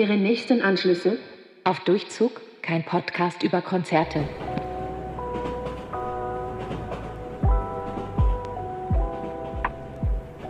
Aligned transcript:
Ihre 0.00 0.16
nächsten 0.16 0.62
Anschlüsse. 0.62 1.18
Auf 1.62 1.80
Durchzug, 1.80 2.40
kein 2.62 2.82
Podcast 2.82 3.42
über 3.42 3.60
Konzerte. 3.60 4.26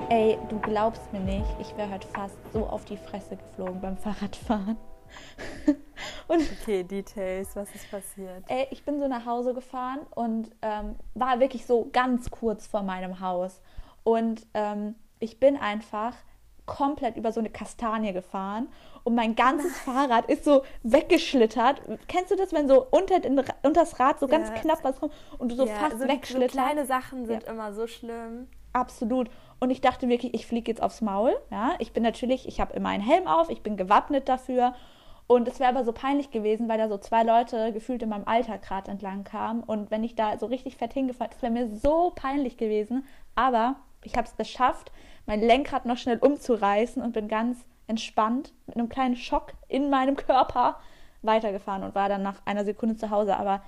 Ey, 0.08 0.38
du 0.48 0.60
glaubst 0.60 1.12
mir 1.12 1.18
nicht, 1.18 1.48
ich 1.58 1.76
wäre 1.76 1.90
heute 1.90 2.06
fast 2.06 2.36
so 2.52 2.64
auf 2.64 2.84
die 2.84 2.96
Fresse 2.96 3.36
geflogen 3.38 3.80
beim 3.80 3.96
Fahrradfahren. 3.96 4.76
und 6.28 6.42
okay, 6.62 6.84
Details, 6.84 7.56
was 7.56 7.74
ist 7.74 7.90
passiert? 7.90 8.44
Ey, 8.46 8.68
ich 8.70 8.84
bin 8.84 9.00
so 9.00 9.08
nach 9.08 9.26
Hause 9.26 9.52
gefahren 9.52 9.98
und 10.14 10.52
ähm, 10.62 10.94
war 11.14 11.40
wirklich 11.40 11.66
so 11.66 11.90
ganz 11.92 12.30
kurz 12.30 12.68
vor 12.68 12.84
meinem 12.84 13.18
Haus. 13.18 13.60
Und 14.04 14.46
ähm, 14.54 14.94
ich 15.18 15.40
bin 15.40 15.56
einfach 15.56 16.14
komplett 16.70 17.16
über 17.16 17.32
so 17.32 17.40
eine 17.40 17.50
Kastanie 17.50 18.12
gefahren 18.12 18.68
und 19.02 19.16
mein 19.16 19.34
ganzes 19.34 19.76
Fahrrad 19.80 20.30
ist 20.30 20.44
so 20.44 20.62
weggeschlittert. 20.84 21.82
Kennst 22.06 22.30
du 22.30 22.36
das, 22.36 22.52
wenn 22.52 22.68
so 22.68 22.86
unter, 22.90 23.18
den, 23.18 23.38
unter 23.38 23.80
das 23.80 23.98
Rad 23.98 24.20
so 24.20 24.28
ganz 24.28 24.48
ja. 24.48 24.54
knapp 24.54 24.84
was 24.84 25.00
kommt 25.00 25.12
und 25.38 25.50
du 25.50 25.56
so 25.56 25.66
ja, 25.66 25.74
fast 25.74 25.98
so 25.98 26.06
wegschlitterst? 26.06 26.54
So 26.54 26.60
kleine 26.60 26.86
Sachen 26.86 27.26
sind 27.26 27.42
ja. 27.42 27.50
immer 27.50 27.72
so 27.72 27.88
schlimm. 27.88 28.46
Absolut. 28.72 29.28
Und 29.58 29.70
ich 29.70 29.80
dachte 29.80 30.08
wirklich, 30.08 30.32
ich 30.32 30.46
fliege 30.46 30.70
jetzt 30.70 30.80
aufs 30.80 31.00
Maul. 31.00 31.36
Ja, 31.50 31.74
ich 31.80 31.92
bin 31.92 32.04
natürlich, 32.04 32.46
ich 32.46 32.60
habe 32.60 32.72
immer 32.74 32.90
einen 32.90 33.02
Helm 33.02 33.26
auf, 33.26 33.50
ich 33.50 33.62
bin 33.62 33.76
gewappnet 33.76 34.28
dafür. 34.28 34.74
Und 35.26 35.48
es 35.48 35.58
wäre 35.58 35.70
aber 35.70 35.84
so 35.84 35.92
peinlich 35.92 36.30
gewesen, 36.30 36.68
weil 36.68 36.78
da 36.78 36.88
so 36.88 36.98
zwei 36.98 37.24
Leute 37.24 37.72
gefühlt 37.72 38.02
in 38.02 38.08
meinem 38.08 38.26
Alter 38.26 38.58
gerade 38.58 38.90
entlang 38.90 39.24
kamen. 39.24 39.62
Und 39.62 39.90
wenn 39.90 40.04
ich 40.04 40.14
da 40.14 40.38
so 40.38 40.46
richtig 40.46 40.76
fett 40.76 40.92
hingefallen, 40.92 41.32
das 41.32 41.42
wäre 41.42 41.52
mir 41.52 41.68
so 41.68 42.12
peinlich 42.14 42.56
gewesen. 42.56 43.04
Aber 43.34 43.76
ich 44.04 44.16
habe 44.16 44.26
es 44.26 44.36
geschafft, 44.36 44.92
mein 45.30 45.42
Lenkrad 45.42 45.86
noch 45.86 45.96
schnell 45.96 46.18
umzureißen 46.18 47.00
und 47.00 47.12
bin 47.12 47.28
ganz 47.28 47.64
entspannt 47.86 48.52
mit 48.66 48.76
einem 48.76 48.88
kleinen 48.88 49.14
Schock 49.14 49.52
in 49.68 49.88
meinem 49.88 50.16
Körper 50.16 50.80
weitergefahren 51.22 51.84
und 51.84 51.94
war 51.94 52.08
dann 52.08 52.24
nach 52.24 52.44
einer 52.46 52.64
Sekunde 52.64 52.96
zu 52.96 53.10
Hause. 53.10 53.36
Aber 53.36 53.62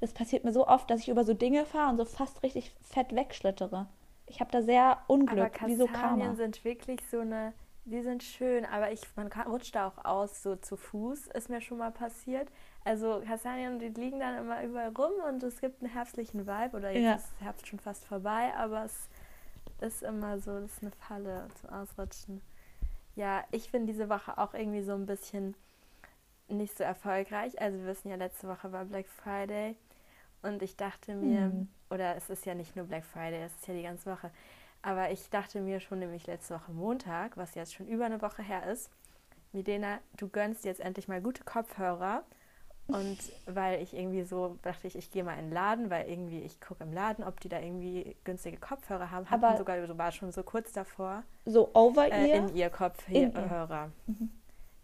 das 0.00 0.12
passiert 0.12 0.44
mir 0.44 0.52
so 0.52 0.68
oft, 0.68 0.88
dass 0.88 1.00
ich 1.00 1.08
über 1.08 1.24
so 1.24 1.34
Dinge 1.34 1.64
fahre 1.64 1.90
und 1.90 1.96
so 1.96 2.04
fast 2.04 2.44
richtig 2.44 2.72
fett 2.82 3.12
wegschlittere. 3.12 3.86
Ich 4.26 4.38
habe 4.38 4.52
da 4.52 4.62
sehr 4.62 4.98
Unglück. 5.08 5.60
Aber 5.60 5.74
Kastanien 5.88 6.36
sind 6.36 6.64
wirklich 6.64 7.00
so 7.10 7.18
eine, 7.18 7.52
die 7.84 8.02
sind 8.02 8.22
schön, 8.22 8.64
aber 8.64 8.92
ich, 8.92 9.00
man 9.16 9.26
rutscht 9.26 9.74
da 9.74 9.88
auch 9.88 10.04
aus, 10.04 10.40
so 10.44 10.54
zu 10.54 10.76
Fuß, 10.76 11.26
ist 11.34 11.50
mir 11.50 11.60
schon 11.60 11.78
mal 11.78 11.90
passiert. 11.90 12.48
Also 12.84 13.22
Kastanien, 13.26 13.80
die 13.80 13.88
liegen 13.88 14.20
dann 14.20 14.38
immer 14.38 14.62
überall 14.62 14.90
rum 14.96 15.10
und 15.28 15.42
es 15.42 15.60
gibt 15.60 15.82
einen 15.82 15.90
herbstlichen 15.90 16.46
Vibe 16.46 16.76
oder 16.76 16.92
jetzt 16.92 17.04
ja. 17.04 17.14
ist 17.16 17.40
Herbst 17.40 17.66
schon 17.66 17.80
fast 17.80 18.04
vorbei, 18.04 18.52
aber 18.56 18.84
es 18.84 19.08
ist 19.80 20.02
immer 20.02 20.38
so, 20.38 20.60
das 20.60 20.72
ist 20.72 20.82
eine 20.82 20.92
Falle 20.92 21.48
zum 21.60 21.70
Ausrutschen. 21.70 22.40
Ja, 23.14 23.44
ich 23.50 23.70
finde 23.70 23.92
diese 23.92 24.08
Woche 24.08 24.38
auch 24.38 24.54
irgendwie 24.54 24.82
so 24.82 24.92
ein 24.92 25.06
bisschen 25.06 25.54
nicht 26.48 26.76
so 26.76 26.84
erfolgreich. 26.84 27.60
Also 27.60 27.78
wir 27.78 27.86
wissen 27.86 28.08
ja, 28.08 28.16
letzte 28.16 28.48
Woche 28.48 28.72
war 28.72 28.84
Black 28.84 29.06
Friday 29.06 29.76
und 30.42 30.62
ich 30.62 30.76
dachte 30.76 31.14
mir, 31.14 31.48
mhm. 31.48 31.68
oder 31.90 32.16
es 32.16 32.30
ist 32.30 32.46
ja 32.46 32.54
nicht 32.54 32.76
nur 32.76 32.86
Black 32.86 33.04
Friday, 33.04 33.42
es 33.42 33.54
ist 33.56 33.66
ja 33.66 33.74
die 33.74 33.82
ganze 33.82 34.10
Woche, 34.10 34.30
aber 34.82 35.10
ich 35.10 35.28
dachte 35.30 35.60
mir 35.60 35.80
schon 35.80 35.98
nämlich 35.98 36.26
letzte 36.26 36.54
Woche 36.54 36.72
Montag, 36.72 37.36
was 37.36 37.54
jetzt 37.54 37.74
schon 37.74 37.88
über 37.88 38.06
eine 38.06 38.22
Woche 38.22 38.42
her 38.42 38.70
ist, 38.70 38.90
Milena, 39.52 39.98
du 40.16 40.28
gönnst 40.28 40.64
jetzt 40.64 40.80
endlich 40.80 41.08
mal 41.08 41.22
gute 41.22 41.42
Kopfhörer. 41.42 42.22
Und 42.88 43.18
weil 43.44 43.82
ich 43.82 43.92
irgendwie 43.92 44.22
so 44.22 44.58
dachte 44.62 44.86
ich, 44.86 44.96
ich 44.96 45.10
gehe 45.10 45.22
mal 45.22 45.34
in 45.34 45.46
den 45.46 45.52
Laden, 45.52 45.90
weil 45.90 46.08
irgendwie 46.08 46.40
ich 46.40 46.58
gucke 46.58 46.84
im 46.84 46.92
Laden, 46.92 47.22
ob 47.22 47.38
die 47.40 47.50
da 47.50 47.60
irgendwie 47.60 48.16
günstige 48.24 48.56
Kopfhörer 48.56 49.10
haben. 49.10 49.28
Hatten 49.30 49.44
Aber 49.44 49.58
sogar 49.58 49.86
so 49.86 49.98
war 49.98 50.10
schon 50.10 50.32
so 50.32 50.42
kurz 50.42 50.72
davor. 50.72 51.22
So 51.44 51.70
over 51.74 52.10
äh, 52.10 52.38
in 52.38 52.54
ihr 52.56 52.70
Kopfhörer. 52.70 53.90
Mhm. 54.06 54.30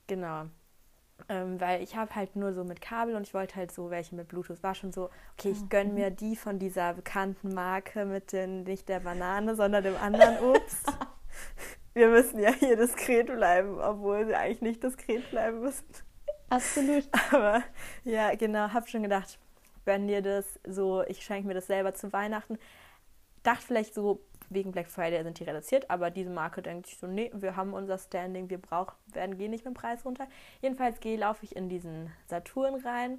Genau. 0.06 0.44
Ähm, 1.30 1.58
weil 1.58 1.82
ich 1.82 1.96
habe 1.96 2.14
halt 2.14 2.36
nur 2.36 2.52
so 2.52 2.62
mit 2.62 2.82
Kabel 2.82 3.14
und 3.14 3.22
ich 3.22 3.32
wollte 3.32 3.56
halt 3.56 3.72
so 3.72 3.88
welche 3.88 4.14
mit 4.14 4.28
Bluetooth. 4.28 4.62
War 4.62 4.74
schon 4.74 4.92
so, 4.92 5.08
okay, 5.38 5.52
ich 5.52 5.68
gönne 5.70 5.92
mir 5.92 6.10
die 6.10 6.36
von 6.36 6.58
dieser 6.58 6.92
bekannten 6.92 7.54
Marke 7.54 8.04
mit 8.04 8.32
den, 8.32 8.64
nicht 8.64 8.90
der 8.90 9.00
Banane, 9.00 9.56
sondern 9.56 9.82
dem 9.82 9.96
anderen 9.96 10.38
Obst. 10.44 10.92
Wir 11.94 12.08
müssen 12.08 12.38
ja 12.40 12.52
hier 12.52 12.76
diskret 12.76 13.28
bleiben, 13.28 13.80
obwohl 13.80 14.26
sie 14.26 14.34
eigentlich 14.34 14.60
nicht 14.60 14.82
diskret 14.82 15.30
bleiben 15.30 15.60
müssen. 15.60 15.86
Absolut. 16.54 17.08
Aber 17.32 17.62
ja, 18.04 18.34
genau, 18.36 18.72
habe 18.72 18.86
schon 18.88 19.02
gedacht, 19.02 19.38
gönn 19.84 20.06
dir 20.06 20.22
das 20.22 20.60
so, 20.66 21.02
ich 21.02 21.24
schenke 21.24 21.48
mir 21.48 21.54
das 21.54 21.66
selber 21.66 21.94
zu 21.94 22.12
Weihnachten. 22.12 22.58
Dachte 23.42 23.66
vielleicht 23.66 23.94
so, 23.94 24.20
wegen 24.50 24.72
Black 24.72 24.88
Friday 24.88 25.22
sind 25.24 25.38
die 25.40 25.44
reduziert, 25.44 25.90
aber 25.90 26.10
diese 26.10 26.30
Marke 26.30 26.62
denkt 26.62 26.86
sich 26.86 26.98
so, 26.98 27.06
nee, 27.06 27.30
wir 27.34 27.56
haben 27.56 27.74
unser 27.74 27.98
Standing, 27.98 28.50
wir 28.50 28.58
brauchen, 28.58 28.94
werden 29.12 29.36
gehen 29.38 29.50
nicht 29.50 29.64
mit 29.64 29.74
dem 29.74 29.80
Preis 29.80 30.04
runter. 30.04 30.28
Jedenfalls 30.62 31.00
gehe, 31.00 31.16
laufe 31.18 31.44
ich 31.44 31.56
in 31.56 31.68
diesen 31.68 32.12
Saturn 32.28 32.76
rein. 32.86 33.18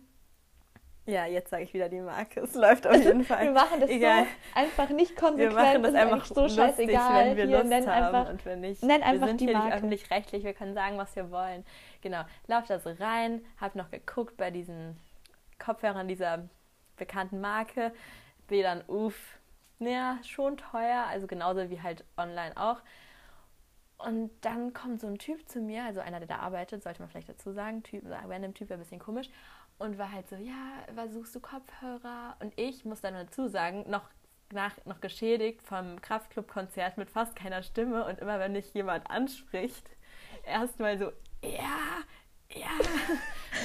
Ja, 1.07 1.27
jetzt 1.27 1.51
sage 1.51 1.63
ich 1.63 1.73
wieder 1.73 1.87
die 1.87 1.99
Marke. 2.01 2.39
Es 2.41 2.55
läuft 2.55 2.87
auf 2.87 2.95
jeden 2.95 3.23
Fall. 3.25 3.43
wir 3.45 3.51
machen 3.51 3.79
das 3.79 3.89
Egal. 3.91 4.23
so 4.23 4.59
einfach 4.59 4.89
nicht 4.89 5.15
konsequent. 5.15 5.55
Wir 5.55 5.63
machen 5.63 5.83
das 5.83 5.93
einfach 5.93 6.25
so 6.25 6.41
lustig, 6.41 6.57
scheißegal. 6.57 7.25
wenn 7.25 7.37
wir 7.37 7.45
Hier, 7.45 7.57
Lust 7.57 7.69
nenn 7.69 7.87
haben 7.87 8.15
einfach, 8.15 8.29
und 8.31 8.45
wenn 8.45 8.61
nicht. 8.61 8.81
Nenn 8.83 9.03
einfach 9.03 9.21
wir 9.21 9.27
sind 9.27 9.41
die 9.41 9.45
hier 9.45 9.53
Marke. 9.53 9.67
nicht 9.67 9.77
öffentlich-rechtlich, 9.77 10.43
wir 10.43 10.53
können 10.53 10.73
sagen, 10.73 10.97
was 10.97 11.15
wir 11.15 11.29
wollen. 11.29 11.63
Genau, 12.01 12.23
laufe 12.47 12.67
da 12.69 12.79
so 12.79 12.89
rein, 12.99 13.45
habe 13.61 13.77
noch 13.77 13.91
geguckt 13.91 14.35
bei 14.37 14.49
diesen 14.49 14.97
Kopfhörern 15.59 16.07
dieser 16.07 16.49
bekannten 16.97 17.39
Marke. 17.39 17.93
Bin 18.47 18.63
dann, 18.63 18.83
uff, 18.87 19.37
ja, 19.79 20.17
schon 20.23 20.57
teuer, 20.57 21.05
also 21.07 21.27
genauso 21.27 21.69
wie 21.69 21.81
halt 21.81 22.03
online 22.17 22.55
auch. 22.57 22.81
Und 23.97 24.31
dann 24.41 24.73
kommt 24.73 24.99
so 25.01 25.07
ein 25.07 25.17
Typ 25.19 25.47
zu 25.47 25.61
mir, 25.61 25.83
also 25.85 25.99
einer, 26.01 26.19
der 26.19 26.27
da 26.27 26.37
arbeitet, 26.37 26.83
sollte 26.83 27.01
man 27.01 27.09
vielleicht 27.09 27.29
dazu 27.29 27.51
sagen, 27.53 27.81
typ, 27.83 28.03
random 28.27 28.53
Typ 28.53 28.69
ein 28.71 28.79
bisschen 28.79 28.99
komisch, 28.99 29.29
und 29.77 29.97
war 29.97 30.11
halt 30.11 30.27
so, 30.29 30.35
ja, 30.35 30.85
was 30.93 31.13
suchst 31.13 31.35
du 31.35 31.39
Kopfhörer? 31.39 32.35
Und 32.39 32.53
ich 32.57 32.85
muss 32.85 33.01
dann 33.01 33.13
dazu 33.13 33.47
sagen, 33.47 33.89
noch 33.89 34.09
nach, 34.51 34.73
noch 34.85 35.01
geschädigt 35.01 35.61
vom 35.61 36.01
Kraftclub-Konzert 36.01 36.97
mit 36.97 37.09
fast 37.09 37.35
keiner 37.35 37.63
Stimme 37.63 38.05
und 38.05 38.19
immer 38.19 38.39
wenn 38.39 38.53
mich 38.53 38.73
jemand 38.73 39.09
anspricht, 39.09 39.89
erstmal 40.45 40.97
so, 40.97 41.11
ja, 41.43 42.03
ja. 42.49 42.69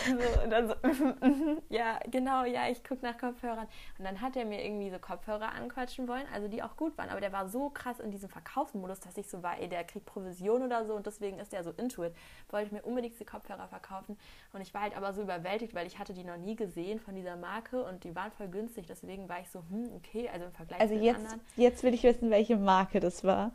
So, 0.06 0.42
und 0.42 0.50
dann 0.50 0.68
so, 0.68 0.74
ja, 1.68 1.98
genau, 2.10 2.44
ja, 2.44 2.68
ich 2.68 2.82
gucke 2.84 3.04
nach 3.04 3.18
Kopfhörern. 3.18 3.66
Und 3.98 4.04
dann 4.04 4.20
hat 4.20 4.36
er 4.36 4.44
mir 4.44 4.64
irgendwie 4.64 4.90
so 4.90 4.98
Kopfhörer 4.98 5.52
anquatschen 5.52 6.08
wollen, 6.08 6.24
also 6.32 6.48
die 6.48 6.62
auch 6.62 6.76
gut 6.76 6.96
waren. 6.98 7.10
Aber 7.10 7.20
der 7.20 7.32
war 7.32 7.48
so 7.48 7.70
krass 7.70 8.00
in 8.00 8.10
diesem 8.10 8.28
Verkaufsmodus, 8.28 9.00
dass 9.00 9.16
ich 9.16 9.28
so 9.28 9.42
war, 9.42 9.60
ey, 9.60 9.68
der 9.68 9.84
kriegt 9.84 10.06
Provision 10.06 10.62
oder 10.62 10.84
so 10.84 10.94
und 10.94 11.06
deswegen 11.06 11.38
ist 11.38 11.52
der 11.52 11.64
so 11.64 11.70
into 11.72 12.04
it. 12.04 12.14
Wollte 12.50 12.74
mir 12.74 12.82
unbedingt 12.82 13.18
die 13.18 13.24
Kopfhörer 13.24 13.68
verkaufen. 13.68 14.18
Und 14.52 14.60
ich 14.60 14.72
war 14.74 14.82
halt 14.82 14.96
aber 14.96 15.12
so 15.12 15.22
überwältigt, 15.22 15.74
weil 15.74 15.86
ich 15.86 15.98
hatte 15.98 16.12
die 16.12 16.24
noch 16.24 16.36
nie 16.36 16.56
gesehen 16.56 17.00
von 17.00 17.14
dieser 17.14 17.36
Marke 17.36 17.82
und 17.82 18.04
die 18.04 18.14
waren 18.14 18.30
voll 18.32 18.48
günstig. 18.48 18.86
Deswegen 18.86 19.28
war 19.28 19.40
ich 19.40 19.50
so, 19.50 19.62
hm, 19.70 19.90
okay, 19.96 20.28
also 20.32 20.46
im 20.46 20.52
Vergleich 20.52 20.80
also 20.80 20.94
zu 20.94 20.98
den 20.98 21.06
jetzt, 21.06 21.18
anderen. 21.18 21.40
jetzt 21.56 21.82
will 21.82 21.94
ich 21.94 22.02
wissen, 22.02 22.30
welche 22.30 22.56
Marke 22.56 23.00
das 23.00 23.24
war. 23.24 23.52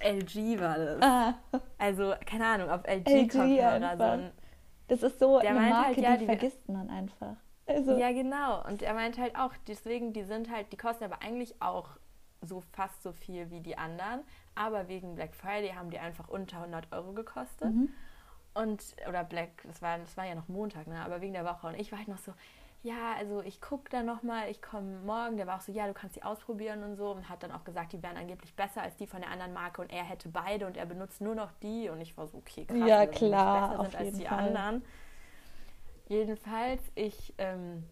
LG 0.00 0.60
war 0.60 0.78
das. 0.78 1.02
Ah. 1.02 1.34
Also, 1.78 2.14
keine 2.24 2.46
Ahnung, 2.46 2.70
ob 2.70 2.86
LG 2.86 3.06
LG-Kopfhörer 3.06 3.90
einfach. 3.90 3.98
so 3.98 4.04
ein 4.04 4.32
Das 4.90 5.02
ist 5.02 5.18
so 5.20 5.38
Der 5.40 5.50
eine 5.50 5.60
meint 5.60 5.70
Marke, 5.72 5.86
halt, 5.88 5.98
ja, 5.98 6.12
die, 6.12 6.18
die- 6.20 6.24
vergisst 6.26 6.68
man 6.68 6.90
einfach. 6.90 7.36
Also, 7.66 7.96
Ja, 7.96 8.10
genau. 8.12 8.64
Und 8.66 8.82
er 8.82 8.92
meint 8.94 9.16
halt 9.18 9.36
auch, 9.36 9.52
deswegen, 9.68 10.12
die 10.12 10.24
sind 10.24 10.50
halt, 10.50 10.72
die 10.72 10.76
kosten 10.76 11.04
aber 11.04 11.22
eigentlich 11.22 11.54
auch 11.62 11.88
so 12.42 12.60
fast 12.72 13.02
so 13.02 13.12
viel 13.12 13.50
wie 13.50 13.60
die 13.60 13.78
anderen. 13.78 14.20
Aber 14.56 14.88
wegen 14.88 15.14
Black 15.14 15.34
Friday 15.34 15.70
haben 15.74 15.90
die 15.90 15.98
einfach 15.98 16.28
unter 16.28 16.56
100 16.58 16.92
Euro 16.92 17.12
gekostet. 17.12 17.72
Mhm. 17.72 17.88
Und, 18.54 18.82
oder 19.08 19.22
Black, 19.22 19.62
das 19.64 19.80
war, 19.80 19.98
das 19.98 20.16
war 20.16 20.26
ja 20.26 20.34
noch 20.34 20.48
Montag, 20.48 20.88
ne? 20.88 21.00
Aber 21.04 21.20
wegen 21.20 21.34
der 21.34 21.44
Woche. 21.44 21.68
Und 21.68 21.78
ich 21.78 21.92
war 21.92 21.98
halt 22.00 22.08
noch 22.08 22.18
so, 22.18 22.32
ja, 22.82 23.14
also 23.18 23.42
ich 23.42 23.60
gucke 23.60 23.90
da 23.90 24.02
nochmal, 24.02 24.50
ich 24.50 24.62
komme 24.62 25.00
morgen. 25.00 25.36
Der 25.36 25.46
war 25.46 25.58
auch 25.58 25.60
so, 25.60 25.72
ja, 25.72 25.86
du 25.86 25.92
kannst 25.94 26.16
die 26.16 26.22
ausprobieren 26.22 26.82
und 26.82 26.96
so. 26.96 27.10
Und 27.12 27.28
hat 27.28 27.42
dann 27.42 27.52
auch 27.52 27.64
gesagt, 27.64 27.92
die 27.92 28.02
wären 28.02 28.16
angeblich 28.16 28.54
besser 28.56 28.82
als 28.82 28.96
die 28.96 29.06
von 29.06 29.20
der 29.20 29.30
anderen 29.30 29.52
Marke. 29.52 29.82
Und 29.82 29.92
er 29.92 30.04
hätte 30.04 30.28
beide 30.30 30.66
und 30.66 30.76
er 30.76 30.86
benutzt 30.86 31.20
nur 31.20 31.34
noch 31.34 31.52
die. 31.62 31.88
Und 31.90 32.00
ich 32.00 32.16
war 32.16 32.26
so, 32.26 32.38
okay, 32.38 32.66
krass, 32.66 32.78
Ja, 32.88 32.98
also 32.98 33.18
klar, 33.18 33.68
besser 33.68 33.78
sind 33.78 33.96
als 33.96 34.12
die 34.12 34.24
Fall. 34.24 34.38
anderen. 34.38 34.84
Jedenfalls, 36.08 36.82
ich 36.94 37.34
ähm, 37.38 37.84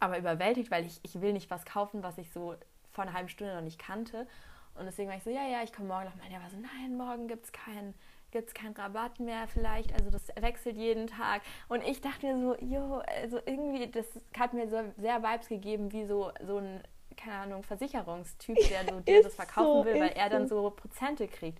aber 0.00 0.18
überwältigt, 0.18 0.70
weil 0.70 0.86
ich, 0.86 1.00
ich 1.02 1.20
will 1.20 1.32
nicht 1.32 1.50
was 1.50 1.64
kaufen, 1.64 2.02
was 2.02 2.18
ich 2.18 2.30
so 2.32 2.54
vor 2.90 3.04
einer 3.04 3.12
halben 3.12 3.28
Stunde 3.28 3.54
noch 3.54 3.62
nicht 3.62 3.78
kannte. 3.78 4.26
Und 4.74 4.86
deswegen 4.86 5.08
war 5.08 5.16
ich 5.16 5.24
so, 5.24 5.30
ja, 5.30 5.46
ja, 5.46 5.62
ich 5.62 5.72
komme 5.72 5.88
morgen 5.88 6.04
noch 6.06 6.16
mal. 6.16 6.28
Der 6.30 6.40
war 6.40 6.50
so, 6.50 6.56
nein, 6.56 6.96
morgen 6.96 7.28
gibt 7.28 7.44
es 7.46 7.52
keinen 7.52 7.94
gibt's 8.30 8.54
keinen 8.54 8.74
Rabatt 8.74 9.20
mehr 9.20 9.46
vielleicht. 9.48 9.92
Also 9.94 10.10
das 10.10 10.28
wechselt 10.40 10.76
jeden 10.76 11.06
Tag. 11.06 11.42
Und 11.68 11.82
ich 11.84 12.00
dachte 12.00 12.26
mir 12.26 12.40
so, 12.40 12.56
jo, 12.64 13.02
also 13.20 13.38
irgendwie, 13.46 13.90
das 13.90 14.06
hat 14.38 14.52
mir 14.52 14.68
so 14.68 14.78
sehr 14.96 15.22
Vibes 15.22 15.48
gegeben, 15.48 15.92
wie 15.92 16.06
so, 16.06 16.32
so 16.46 16.58
ein, 16.58 16.82
keine 17.16 17.36
Ahnung, 17.36 17.62
Versicherungstyp, 17.62 18.56
der 18.68 18.92
so 18.92 19.00
dir 19.06 19.22
das 19.22 19.34
verkaufen 19.34 19.80
so, 19.80 19.84
will, 19.84 20.00
weil 20.00 20.12
er 20.14 20.28
dann 20.28 20.48
so. 20.48 20.62
so 20.62 20.70
Prozente 20.70 21.28
kriegt. 21.28 21.58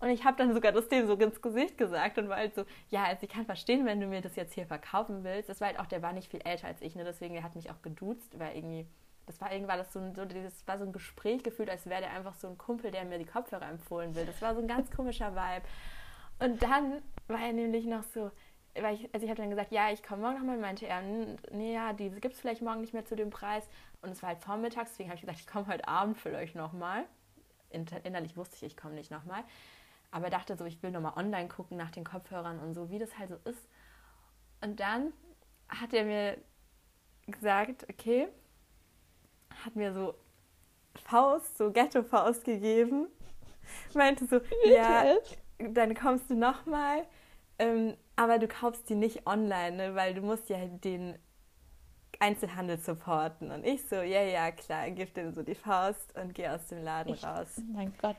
Und 0.00 0.10
ich 0.10 0.24
habe 0.24 0.36
dann 0.36 0.54
sogar 0.54 0.70
das 0.70 0.88
dem 0.88 1.06
so 1.08 1.14
ins 1.14 1.42
Gesicht 1.42 1.76
gesagt 1.76 2.18
und 2.18 2.28
war 2.28 2.36
halt 2.36 2.54
so, 2.54 2.64
ja, 2.88 3.04
also 3.04 3.24
ich 3.24 3.30
kann 3.30 3.44
verstehen, 3.44 3.84
wenn 3.84 4.00
du 4.00 4.06
mir 4.06 4.20
das 4.20 4.36
jetzt 4.36 4.54
hier 4.54 4.66
verkaufen 4.66 5.24
willst. 5.24 5.48
Das 5.48 5.60
war 5.60 5.68
halt 5.68 5.80
auch, 5.80 5.86
der 5.86 6.02
war 6.02 6.12
nicht 6.12 6.30
viel 6.30 6.40
älter 6.44 6.68
als 6.68 6.80
ich, 6.82 6.94
ne? 6.94 7.02
deswegen 7.02 7.34
der 7.34 7.42
hat 7.42 7.56
mich 7.56 7.70
auch 7.70 7.82
geduzt, 7.82 8.38
weil 8.38 8.54
irgendwie, 8.54 8.86
das 9.26 9.40
war 9.40 9.52
irgendwann 9.52 9.78
das 9.78 9.92
so 9.92 9.98
ein, 9.98 10.14
so, 10.14 10.24
das 10.24 10.66
war 10.68 10.78
so 10.78 10.84
ein 10.84 10.92
Gespräch 10.92 11.42
gefühlt, 11.42 11.68
als 11.68 11.86
wäre 11.86 12.02
der 12.02 12.12
einfach 12.12 12.34
so 12.34 12.46
ein 12.46 12.56
Kumpel, 12.56 12.92
der 12.92 13.04
mir 13.04 13.18
die 13.18 13.26
Kopfhörer 13.26 13.68
empfohlen 13.68 14.14
will. 14.14 14.24
Das 14.24 14.40
war 14.40 14.54
so 14.54 14.60
ein 14.60 14.68
ganz 14.68 14.88
komischer 14.92 15.34
Vibe. 15.34 15.66
Und 16.38 16.62
dann 16.62 17.02
war 17.26 17.40
er 17.40 17.52
nämlich 17.52 17.84
noch 17.86 18.04
so, 18.04 18.30
weil 18.74 18.94
ich, 18.94 19.12
also 19.12 19.24
ich 19.24 19.30
habe 19.30 19.40
dann 19.40 19.50
gesagt, 19.50 19.72
ja, 19.72 19.90
ich 19.90 20.02
komme 20.02 20.22
morgen 20.22 20.38
nochmal, 20.38 20.58
meinte 20.58 20.86
er, 20.86 21.02
nee, 21.50 21.74
ja, 21.74 21.92
die 21.92 22.10
gibt 22.10 22.34
es 22.34 22.40
vielleicht 22.40 22.62
morgen 22.62 22.80
nicht 22.80 22.92
mehr 22.92 23.04
zu 23.04 23.16
dem 23.16 23.30
Preis. 23.30 23.68
Und 24.02 24.10
es 24.10 24.22
war 24.22 24.30
halt 24.30 24.38
vormittags, 24.38 24.92
deswegen 24.92 25.08
habe 25.08 25.16
ich 25.16 25.22
gesagt, 25.22 25.40
ich 25.40 25.46
komme 25.46 25.66
heute 25.66 25.88
Abend 25.88 26.16
vielleicht 26.16 26.54
nochmal. 26.54 27.04
Innerlich 27.70 28.36
wusste 28.36 28.56
ich, 28.56 28.62
ich 28.62 28.76
komme 28.76 28.94
nicht 28.94 29.10
nochmal. 29.10 29.42
Aber 30.10 30.30
dachte 30.30 30.56
so, 30.56 30.64
ich 30.64 30.82
will 30.82 30.90
nochmal 30.90 31.14
online 31.16 31.48
gucken 31.48 31.76
nach 31.76 31.90
den 31.90 32.04
Kopfhörern 32.04 32.60
und 32.60 32.74
so, 32.74 32.88
wie 32.90 32.98
das 32.98 33.18
halt 33.18 33.30
so 33.30 33.50
ist. 33.50 33.68
Und 34.62 34.80
dann 34.80 35.12
hat 35.68 35.92
er 35.92 36.04
mir 36.04 36.38
gesagt, 37.26 37.86
okay, 37.90 38.28
hat 39.64 39.76
mir 39.76 39.92
so 39.92 40.14
Faust, 41.04 41.58
so 41.58 41.70
Ghetto-Faust 41.72 42.44
gegeben. 42.44 43.08
Meinte 43.92 44.24
so, 44.26 44.40
ja, 44.64 45.04
dann 45.58 45.94
kommst 45.94 46.30
du 46.30 46.34
nochmal, 46.34 47.04
ähm, 47.58 47.96
aber 48.16 48.38
du 48.38 48.48
kaufst 48.48 48.88
die 48.88 48.94
nicht 48.94 49.26
online, 49.26 49.76
ne, 49.76 49.94
weil 49.94 50.14
du 50.14 50.22
musst 50.22 50.48
ja 50.48 50.58
den 50.66 51.18
Einzelhandel 52.20 52.78
supporten. 52.78 53.50
Und 53.50 53.64
ich 53.64 53.86
so, 53.88 53.96
ja, 53.96 54.22
ja, 54.22 54.50
klar, 54.50 54.90
gib 54.90 55.14
dem 55.14 55.32
so 55.32 55.42
die 55.42 55.54
Faust 55.54 56.16
und 56.16 56.34
geh 56.34 56.48
aus 56.48 56.66
dem 56.66 56.82
Laden 56.82 57.14
ich, 57.14 57.24
raus. 57.24 57.60
Mein 57.72 57.92
Gott. 58.00 58.16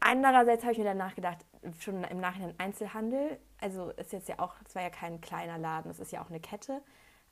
Andererseits 0.00 0.62
habe 0.64 0.72
ich 0.72 0.78
mir 0.78 0.84
danach 0.84 1.14
gedacht, 1.14 1.38
schon 1.78 2.02
im 2.04 2.18
Nachhinein 2.18 2.54
Einzelhandel, 2.58 3.38
also 3.60 3.90
ist 3.90 4.12
jetzt 4.12 4.28
ja 4.28 4.38
auch, 4.38 4.54
es 4.66 4.74
war 4.74 4.82
ja 4.82 4.90
kein 4.90 5.20
kleiner 5.20 5.58
Laden, 5.58 5.90
es 5.90 6.00
ist 6.00 6.10
ja 6.10 6.22
auch 6.22 6.28
eine 6.28 6.40
Kette. 6.40 6.82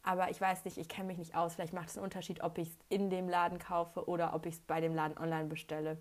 Aber 0.03 0.31
ich 0.31 0.41
weiß 0.41 0.65
nicht, 0.65 0.79
ich 0.79 0.89
kenne 0.89 1.09
mich 1.09 1.19
nicht 1.19 1.35
aus. 1.35 1.55
Vielleicht 1.55 1.75
macht 1.75 1.89
es 1.89 1.97
einen 1.99 2.05
Unterschied, 2.05 2.43
ob 2.43 2.57
ich 2.59 2.69
es 2.69 2.79
in 2.89 3.11
dem 3.11 3.29
Laden 3.29 3.59
kaufe 3.59 4.09
oder 4.09 4.35
ob 4.35 4.47
ich 4.47 4.55
es 4.55 4.61
bei 4.61 4.81
dem 4.81 4.95
Laden 4.95 5.19
online 5.19 5.47
bestelle. 5.47 5.99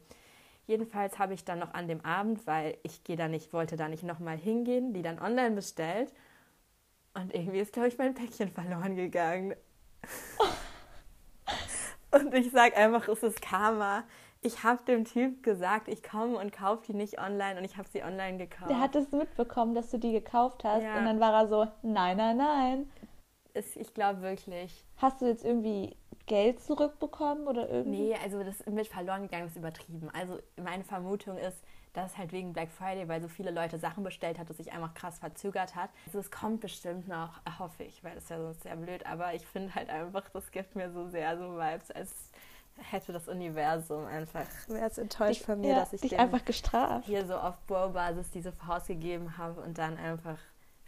Jedenfalls 0.70 1.18
habe 1.18 1.34
ich 1.34 1.44
dann 1.44 1.58
noch 1.58 1.74
an 1.74 1.88
dem 1.88 2.06
Abend, 2.06 2.46
weil 2.46 2.78
ich 2.84 3.04
gehe 3.04 3.16
da 3.16 3.28
nicht, 3.28 3.54
wollte 3.54 3.76
da 3.76 3.88
nicht 3.88 4.04
nochmal 4.04 4.38
hingehen, 4.38 4.94
die 4.94 5.02
dann 5.02 5.18
online 5.18 5.56
bestellt. 5.56 6.14
Und 7.16 7.34
irgendwie 7.34 7.58
ist, 7.58 7.74
glaube 7.74 7.88
ich, 7.88 7.98
mein 7.98 8.14
Päckchen 8.14 8.52
verloren 8.52 8.96
gegangen. 8.96 9.56
und 12.12 12.32
ich 12.36 12.52
sage 12.52 12.78
einfach, 12.78 13.08
es 13.08 13.24
ist 13.24 13.42
Karma. 13.42 14.04
Ich 14.42 14.64
habe 14.64 14.84
dem 14.84 15.06
Typ 15.06 15.42
gesagt, 15.42 15.88
ich 15.88 16.04
komme 16.04 16.38
und 16.38 16.52
kaufe 16.52 16.84
die 16.86 16.94
nicht 16.94 17.20
online 17.20 17.58
und 17.58 17.66
ich 17.66 17.78
habe 17.78 17.90
sie 17.90 18.04
online 18.04 18.38
gekauft. 18.38 18.70
Der 18.70 18.80
hat 18.80 18.96
es 18.96 19.12
mitbekommen, 19.12 19.74
dass 19.74 19.90
du 19.90 19.98
die 19.98 20.12
gekauft 20.12 20.64
hast 20.64 20.84
ja. 20.84 21.00
und 21.00 21.06
dann 21.06 21.20
war 21.20 21.34
er 21.34 21.48
so, 21.48 21.68
nein, 21.82 22.16
nein, 22.16 22.38
nein. 22.38 22.92
Ist, 23.56 23.76
ich 23.76 23.96
glaube 23.96 24.22
wirklich. 24.22 24.86
Hast 24.98 25.20
du 25.20 25.26
jetzt 25.26 25.44
irgendwie 25.44 25.98
Geld 26.30 26.62
zurückbekommen 26.62 27.48
oder 27.48 27.68
irgendwie? 27.68 28.10
Nee, 28.10 28.16
also 28.24 28.42
das 28.44 28.66
mit 28.68 28.88
verloren 28.88 29.24
gegangen 29.24 29.48
ist 29.48 29.58
übertrieben. 29.58 30.10
Also 30.14 30.40
meine 30.56 30.86
Vermutung 30.86 31.38
ist, 31.38 31.58
dass 31.94 32.18
halt 32.18 32.32
wegen 32.32 32.54
Black 32.54 32.70
Friday, 32.70 33.08
weil 33.10 33.22
so 33.22 33.28
viele 33.28 33.52
Leute 33.52 33.80
Sachen 33.80 34.04
bestellt 34.04 34.38
hat, 34.38 34.50
dass 34.50 34.58
sich 34.58 34.72
einfach 34.72 34.94
krass 34.94 35.20
verzögert 35.20 35.76
hat. 35.76 35.90
Also 36.06 36.20
es 36.20 36.30
kommt 36.30 36.62
bestimmt 36.62 37.08
noch, 37.08 37.42
hoffe 37.58 37.84
ich, 37.84 38.04
weil 38.04 38.14
das 38.14 38.26
ist 38.26 38.30
ja 38.30 38.38
sonst 38.38 38.62
sehr 38.62 38.76
blöd, 38.76 39.06
aber 39.06 39.34
ich 39.34 39.46
finde 39.46 39.74
halt 39.74 39.90
einfach, 39.90 40.30
das 40.30 40.52
gibt 40.52 40.76
mir 40.76 40.92
so 40.92 41.10
sehr 41.10 41.38
so 41.38 41.58
Vibes, 41.58 41.92
als 41.92 42.32
hätte 42.78 43.12
das 43.12 43.28
Universum 43.28 44.06
einfach, 44.06 44.46
wäre 44.68 44.86
es 44.86 44.98
enttäuscht 44.98 45.42
dich, 45.42 45.46
von 45.46 45.60
mir, 45.60 45.70
ja, 45.70 45.80
dass 45.80 45.94
ich 45.94 46.02
dich 46.02 46.18
einfach 46.18 46.46
gestraft. 46.46 47.08
hier 47.08 47.26
so 47.26 47.36
auf 47.36 47.60
Bro-Basis 47.66 48.30
diese 48.30 48.52
Faust 48.52 48.88
gegeben 48.88 49.38
habe 49.38 49.60
und 49.62 49.78
dann 49.78 49.98
einfach 49.98 50.38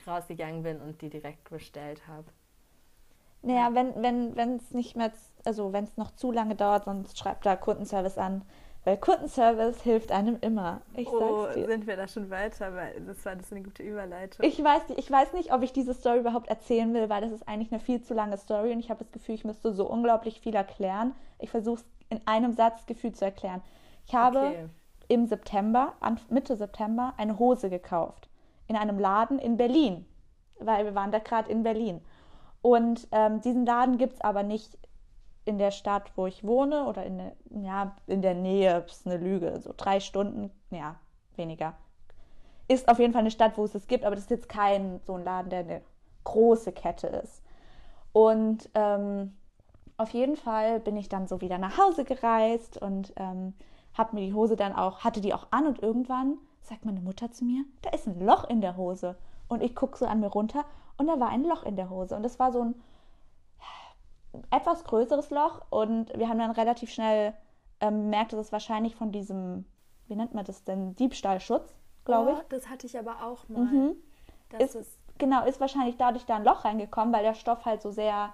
rausgegangen 0.05 0.63
bin 0.63 0.79
und 0.79 1.01
die 1.01 1.09
direkt 1.09 1.49
bestellt 1.49 2.07
habe. 2.07 2.25
Naja, 3.43 3.73
wenn 3.73 3.89
es 3.89 4.35
wenn, 4.35 4.61
nicht 4.71 4.95
mehr 4.95 5.11
also 5.45 5.73
wenn 5.73 5.85
es 5.85 5.97
noch 5.97 6.11
zu 6.11 6.31
lange 6.31 6.55
dauert, 6.55 6.85
sonst 6.85 7.17
schreibt 7.17 7.45
da 7.45 7.55
Kundenservice 7.55 8.17
an. 8.17 8.43
Weil 8.83 8.97
Kundenservice 8.97 9.83
hilft 9.83 10.11
einem 10.11 10.37
immer. 10.41 10.81
Ich 10.95 11.07
oh, 11.07 11.43
sag's 11.43 11.55
dir. 11.55 11.67
sind 11.67 11.85
wir 11.85 11.97
da 11.97 12.07
schon 12.07 12.31
weiter? 12.31 12.73
Weil 12.73 12.99
das 13.01 13.23
war 13.25 13.35
das 13.35 13.51
eine 13.51 13.61
gute 13.61 13.83
Überleitung. 13.83 14.43
Ich 14.43 14.63
weiß, 14.63 14.89
nicht, 14.89 14.99
ich 14.99 15.11
weiß 15.11 15.33
nicht, 15.33 15.53
ob 15.53 15.61
ich 15.61 15.71
diese 15.71 15.93
Story 15.93 16.19
überhaupt 16.19 16.47
erzählen 16.47 16.91
will, 16.93 17.07
weil 17.07 17.21
das 17.21 17.31
ist 17.31 17.47
eigentlich 17.47 17.71
eine 17.71 17.79
viel 17.79 18.01
zu 18.01 18.15
lange 18.15 18.37
Story 18.37 18.71
und 18.71 18.79
ich 18.79 18.89
habe 18.89 19.03
das 19.03 19.11
Gefühl, 19.11 19.35
ich 19.35 19.45
müsste 19.45 19.71
so 19.71 19.87
unglaublich 19.87 20.41
viel 20.41 20.55
erklären. 20.55 21.13
Ich 21.37 21.51
versuche 21.51 21.81
es 21.81 21.85
in 22.09 22.21
einem 22.25 22.53
Satz 22.53 22.87
Gefühl 22.87 23.13
zu 23.13 23.23
erklären. 23.23 23.61
Ich 24.07 24.15
habe 24.15 24.39
okay. 24.39 24.65
im 25.09 25.27
September, 25.27 25.93
Mitte 26.29 26.55
September, 26.55 27.13
eine 27.17 27.37
Hose 27.37 27.69
gekauft. 27.69 28.29
In 28.67 28.75
einem 28.75 28.97
Laden 28.97 29.37
in 29.37 29.57
Berlin. 29.57 30.05
Weil 30.59 30.85
wir 30.85 30.95
waren 30.95 31.11
da 31.11 31.19
gerade 31.19 31.51
in 31.51 31.61
Berlin. 31.61 32.01
Und 32.61 33.07
ähm, 33.11 33.41
diesen 33.41 33.65
Laden 33.65 33.97
gibt 33.97 34.13
es 34.13 34.21
aber 34.21 34.43
nicht 34.43 34.77
in 35.45 35.57
der 35.57 35.71
Stadt, 35.71 36.11
wo 36.15 36.27
ich 36.27 36.43
wohne 36.43 36.85
oder 36.85 37.03
in 37.05 37.17
der, 37.17 37.31
ja, 37.49 37.95
in 38.07 38.21
der 38.21 38.35
Nähe, 38.35 38.85
ist 38.85 39.07
eine 39.07 39.17
Lüge, 39.17 39.59
so 39.61 39.73
drei 39.75 39.99
Stunden, 39.99 40.51
ja, 40.69 40.95
weniger. 41.35 41.73
Ist 42.67 42.87
auf 42.87 42.99
jeden 42.99 43.13
Fall 43.13 43.21
eine 43.21 43.31
Stadt, 43.31 43.57
wo 43.57 43.65
es 43.65 43.73
es 43.73 43.87
gibt, 43.87 44.05
aber 44.05 44.15
das 44.15 44.25
ist 44.25 44.29
jetzt 44.29 44.49
kein 44.49 45.01
so 45.05 45.15
ein 45.15 45.23
Laden, 45.23 45.49
der 45.49 45.59
eine 45.59 45.81
große 46.23 46.71
Kette 46.71 47.07
ist. 47.07 47.41
Und 48.13 48.69
ähm, 48.75 49.35
auf 49.97 50.11
jeden 50.11 50.35
Fall 50.35 50.79
bin 50.79 50.95
ich 50.95 51.09
dann 51.09 51.27
so 51.27 51.41
wieder 51.41 51.57
nach 51.57 51.77
Hause 51.77 52.03
gereist 52.03 52.81
und 52.81 53.13
ähm, 53.15 53.53
habe 53.93 54.15
mir 54.15 54.25
die 54.25 54.33
Hose 54.33 54.55
dann 54.55 54.73
auch, 54.73 54.99
hatte 55.03 55.21
die 55.21 55.33
auch 55.33 55.47
an 55.51 55.65
und 55.65 55.81
irgendwann 55.81 56.37
sagt 56.61 56.85
meine 56.85 57.01
Mutter 57.01 57.31
zu 57.31 57.43
mir, 57.43 57.65
da 57.81 57.89
ist 57.89 58.07
ein 58.07 58.19
Loch 58.19 58.47
in 58.49 58.61
der 58.61 58.77
Hose. 58.77 59.17
Und 59.47 59.61
ich 59.61 59.75
gucke 59.75 59.97
so 59.97 60.05
an 60.05 60.19
mir 60.19 60.27
runter 60.27 60.63
und 61.01 61.07
da 61.07 61.19
war 61.19 61.29
ein 61.29 61.43
Loch 61.43 61.63
in 61.63 61.75
der 61.75 61.89
Hose. 61.89 62.15
Und 62.15 62.23
das 62.23 62.37
war 62.37 62.51
so 62.51 62.63
ein 62.63 62.75
etwas 64.51 64.83
größeres 64.83 65.31
Loch 65.31 65.61
und 65.71 66.17
wir 66.17 66.29
haben 66.29 66.37
dann 66.37 66.51
relativ 66.51 66.91
schnell 66.91 67.33
ähm, 67.79 68.03
bemerkt, 68.03 68.33
dass 68.33 68.39
es 68.39 68.51
wahrscheinlich 68.51 68.95
von 68.95 69.11
diesem, 69.11 69.65
wie 70.07 70.15
nennt 70.15 70.35
man 70.35 70.45
das 70.45 70.63
denn, 70.63 70.95
Diebstahlschutz, 70.95 71.73
glaube 72.05 72.31
oh, 72.31 72.37
ich. 72.37 72.47
Das 72.49 72.69
hatte 72.69 72.85
ich 72.85 72.97
aber 72.97 73.23
auch 73.23 73.49
mal. 73.49 73.65
Mhm. 73.65 73.95
Ist, 74.59 74.75
ist, 74.75 74.97
genau, 75.17 75.43
ist 75.45 75.59
wahrscheinlich 75.59 75.97
dadurch 75.97 76.25
da 76.25 76.35
ein 76.35 76.43
Loch 76.43 76.65
reingekommen, 76.65 77.13
weil 77.13 77.23
der 77.23 77.33
Stoff 77.33 77.65
halt 77.65 77.81
so 77.81 77.89
sehr 77.89 78.33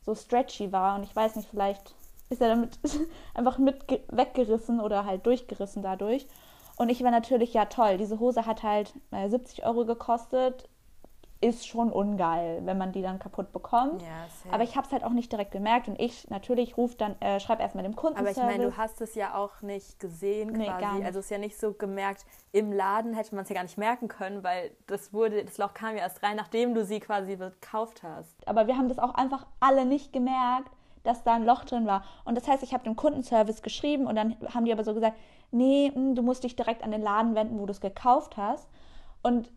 so 0.00 0.14
stretchy 0.14 0.72
war 0.72 0.96
und 0.96 1.02
ich 1.02 1.14
weiß 1.14 1.36
nicht, 1.36 1.50
vielleicht 1.50 1.94
ist 2.30 2.40
er 2.40 2.48
damit 2.48 2.78
einfach 3.34 3.58
mit 3.58 3.84
weggerissen 4.08 4.80
oder 4.80 5.04
halt 5.04 5.26
durchgerissen 5.26 5.82
dadurch. 5.82 6.26
Und 6.76 6.88
ich 6.88 7.02
war 7.02 7.10
natürlich, 7.10 7.52
ja 7.52 7.66
toll, 7.66 7.98
diese 7.98 8.18
Hose 8.18 8.46
hat 8.46 8.62
halt 8.62 8.94
äh, 9.10 9.28
70 9.28 9.66
Euro 9.66 9.84
gekostet, 9.84 10.68
ist 11.40 11.68
schon 11.68 11.92
ungeil, 11.92 12.62
wenn 12.64 12.78
man 12.78 12.90
die 12.90 13.00
dann 13.00 13.20
kaputt 13.20 13.52
bekommt. 13.52 14.02
Ja, 14.02 14.08
aber 14.50 14.64
ich 14.64 14.76
habe 14.76 14.86
es 14.86 14.92
halt 14.92 15.04
auch 15.04 15.12
nicht 15.12 15.30
direkt 15.30 15.52
gemerkt 15.52 15.86
und 15.86 15.98
ich 16.00 16.28
natürlich 16.30 16.76
rufe 16.76 16.96
dann, 16.96 17.20
äh, 17.20 17.38
schreibe 17.38 17.62
erstmal 17.62 17.84
dem 17.84 17.94
Kunden. 17.94 18.18
Aber 18.18 18.30
ich 18.30 18.36
meine, 18.36 18.64
du 18.64 18.76
hast 18.76 19.00
es 19.00 19.14
ja 19.14 19.36
auch 19.36 19.62
nicht 19.62 20.00
gesehen 20.00 20.50
quasi. 20.50 20.58
Nee, 20.58 20.66
gar 20.66 20.94
nicht. 20.94 21.06
Also 21.06 21.20
es 21.20 21.26
ist 21.26 21.30
ja 21.30 21.38
nicht 21.38 21.58
so 21.58 21.72
gemerkt, 21.72 22.26
im 22.50 22.72
Laden 22.72 23.14
hätte 23.14 23.36
man 23.36 23.44
es 23.44 23.50
ja 23.50 23.54
gar 23.54 23.62
nicht 23.62 23.78
merken 23.78 24.08
können, 24.08 24.42
weil 24.42 24.72
das 24.88 25.12
wurde, 25.12 25.44
das 25.44 25.58
Loch 25.58 25.74
kam 25.74 25.94
ja 25.94 26.02
erst 26.02 26.22
rein, 26.24 26.36
nachdem 26.36 26.74
du 26.74 26.84
sie 26.84 26.98
quasi 26.98 27.36
gekauft 27.36 28.02
hast. 28.02 28.36
Aber 28.48 28.66
wir 28.66 28.76
haben 28.76 28.88
das 28.88 28.98
auch 28.98 29.14
einfach 29.14 29.46
alle 29.60 29.84
nicht 29.84 30.12
gemerkt, 30.12 30.70
dass 31.04 31.22
da 31.22 31.34
ein 31.34 31.44
Loch 31.44 31.64
drin 31.64 31.86
war. 31.86 32.02
Und 32.24 32.36
das 32.36 32.48
heißt, 32.48 32.64
ich 32.64 32.74
habe 32.74 32.82
dem 32.82 32.96
Kundenservice 32.96 33.62
geschrieben 33.62 34.06
und 34.06 34.16
dann 34.16 34.36
haben 34.52 34.64
die 34.64 34.72
aber 34.72 34.82
so 34.82 34.92
gesagt, 34.92 35.16
nee, 35.52 35.92
hm, 35.94 36.16
du 36.16 36.22
musst 36.22 36.42
dich 36.42 36.56
direkt 36.56 36.82
an 36.82 36.90
den 36.90 37.02
Laden 37.02 37.36
wenden, 37.36 37.60
wo 37.60 37.66
du 37.66 37.70
es 37.70 37.80
gekauft 37.80 38.36
hast. 38.36 38.68
Und 39.22 39.50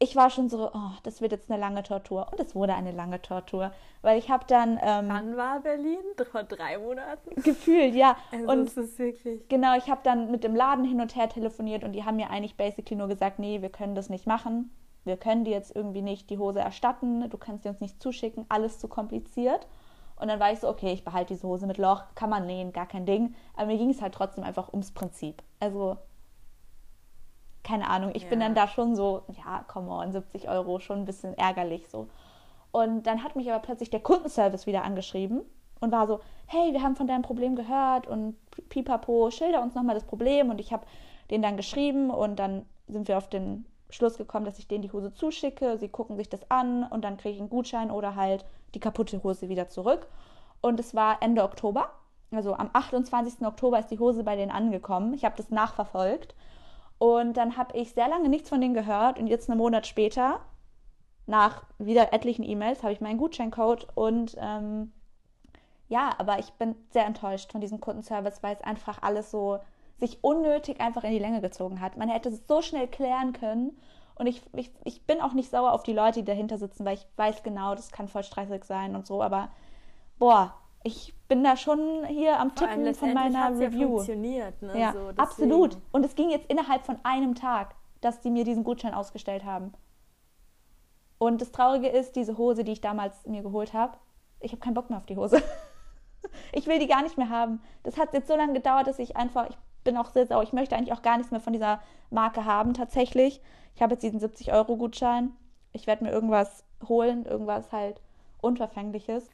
ich 0.00 0.14
war 0.14 0.30
schon 0.30 0.48
so, 0.48 0.70
oh, 0.72 0.90
das 1.02 1.20
wird 1.20 1.32
jetzt 1.32 1.50
eine 1.50 1.60
lange 1.60 1.82
Tortur. 1.82 2.28
Und 2.30 2.38
es 2.40 2.54
wurde 2.54 2.74
eine 2.74 2.92
lange 2.92 3.20
Tortur. 3.20 3.72
Weil 4.02 4.18
ich 4.18 4.30
habe 4.30 4.44
dann. 4.46 4.78
Ähm, 4.80 5.08
Wann 5.08 5.36
war 5.36 5.60
Berlin? 5.60 5.98
Vor 6.30 6.44
drei 6.44 6.78
Monaten? 6.78 7.42
Gefühlt, 7.42 7.94
ja. 7.94 8.16
Also 8.30 8.46
und 8.46 8.60
es 8.68 8.76
ist 8.76 8.98
wirklich. 8.98 9.48
Genau, 9.48 9.76
ich 9.76 9.90
habe 9.90 10.00
dann 10.04 10.30
mit 10.30 10.44
dem 10.44 10.54
Laden 10.54 10.84
hin 10.84 11.00
und 11.00 11.16
her 11.16 11.28
telefoniert 11.28 11.82
und 11.82 11.92
die 11.92 12.04
haben 12.04 12.16
mir 12.16 12.30
eigentlich 12.30 12.56
basically 12.56 12.96
nur 12.96 13.08
gesagt, 13.08 13.38
nee, 13.40 13.60
wir 13.60 13.70
können 13.70 13.96
das 13.96 14.08
nicht 14.08 14.26
machen. 14.26 14.70
Wir 15.04 15.16
können 15.16 15.44
dir 15.44 15.52
jetzt 15.52 15.74
irgendwie 15.74 16.02
nicht 16.02 16.30
die 16.30 16.38
Hose 16.38 16.60
erstatten, 16.60 17.28
du 17.30 17.38
kannst 17.38 17.62
sie 17.62 17.70
uns 17.70 17.80
nicht 17.80 18.02
zuschicken, 18.02 18.44
alles 18.48 18.78
zu 18.78 18.88
kompliziert. 18.88 19.66
Und 20.16 20.28
dann 20.28 20.40
war 20.40 20.52
ich 20.52 20.60
so, 20.60 20.68
okay, 20.68 20.92
ich 20.92 21.04
behalte 21.04 21.34
diese 21.34 21.46
Hose 21.46 21.66
mit 21.66 21.78
Loch, 21.78 22.02
kann 22.14 22.28
man 22.28 22.46
nähen, 22.46 22.72
gar 22.72 22.86
kein 22.86 23.06
Ding. 23.06 23.34
Aber 23.56 23.66
mir 23.66 23.78
ging 23.78 23.90
es 23.90 24.02
halt 24.02 24.14
trotzdem 24.14 24.44
einfach 24.44 24.72
ums 24.72 24.92
Prinzip. 24.92 25.42
Also 25.60 25.96
keine 27.62 27.88
Ahnung, 27.88 28.12
ich 28.14 28.24
ja. 28.24 28.28
bin 28.28 28.40
dann 28.40 28.54
da 28.54 28.68
schon 28.68 28.96
so, 28.96 29.22
ja, 29.36 29.64
come 29.68 29.90
on, 29.90 30.12
70 30.12 30.48
Euro, 30.48 30.78
schon 30.78 31.00
ein 31.00 31.04
bisschen 31.04 31.36
ärgerlich 31.36 31.88
so. 31.88 32.08
Und 32.70 33.06
dann 33.06 33.24
hat 33.24 33.36
mich 33.36 33.50
aber 33.50 33.60
plötzlich 33.60 33.90
der 33.90 34.00
Kundenservice 34.00 34.66
wieder 34.66 34.84
angeschrieben 34.84 35.42
und 35.80 35.92
war 35.92 36.06
so, 36.06 36.20
hey, 36.46 36.72
wir 36.72 36.82
haben 36.82 36.96
von 36.96 37.06
deinem 37.06 37.22
Problem 37.22 37.56
gehört 37.56 38.06
und 38.06 38.36
pipapo, 38.68 39.30
schilder 39.30 39.62
uns 39.62 39.74
nochmal 39.74 39.94
das 39.94 40.04
Problem. 40.04 40.50
Und 40.50 40.60
ich 40.60 40.72
habe 40.72 40.86
den 41.30 41.42
dann 41.42 41.56
geschrieben 41.56 42.10
und 42.10 42.38
dann 42.38 42.64
sind 42.86 43.08
wir 43.08 43.18
auf 43.18 43.28
den 43.28 43.66
Schluss 43.90 44.18
gekommen, 44.18 44.44
dass 44.44 44.58
ich 44.58 44.68
denen 44.68 44.82
die 44.82 44.92
Hose 44.92 45.12
zuschicke. 45.12 45.78
Sie 45.78 45.88
gucken 45.88 46.16
sich 46.16 46.28
das 46.28 46.50
an 46.50 46.84
und 46.84 47.04
dann 47.04 47.16
kriege 47.16 47.34
ich 47.34 47.40
einen 47.40 47.50
Gutschein 47.50 47.90
oder 47.90 48.16
halt 48.16 48.44
die 48.74 48.80
kaputte 48.80 49.22
Hose 49.22 49.48
wieder 49.48 49.68
zurück. 49.68 50.08
Und 50.60 50.80
es 50.80 50.94
war 50.94 51.22
Ende 51.22 51.42
Oktober. 51.42 51.90
Also 52.30 52.54
am 52.54 52.68
28. 52.72 53.46
Oktober 53.46 53.78
ist 53.78 53.90
die 53.90 53.98
Hose 53.98 54.24
bei 54.24 54.36
denen 54.36 54.50
angekommen. 54.50 55.14
Ich 55.14 55.24
habe 55.24 55.36
das 55.36 55.50
nachverfolgt 55.50 56.34
und 56.98 57.34
dann 57.36 57.56
habe 57.56 57.76
ich 57.76 57.92
sehr 57.92 58.08
lange 58.08 58.28
nichts 58.28 58.48
von 58.48 58.60
denen 58.60 58.74
gehört 58.74 59.18
und 59.18 59.26
jetzt 59.28 59.48
einen 59.50 59.58
Monat 59.58 59.86
später, 59.86 60.40
nach 61.26 61.64
wieder 61.78 62.12
etlichen 62.12 62.44
E-Mails, 62.44 62.82
habe 62.82 62.92
ich 62.92 63.00
meinen 63.00 63.18
Gutscheincode 63.18 63.88
und 63.94 64.36
ähm, 64.40 64.92
ja, 65.88 66.10
aber 66.18 66.38
ich 66.38 66.52
bin 66.54 66.74
sehr 66.90 67.06
enttäuscht 67.06 67.52
von 67.52 67.60
diesem 67.60 67.80
Kundenservice, 67.80 68.42
weil 68.42 68.54
es 68.56 68.62
einfach 68.62 69.02
alles 69.02 69.30
so 69.30 69.58
sich 69.98 70.22
unnötig 70.22 70.80
einfach 70.80 71.04
in 71.04 71.12
die 71.12 71.18
Länge 71.18 71.40
gezogen 71.40 71.80
hat. 71.80 71.96
Man 71.96 72.08
hätte 72.08 72.28
es 72.28 72.46
so 72.46 72.62
schnell 72.62 72.88
klären 72.88 73.32
können 73.32 73.72
Und 74.16 74.26
ich, 74.26 74.42
ich, 74.54 74.70
ich 74.84 75.06
bin 75.06 75.20
auch 75.20 75.32
nicht 75.32 75.50
sauer 75.50 75.72
auf 75.72 75.82
die 75.84 75.92
Leute, 75.92 76.20
die 76.20 76.24
dahinter 76.26 76.58
sitzen, 76.58 76.84
weil 76.84 76.94
ich 76.96 77.06
weiß 77.16 77.42
genau, 77.42 77.74
das 77.74 77.92
kann 77.92 78.08
voll 78.08 78.24
stressig 78.24 78.64
sein 78.64 78.96
und 78.96 79.06
so. 79.06 79.22
Aber 79.22 79.50
boah, 80.18 80.54
ich 80.84 81.14
bin 81.28 81.44
da 81.44 81.56
schon 81.56 82.04
hier 82.06 82.38
am 82.38 82.50
Vor 82.50 82.68
Tippen 82.68 82.94
von 82.94 83.12
meiner 83.12 83.44
hat's 83.44 83.60
ja 83.60 83.66
Review. 83.66 83.88
funktioniert, 83.88 84.62
ne? 84.62 84.78
Ja, 84.78 84.92
so, 84.92 85.10
absolut. 85.16 85.78
Und 85.92 86.04
es 86.04 86.14
ging 86.14 86.30
jetzt 86.30 86.50
innerhalb 86.50 86.84
von 86.84 86.98
einem 87.02 87.34
Tag, 87.34 87.74
dass 88.00 88.20
die 88.20 88.30
mir 88.30 88.44
diesen 88.44 88.64
Gutschein 88.64 88.94
ausgestellt 88.94 89.44
haben. 89.44 89.72
Und 91.18 91.40
das 91.40 91.50
Traurige 91.50 91.88
ist, 91.88 92.14
diese 92.16 92.38
Hose, 92.38 92.64
die 92.64 92.72
ich 92.72 92.80
damals 92.80 93.26
mir 93.26 93.42
geholt 93.42 93.72
habe, 93.72 93.98
ich 94.40 94.52
habe 94.52 94.60
keinen 94.60 94.74
Bock 94.74 94.88
mehr 94.88 94.98
auf 94.98 95.06
die 95.06 95.16
Hose. 95.16 95.42
ich 96.52 96.66
will 96.68 96.78
die 96.78 96.86
gar 96.86 97.02
nicht 97.02 97.18
mehr 97.18 97.28
haben. 97.28 97.60
Das 97.82 97.98
hat 97.98 98.14
jetzt 98.14 98.28
so 98.28 98.36
lange 98.36 98.52
gedauert, 98.52 98.86
dass 98.86 99.00
ich 99.00 99.16
einfach, 99.16 99.50
ich 99.50 99.58
bin 99.82 99.96
auch 99.96 100.10
sehr 100.10 100.26
sauer. 100.26 100.44
Ich 100.44 100.52
möchte 100.52 100.76
eigentlich 100.76 100.92
auch 100.92 101.02
gar 101.02 101.16
nichts 101.16 101.32
mehr 101.32 101.40
von 101.40 101.52
dieser 101.52 101.80
Marke 102.10 102.44
haben, 102.44 102.72
tatsächlich. 102.72 103.40
Ich 103.74 103.82
habe 103.82 103.94
jetzt 103.94 104.02
diesen 104.02 104.20
70-Euro-Gutschein. 104.20 105.32
Ich 105.72 105.86
werde 105.86 106.04
mir 106.04 106.12
irgendwas 106.12 106.64
holen, 106.88 107.26
irgendwas 107.26 107.72
halt 107.72 108.00
Unverfängliches. 108.40 109.28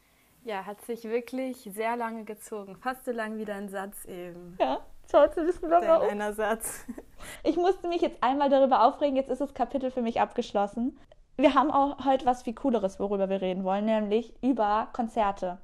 Ja, 0.44 0.66
hat 0.66 0.80
sich 0.82 1.04
wirklich 1.04 1.68
sehr 1.72 1.96
lange 1.96 2.24
gezogen. 2.24 2.76
Fast 2.76 3.06
so 3.06 3.12
lang 3.12 3.38
wie 3.38 3.46
dein 3.46 3.68
Satz 3.70 4.04
eben. 4.04 4.56
Ja, 4.60 4.78
schau 5.10 5.26
zu 5.28 5.46
wissen, 5.46 5.70
Dein 5.70 5.88
warum. 5.88 6.08
einer 6.08 6.32
Satz. 6.32 6.84
Ich 7.42 7.56
musste 7.56 7.88
mich 7.88 8.02
jetzt 8.02 8.22
einmal 8.22 8.50
darüber 8.50 8.84
aufregen, 8.84 9.16
jetzt 9.16 9.30
ist 9.30 9.40
das 9.40 9.54
Kapitel 9.54 9.90
für 9.90 10.02
mich 10.02 10.20
abgeschlossen. 10.20 10.98
Wir 11.36 11.54
haben 11.54 11.70
auch 11.70 12.04
heute 12.04 12.26
was 12.26 12.42
viel 12.42 12.54
Cooleres, 12.54 13.00
worüber 13.00 13.30
wir 13.30 13.40
reden 13.40 13.64
wollen, 13.64 13.86
nämlich 13.86 14.34
über 14.42 14.88
Konzerte. 14.92 15.58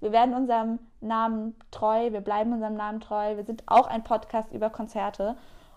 Wir 0.00 0.12
werden 0.12 0.34
unserem 0.34 0.78
Namen 1.00 1.58
treu, 1.70 2.12
wir 2.12 2.20
bleiben 2.20 2.52
unserem 2.52 2.74
Namen 2.74 3.00
treu. 3.00 3.36
Wir 3.36 3.44
sind 3.44 3.62
auch 3.66 3.86
ein 3.86 4.04
Podcast 4.04 4.52
über 4.52 4.68
Konzerte. 4.68 5.36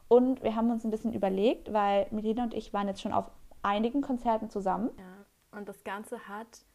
Und 0.09 0.43
wir 0.43 0.55
haben 0.57 0.69
uns 0.69 0.83
ein 0.83 0.91
bisschen 0.91 1.13
überlegt, 1.13 1.71
weil 1.71 2.07
Melina 2.11 2.43
und 2.43 2.53
ich 2.53 2.73
waren 2.73 2.87
jetzt 2.89 3.01
schon 3.01 3.13
auf 3.13 3.31
einigen 3.63 4.01
Konzerten 4.01 4.49
zusammen. 4.49 4.89
Ja, 4.97 5.57
und 5.57 5.69
das 5.69 5.83
Ganze 5.85 6.27
hat 6.27 6.65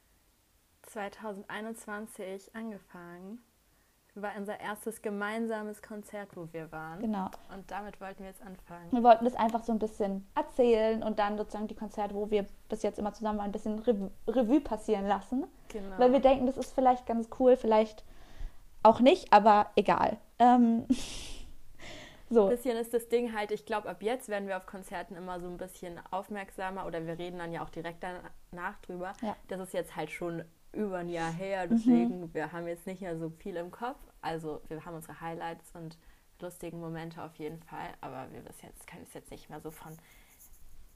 2021 0.86 2.54
angefangen. 2.54 3.40
War 4.14 4.32
unser 4.38 4.58
erstes 4.58 5.02
gemeinsames 5.02 5.82
Konzert, 5.82 6.34
wo 6.36 6.48
wir 6.50 6.72
waren. 6.72 7.00
Genau. 7.00 7.26
Und 7.54 7.70
damit 7.70 8.00
wollten 8.00 8.20
wir 8.20 8.30
jetzt 8.30 8.40
anfangen. 8.40 8.90
Wir 8.90 9.02
wollten 9.02 9.26
das 9.26 9.34
einfach 9.34 9.62
so 9.62 9.72
ein 9.72 9.78
bisschen 9.78 10.26
erzählen 10.34 11.02
und 11.02 11.18
dann 11.18 11.36
sozusagen 11.36 11.68
die 11.68 11.74
Konzerte, 11.74 12.14
wo 12.14 12.30
wir 12.30 12.46
bis 12.70 12.82
jetzt 12.82 12.98
immer 12.98 13.12
zusammen 13.12 13.38
waren, 13.38 13.46
ein 13.46 13.52
bisschen 13.52 13.78
Rev 13.80 14.10
Revue 14.26 14.62
passieren 14.62 15.06
lassen. 15.06 15.44
Genau. 15.68 15.98
Weil 15.98 16.12
wir 16.12 16.20
denken, 16.20 16.46
das 16.46 16.56
ist 16.56 16.74
vielleicht 16.74 17.04
ganz 17.04 17.28
cool, 17.38 17.58
vielleicht 17.58 18.04
auch 18.82 19.00
nicht, 19.00 19.32
aber 19.34 19.70
egal. 19.76 20.16
Ähm, 20.38 20.86
so, 22.30 22.44
Ein 22.44 22.50
bisschen 22.50 22.78
ist 22.78 22.94
das 22.94 23.08
Ding 23.08 23.34
halt, 23.36 23.50
ich 23.50 23.66
glaube, 23.66 23.88
ab 23.88 24.02
jetzt 24.02 24.30
werden 24.30 24.48
wir 24.48 24.56
auf 24.56 24.64
Konzerten 24.64 25.14
immer 25.16 25.40
so 25.40 25.46
ein 25.46 25.58
bisschen 25.58 26.00
aufmerksamer 26.10 26.86
oder 26.86 27.04
wir 27.06 27.18
reden 27.18 27.38
dann 27.38 27.52
ja 27.52 27.62
auch 27.62 27.70
direkt 27.70 28.02
danach 28.02 28.78
drüber. 28.78 29.12
Ja. 29.20 29.32
Mhm. 29.32 29.48
Das 29.48 29.60
ist 29.60 29.74
jetzt 29.74 29.94
halt 29.94 30.10
schon 30.10 30.42
über 30.76 30.98
ein 30.98 31.08
Jahr 31.08 31.32
her, 31.32 31.66
deswegen 31.66 32.32
wir 32.34 32.52
haben 32.52 32.68
jetzt 32.68 32.86
nicht 32.86 33.00
mehr 33.00 33.18
so 33.18 33.30
viel 33.30 33.56
im 33.56 33.70
Kopf. 33.70 33.98
Also 34.20 34.60
wir 34.68 34.84
haben 34.84 34.94
unsere 34.94 35.20
Highlights 35.20 35.72
und 35.74 35.98
lustigen 36.40 36.80
Momente 36.80 37.22
auf 37.22 37.34
jeden 37.36 37.62
Fall, 37.62 37.88
aber 38.00 38.30
wir 38.32 38.44
wissen 38.44 38.66
jetzt, 38.66 38.86
können 38.86 39.04
es 39.04 39.14
jetzt 39.14 39.30
nicht 39.30 39.48
mehr 39.48 39.60
so 39.60 39.70
von 39.70 39.96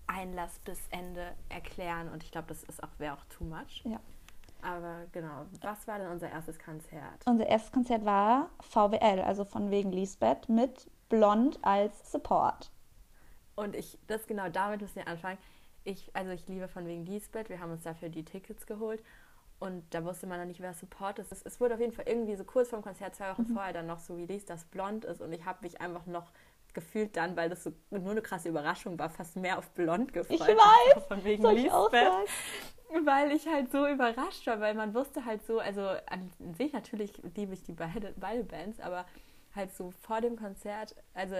Einlass 0.07 0.59
bis 0.61 0.79
Ende 0.91 1.33
erklären 1.49 2.09
und 2.09 2.23
ich 2.23 2.31
glaube, 2.31 2.49
das 2.49 2.63
ist 2.65 2.83
auch 2.83 2.91
wäre 2.99 3.15
auch 3.15 3.25
too 3.27 3.45
much. 3.45 3.83
ja. 3.85 4.01
Aber 4.63 5.07
genau, 5.13 5.47
was 5.63 5.87
war 5.87 5.99
denn 5.99 6.11
unser 6.11 6.31
erstes 6.31 6.59
Konzert? 6.59 7.25
Unser 7.25 7.47
erstes 7.47 7.73
Konzert 7.73 8.05
war 8.05 8.51
VWL, 8.61 9.21
also 9.21 9.47
von 9.47 9.71
wegen 9.71 9.91
Lisbeth, 9.91 10.51
mit 10.51 10.91
Blond 11.09 11.59
als 11.63 12.13
Support. 12.13 12.71
Und 13.57 13.75
ich, 13.75 13.99
das 14.07 14.27
genau 14.27 14.49
damit 14.51 14.83
müssen 14.83 14.97
wir 14.97 15.09
anfangen. 15.09 15.39
Ich, 15.85 16.15
also 16.15 16.33
ich 16.33 16.47
liebe 16.47 16.69
von 16.69 16.87
wegen 16.87 17.07
Lisbeth, 17.07 17.49
wir 17.49 17.61
haben 17.61 17.73
uns 17.73 17.85
dafür 17.85 18.11
die 18.11 18.25
Tickets 18.25 18.67
geholt 18.67 19.03
und 19.61 19.85
da 19.91 20.05
wusste 20.05 20.27
man 20.27 20.41
noch 20.41 20.47
nicht, 20.47 20.61
wer 20.61 20.73
Support 20.73 21.19
ist. 21.19 21.31
Es, 21.31 21.43
es 21.43 21.61
wurde 21.61 21.75
auf 21.75 21.81
jeden 21.81 21.93
Fall 21.93 22.07
irgendwie 22.09 22.35
so 22.35 22.45
kurz 22.45 22.71
vorm 22.71 22.83
Konzert, 22.83 23.15
zwei 23.15 23.31
Wochen 23.31 23.47
vorher, 23.47 23.75
dann 23.75 23.87
noch 23.87 24.01
so 24.01 24.15
released, 24.15 24.49
dass 24.49 24.65
blond 24.65 25.05
ist 25.05 25.21
und 25.21 25.33
ich 25.33 25.45
habe 25.45 25.59
mich 25.63 25.81
einfach 25.81 26.07
noch 26.07 26.33
gefühlt 26.73 27.17
dann, 27.17 27.37
weil 27.37 27.51
das 27.51 27.65
so 27.65 27.73
nur 27.91 28.11
eine 28.11 28.23
krasse 28.23 28.49
Überraschung 28.49 28.99
war, 28.99 29.11
fast 29.11 29.37
mehr 29.37 29.59
auf 29.59 29.69
blond 29.71 30.13
gefreut. 30.13 30.41
Ich 30.41 30.41
weiß, 30.41 30.95
als 30.97 31.07
Von 31.07 31.25
wegen 31.25 31.43
Soll 31.43 31.59
ich 31.59 31.71
auch 31.71 31.91
sagen? 31.91 32.27
Weil 33.05 33.33
ich 33.33 33.47
halt 33.47 33.71
so 33.71 33.87
überrascht 33.87 34.47
war, 34.47 34.61
weil 34.61 34.75
man 34.75 34.95
wusste 34.95 35.25
halt 35.25 35.45
so, 35.47 35.61
also 35.61 35.83
an 35.83 36.31
sich 36.57 36.73
natürlich 36.73 37.13
liebe 37.37 37.55
ich 37.55 37.63
die 37.63 37.73
beide, 37.73 38.15
beide 38.17 38.45
Bands, 38.45 38.81
aber 38.81 39.05
halt 39.55 39.73
so 39.75 39.91
vor 39.91 40.21
dem 40.21 40.37
Konzert, 40.37 40.97
also, 41.15 41.37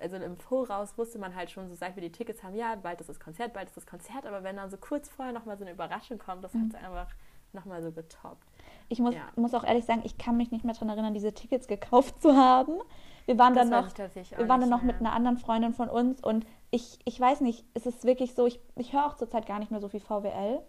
also 0.00 0.16
im 0.16 0.36
Voraus 0.36 0.96
wusste 0.96 1.18
man 1.18 1.34
halt 1.34 1.50
schon, 1.50 1.68
so 1.68 1.74
seit 1.74 1.96
wir 1.96 2.02
die 2.02 2.12
Tickets 2.12 2.42
haben, 2.42 2.54
ja, 2.54 2.76
bald 2.76 3.00
ist 3.00 3.08
das 3.08 3.20
Konzert, 3.20 3.52
bald 3.52 3.68
ist 3.68 3.76
das 3.76 3.86
Konzert, 3.86 4.24
aber 4.24 4.42
wenn 4.42 4.56
dann 4.56 4.70
so 4.70 4.76
kurz 4.76 5.08
vorher 5.08 5.34
nochmal 5.34 5.58
so 5.58 5.64
eine 5.64 5.72
Überraschung 5.72 6.18
kommt, 6.18 6.44
das 6.44 6.54
hat 6.54 6.68
es 6.68 6.74
einfach 6.74 7.08
nochmal 7.54 7.82
so 7.82 7.92
getoppt. 7.92 8.46
Ich 8.88 8.98
muss, 8.98 9.14
Ja. 9.14 9.22
muss 9.36 9.54
auch 9.54 9.64
ehrlich 9.64 9.84
sagen, 9.84 10.02
ich 10.04 10.18
kann 10.18 10.36
mich 10.36 10.50
nicht 10.50 10.64
mehr 10.64 10.74
daran 10.74 10.88
erinnern, 10.90 11.14
diese 11.14 11.32
Tickets 11.32 11.66
gekauft 11.68 12.20
zu 12.22 12.36
haben. 12.36 12.78
Wir 13.26 13.38
waren 13.38 13.54
dann 13.54 13.70
weiß 13.70 13.96
noch, 13.96 14.38
wir 14.38 14.48
waren 14.48 14.60
dann 14.60 14.70
noch 14.70 14.82
mit 14.82 14.96
einer 14.96 15.12
anderen 15.12 15.36
Freundin 15.36 15.72
von 15.72 15.88
uns 15.88 16.20
und 16.22 16.46
ich, 16.70 16.98
ich 17.04 17.20
weiß 17.20 17.42
nicht, 17.42 17.64
es 17.74 17.86
ist 17.86 18.04
wirklich 18.04 18.34
so, 18.34 18.46
ich, 18.46 18.60
ich 18.76 18.92
höre 18.92 19.06
auch 19.06 19.14
zurzeit 19.14 19.46
gar 19.46 19.58
nicht 19.58 19.70
mehr 19.70 19.80
so 19.80 19.88
viel 19.88 20.00
VWL, 20.00 20.60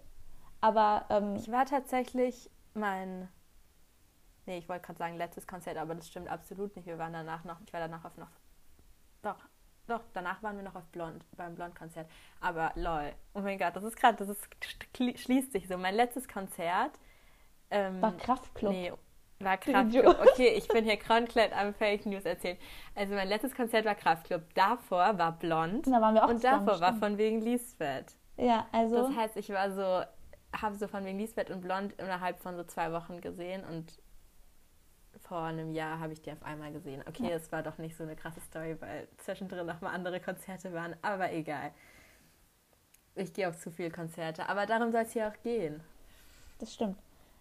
aber 0.60 1.06
ähm, 1.10 1.36
Ich 1.38 1.52
war 1.52 1.66
tatsächlich 1.66 2.52
mein, 2.76 3.28
nee, 4.46 4.58
ich 4.60 4.70
wollte 4.70 4.86
gerade 4.86 5.00
sagen 5.00 5.18
letztes 5.18 5.48
Konzert, 5.48 5.78
aber 5.78 5.96
das 5.96 6.08
stimmt 6.08 6.28
absolut 6.30 6.76
nicht. 6.76 6.86
Wir 6.86 7.00
waren 7.00 7.14
danach 7.14 7.44
noch, 7.44 7.60
ich 7.66 7.74
war 7.74 7.80
danach 7.80 8.06
auf 8.06 8.18
noch, 8.18 8.30
doch, 9.24 9.38
doch, 9.88 10.02
danach 10.14 10.42
waren 10.44 10.56
wir 10.58 10.64
noch 10.64 10.76
auf 10.76 10.86
Blond, 10.92 11.26
beim 11.36 11.56
Blond-Konzert. 11.56 12.08
Aber 12.40 12.72
lol, 12.76 13.12
oh 13.34 13.40
mein 13.42 13.58
Gott, 13.58 13.76
das 13.76 13.84
ist 13.84 13.96
gerade, 13.98 14.18
das 14.18 14.30
ist, 14.30 14.48
schli- 14.96 15.18
schließt 15.18 15.52
sich 15.52 15.68
so. 15.68 15.78
Mein 15.78 15.96
letztes 15.96 16.28
Konzert 16.28 16.92
ähm, 17.70 18.02
war 18.02 18.12
Kraftclub. 18.18 18.72
Nee, 18.72 18.94
war. 19.40 19.58
Kraftclub. 19.58 20.18
Okay, 20.32 20.50
ich 20.56 20.68
bin 20.68 20.84
hier 20.86 20.98
komplett 21.00 21.52
am 21.54 21.74
Fake 21.74 22.06
News 22.06 22.24
erzählen. 22.26 22.58
Also 22.96 23.16
mein 23.16 23.28
letztes 23.28 23.56
Konzert 23.56 23.86
war 23.86 23.96
Kraftclub. 23.96 24.42
Davor 24.54 25.18
war 25.18 25.32
Blond. 25.34 25.88
Da 25.88 26.00
waren 26.02 26.14
wir 26.14 26.24
auch 26.26 26.30
Und 26.30 26.38
zusammen, 26.38 26.66
davor 26.66 26.80
war 26.82 26.90
stimmt. 26.90 27.04
von 27.04 27.18
wegen 27.18 27.42
Lisbeth. 27.42 28.16
Ja, 28.38 28.68
also 28.72 29.08
Das 29.08 29.16
heißt, 29.16 29.38
ich 29.38 29.50
war 29.50 29.72
so, 29.72 30.04
habe 30.62 30.76
so 30.76 30.88
von 30.88 31.04
wegen 31.06 31.18
Lisbeth 31.20 31.50
und 31.50 31.62
Blond 31.62 31.94
innerhalb 31.94 32.40
von 32.40 32.56
so 32.56 32.64
zwei 32.64 32.92
Wochen 32.92 33.20
gesehen 33.20 33.64
und 33.66 33.98
vor 35.32 35.44
einem 35.44 35.72
Jahr 35.72 35.98
habe 36.02 36.12
ich 36.12 36.22
die 36.22 36.30
auf 36.30 36.44
einmal 36.44 36.74
gesehen. 36.74 37.02
Okay, 37.08 37.24
Ja. 37.24 37.30
das 37.30 37.50
war 37.54 37.64
doch 37.64 37.78
nicht 37.78 37.96
so 37.96 38.04
eine 38.04 38.18
krasse 38.18 38.42
Story, 38.42 38.76
weil 38.82 39.08
zwischendrin 39.20 39.66
noch 39.66 39.80
mal 39.80 39.92
andere 39.94 40.20
Konzerte 40.20 40.74
waren, 40.74 40.94
aber 41.02 41.32
egal. 41.32 41.72
Ich 43.16 43.32
gehe 43.32 43.48
auf 43.48 43.58
zu 43.58 43.72
viele 43.72 43.92
Konzerte, 43.92 44.50
aber 44.50 44.66
darum 44.66 44.92
soll 44.92 45.04
es 45.04 45.14
hier 45.14 45.30
auch 45.30 45.42
gehen. 45.42 45.82
das 46.60 46.74
stimmt. 46.74 46.98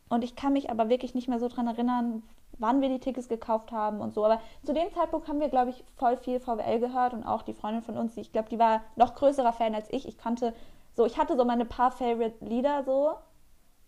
Und 0.09 0.23
ich 0.23 0.37
kann 0.37 0.53
mich 0.53 0.71
aber 0.71 0.89
wirklich 0.89 1.17
nicht 1.17 1.27
mehr 1.29 1.41
so 1.41 1.49
dran 1.49 1.67
erinnern, 1.67 2.23
wann 2.59 2.81
wir 2.81 2.89
die 2.91 3.01
Tickets 3.01 3.29
gekauft 3.29 3.73
haben 3.73 4.01
und 4.01 4.15
so. 4.15 4.25
Aber 4.25 4.41
zu 4.65 4.73
dem 4.73 4.93
Zeitpunkt 4.93 5.27
haben 5.27 5.41
wir, 5.41 5.49
glaube 5.49 5.71
ich, 5.71 5.85
voll 5.97 6.17
viel 6.17 6.39
VWL 6.39 6.79
gehört 6.79 7.13
und 7.13 7.25
auch 7.25 7.43
die 7.43 7.55
Freundin 7.55 7.83
von 7.83 7.97
uns, 7.97 8.15
die, 8.15 8.21
ich 8.21 8.31
glaube, 8.31 8.49
die 8.51 8.59
war 8.61 8.83
noch 8.95 9.17
größerer 9.17 9.53
Fan 9.53 9.75
als 9.75 9.93
ich. 9.93 10.07
Ich 10.07 10.17
kannte 10.17 10.55
so, 10.95 11.07
ich 11.07 11.19
hatte 11.19 11.37
so 11.37 11.45
meine 11.45 11.65
paar 11.65 11.91
Favorite 11.91 12.45
Lieder 12.45 12.85
so, 12.85 13.15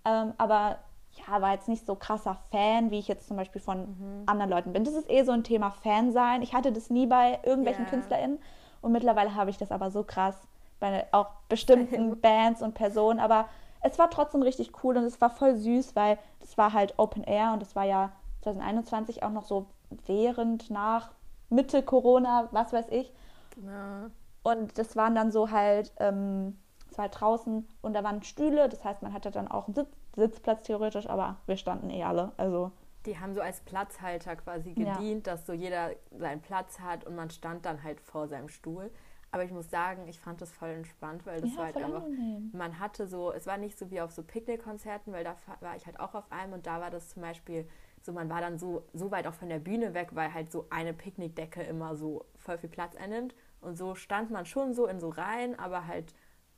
ähm, 0.04 0.32
aber 0.38 0.78
ja, 1.14 1.42
war 1.42 1.52
jetzt 1.52 1.68
nicht 1.68 1.86
so 1.86 1.94
krasser 1.94 2.38
Fan, 2.50 2.90
wie 2.90 2.98
ich 2.98 3.08
jetzt 3.08 3.28
zum 3.28 3.36
Beispiel 3.36 3.60
von 3.60 4.24
anderen 4.26 4.50
Leuten 4.50 4.72
bin. 4.72 4.84
Das 4.84 4.94
ist 4.94 5.10
eh 5.10 5.24
so 5.24 5.32
ein 5.32 5.44
Thema 5.44 5.70
Fan 5.70 6.12
sein. 6.12 6.42
Ich 6.42 6.54
hatte 6.54 6.72
das 6.72 6.90
nie 6.90 7.06
bei 7.06 7.38
irgendwelchen 7.42 7.84
Ja. 7.84 7.90
KünstlerInnen 7.90 8.38
und 8.80 8.92
mittlerweile 8.92 9.34
habe 9.34 9.50
ich 9.50 9.58
das 9.58 9.70
aber 9.72 9.90
so 9.90 10.02
krass 10.04 10.36
bei 10.80 11.06
auch 11.12 11.28
bestimmten 11.48 12.20
Bands 12.20 12.62
und 12.62 12.74
Personen. 12.74 13.20
Aber 13.20 13.46
es 13.82 13.98
war 13.98 14.10
trotzdem 14.10 14.42
richtig 14.42 14.72
cool 14.82 14.96
und 14.96 15.04
es 15.04 15.20
war 15.20 15.30
voll 15.30 15.56
süß, 15.56 15.94
weil 15.94 16.18
das 16.40 16.56
war 16.56 16.72
halt 16.72 16.94
Open 16.98 17.24
Air 17.24 17.52
und 17.52 17.60
das 17.62 17.76
war 17.76 17.84
ja 17.84 18.12
2021 18.42 19.22
auch 19.22 19.30
noch 19.30 19.44
so 19.44 19.66
während, 20.06 20.70
nach, 20.70 21.10
Mitte 21.50 21.82
Corona, 21.82 22.48
was 22.50 22.72
weiß 22.72 22.86
ich. 22.90 23.12
Genau. 23.54 24.06
Und 24.42 24.78
das 24.78 24.96
waren 24.96 25.14
dann 25.14 25.30
so 25.30 25.50
halt, 25.50 25.92
ähm, 25.98 26.58
es 26.90 26.98
war 26.98 27.04
halt 27.04 27.20
draußen 27.20 27.68
und 27.82 27.92
da 27.92 28.02
waren 28.02 28.22
Stühle, 28.22 28.68
das 28.68 28.84
heißt, 28.84 29.02
man 29.02 29.12
hatte 29.12 29.30
dann 29.30 29.48
auch 29.48 29.66
einen 29.66 29.74
Sitz, 29.74 29.90
Sitzplatz 30.16 30.64
theoretisch, 30.66 31.06
aber 31.08 31.38
wir 31.46 31.56
standen 31.56 31.90
eh 31.90 32.04
alle. 32.04 32.32
Also, 32.36 32.72
Die 33.06 33.18
haben 33.18 33.34
so 33.34 33.40
als 33.40 33.60
Platzhalter 33.60 34.36
quasi 34.36 34.74
Ja. 34.74 34.84
gedient, 34.94 35.26
dass 35.26 35.44
so 35.46 35.52
jeder 35.52 35.90
seinen 36.16 36.40
Platz 36.40 36.78
hat 36.80 37.04
und 37.04 37.16
man 37.16 37.30
stand 37.30 37.64
dann 37.66 37.82
halt 37.82 38.00
vor 38.00 38.28
seinem 38.28 38.48
Stuhl. 38.48 38.90
Aber 39.32 39.44
ich 39.44 39.50
muss 39.50 39.70
sagen, 39.70 40.06
ich 40.08 40.20
fand 40.20 40.40
das 40.40 40.52
voll 40.52 40.70
entspannt, 40.70 41.26
weil 41.26 41.40
das 41.40 41.52
Ja, 41.52 41.58
war 41.58 41.64
halt 41.66 41.76
einfach, 41.78 42.02
angenehm. 42.04 42.52
man 42.52 42.78
hatte 42.78 43.06
so, 43.08 43.32
es 43.32 43.46
war 43.46 43.56
nicht 43.56 43.78
so 43.78 43.90
wie 43.90 44.00
auf 44.00 44.12
so 44.12 44.22
Picknickkonzerten, 44.22 45.12
weil 45.12 45.24
da 45.24 45.36
war 45.60 45.74
ich 45.74 45.86
halt 45.86 45.98
auch 45.98 46.14
auf 46.14 46.30
einem 46.30 46.52
und 46.52 46.66
da 46.66 46.80
war 46.80 46.90
das 46.90 47.08
zum 47.08 47.22
Beispiel 47.22 47.66
so, 48.02 48.12
man 48.12 48.28
war 48.28 48.40
dann 48.40 48.58
so, 48.58 48.86
so 48.92 49.10
weit 49.10 49.26
auch 49.26 49.34
von 49.34 49.48
der 49.48 49.58
Bühne 49.60 49.94
weg, 49.94 50.10
weil 50.14 50.32
halt 50.34 50.52
so 50.52 50.66
eine 50.70 50.92
Picknickdecke 50.92 51.62
immer 51.62 51.96
so 51.96 52.26
voll 52.36 52.58
viel 52.58 52.68
Platz 52.70 52.94
einnimmt. 52.96 53.34
Und 53.60 53.76
so 53.78 53.94
stand 53.94 54.30
man 54.30 54.44
schon 54.46 54.74
so 54.74 54.86
in 54.86 55.00
so 55.00 55.08
Reihen, 55.08 55.58
aber 55.58 55.86
halt 55.86 56.14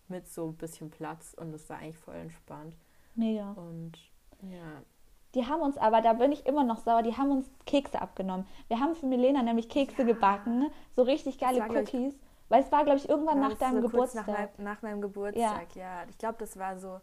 mit 0.08 0.28
so 0.28 0.48
ein 0.48 0.56
bisschen 0.56 0.90
Platz 0.90 1.34
und 1.34 1.52
das 1.52 1.68
war 1.70 1.78
eigentlich 1.78 1.98
voll 1.98 2.16
entspannt. 2.16 2.76
Mega. 3.14 3.52
Und 3.52 3.92
ja, 4.42 4.82
Die 5.34 5.46
haben 5.46 5.62
uns 5.62 5.76
aber, 5.78 6.00
da 6.00 6.12
bin 6.14 6.32
ich 6.32 6.46
immer 6.46 6.64
noch 6.64 6.78
sauer, 6.78 7.02
die 7.02 7.16
haben 7.16 7.30
uns 7.30 7.50
Kekse 7.66 8.00
abgenommen. 8.00 8.46
Wir 8.68 8.80
haben 8.80 8.94
für 8.94 9.06
Milena 9.06 9.42
nämlich 9.42 9.68
Kekse 9.68 10.04
gebacken, 10.04 10.70
so 10.94 11.02
richtig 11.02 11.38
geile 11.38 11.60
war, 11.60 11.68
glaub 11.68 11.84
ich, 11.84 11.94
Cookies, 11.94 12.18
Weil 12.48 12.62
es 12.62 12.70
war, 12.70 12.84
glaube 12.84 12.98
ich, 12.98 13.08
irgendwann 13.08 13.40
nach 13.40 13.54
deinem 13.54 13.82
so 13.82 13.88
Geburtstag. 13.88 14.26
Nach, 14.28 14.38
mein, 14.38 14.48
nach 14.58 14.82
meinem 14.82 15.00
Geburtstag, 15.00 15.74
ja. 15.74 16.04
Ich 16.08 16.18
glaube, 16.18 16.36
das 16.38 16.58
war 16.58 16.78
so. 16.78 17.00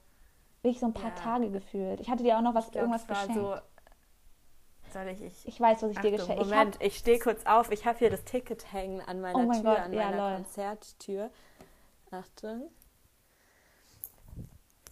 Wirklich 0.62 0.80
so 0.80 0.86
ein 0.86 0.94
paar 0.94 1.10
Ja. 1.10 1.16
Tage 1.16 1.50
gefühlt. 1.50 2.00
Ich 2.00 2.10
hatte 2.10 2.24
dir 2.24 2.38
auch 2.38 2.42
noch 2.42 2.54
was, 2.54 2.68
Ich 2.68 2.72
glaube, 2.72 2.86
irgendwas 2.88 3.08
geschenkt. 3.08 3.34
so. 3.36 3.56
Soll 4.94 5.08
ich. 5.08 5.22
ich 5.24 5.48
ich 5.48 5.60
weiß, 5.60 5.82
was 5.82 5.92
ich 5.92 5.98
dir 6.00 6.10
Achtung, 6.10 6.12
geschenkt 6.18 6.42
habe. 6.44 6.50
Moment, 6.50 6.78
ich 6.82 6.98
stehe 6.98 7.18
kurz 7.18 7.46
auf. 7.46 7.72
Ich 7.72 7.86
habe 7.88 7.98
hier 7.98 8.10
das 8.12 8.24
Ticket 8.26 8.72
hängen 8.72 9.02
an 9.02 9.22
meiner 9.22 9.40
Oh 9.40 9.42
mein 9.44 9.62
Tür, 9.62 9.72
Gott, 9.72 9.80
an 9.86 9.94
ja, 9.94 10.10
meiner. 10.12 10.36
Konzerttür. 10.36 11.32
Achtung. 12.12 12.70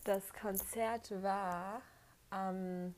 Das 0.04 0.34
Konzert 0.34 1.12
war 1.22 1.82
am 2.30 2.96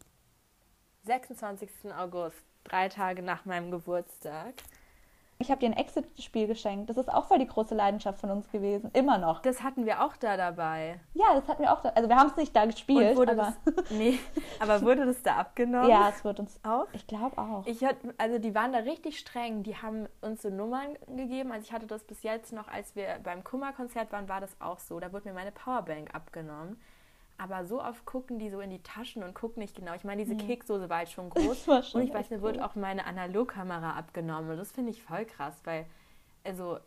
26. 1.04 1.70
August, 1.98 2.38
drei 2.64 2.90
Tage 2.90 3.22
nach 3.22 3.46
meinem 3.46 3.72
Geburtstag. 3.72 4.54
Ich 5.40 5.50
habe 5.50 5.60
dir 5.60 5.66
ein 5.66 5.74
Exit-Spiel 5.74 6.46
geschenkt. 6.46 6.92
Das 6.92 6.98
ist 6.98 7.12
auch 7.12 7.26
voll 7.26 7.40
die 7.40 7.48
große 7.48 7.74
Leidenschaft 7.74 8.20
von 8.20 8.30
uns 8.30 8.48
gewesen. 8.52 8.92
Immer 8.94 9.18
noch. 9.18 9.42
Das 9.42 9.64
hatten 9.64 9.88
wir 9.88 10.04
auch 10.04 10.16
da 10.16 10.38
dabei. 10.38 11.00
Ja, 11.16 11.34
das 11.34 11.48
hatten 11.48 11.64
wir 11.64 11.74
auch. 11.74 11.82
Da. 11.82 11.90
Also 11.90 12.08
wir 12.08 12.16
haben 12.16 12.30
es 12.30 12.36
nicht 12.36 12.56
da 12.56 12.66
gespielt, 12.66 13.12
Und 13.12 13.18
wurde 13.18 13.32
aber 13.32 13.56
das, 13.66 13.90
nee, 13.90 14.20
aber 14.60 14.82
wurde 14.84 15.08
das 15.08 15.24
da 15.24 15.38
abgenommen? 15.38 15.90
ja, 15.90 16.10
es 16.10 16.24
wird 16.24 16.40
uns. 16.40 16.60
Auch? 16.62 16.86
Ich 16.94 17.08
glaube 17.08 17.40
auch. 17.40 17.66
Ich 17.66 17.84
hatte, 17.84 18.14
also 18.20 18.38
die 18.38 18.54
waren 18.54 18.72
da 18.72 18.80
richtig 18.80 19.18
streng. 19.18 19.64
Die 19.64 19.76
haben 19.76 20.08
uns 20.22 20.44
so 20.44 20.52
Nummern 20.52 20.96
gegeben. 21.08 21.52
Also 21.52 21.64
ich 21.66 21.74
hatte 21.74 21.88
das 21.88 22.04
bis 22.04 22.22
jetzt 22.22 22.54
noch, 22.54 22.68
als 22.68 22.96
wir 22.96 23.20
beim 23.24 23.44
Kummerkonzert 23.44 24.12
waren, 24.12 24.30
war 24.30 24.42
das 24.42 24.56
auch 24.62 24.78
so. 24.78 25.00
Da 25.00 25.12
wurde 25.12 25.30
mir 25.30 25.34
meine 25.34 25.52
Powerbank 25.52 26.14
abgenommen. 26.14 26.80
Aber 27.42 27.66
so 27.66 27.82
oft 27.82 28.06
gucken 28.06 28.38
die 28.38 28.52
so 28.52 28.60
in 28.60 28.70
die 28.70 28.84
Taschen 28.84 29.24
und 29.24 29.34
gucken 29.34 29.62
nicht 29.62 29.76
genau. 29.76 29.96
Ich 29.96 30.04
meine, 30.04 30.24
diese 30.24 30.36
Kekssoße 30.38 30.92
war 30.92 31.00
jetzt 31.00 31.14
schon 31.14 31.30
groß. 31.32 31.68
war 31.68 31.82
schon 31.82 32.02
und 32.02 32.08
ich 32.08 32.14
weiß, 32.14 32.30
mir 32.30 32.40
wurde 32.40 32.64
auch 32.64 32.76
meine 32.76 33.06
Analogkamera 33.08 33.98
abgenommen. 33.98 34.52
Und 34.52 34.58
das 34.58 34.72
finde 34.72 34.92
ich 34.92 35.02
voll 35.02 35.26
krass, 35.26 35.60
weil, 35.64 35.88
also, 36.44 36.78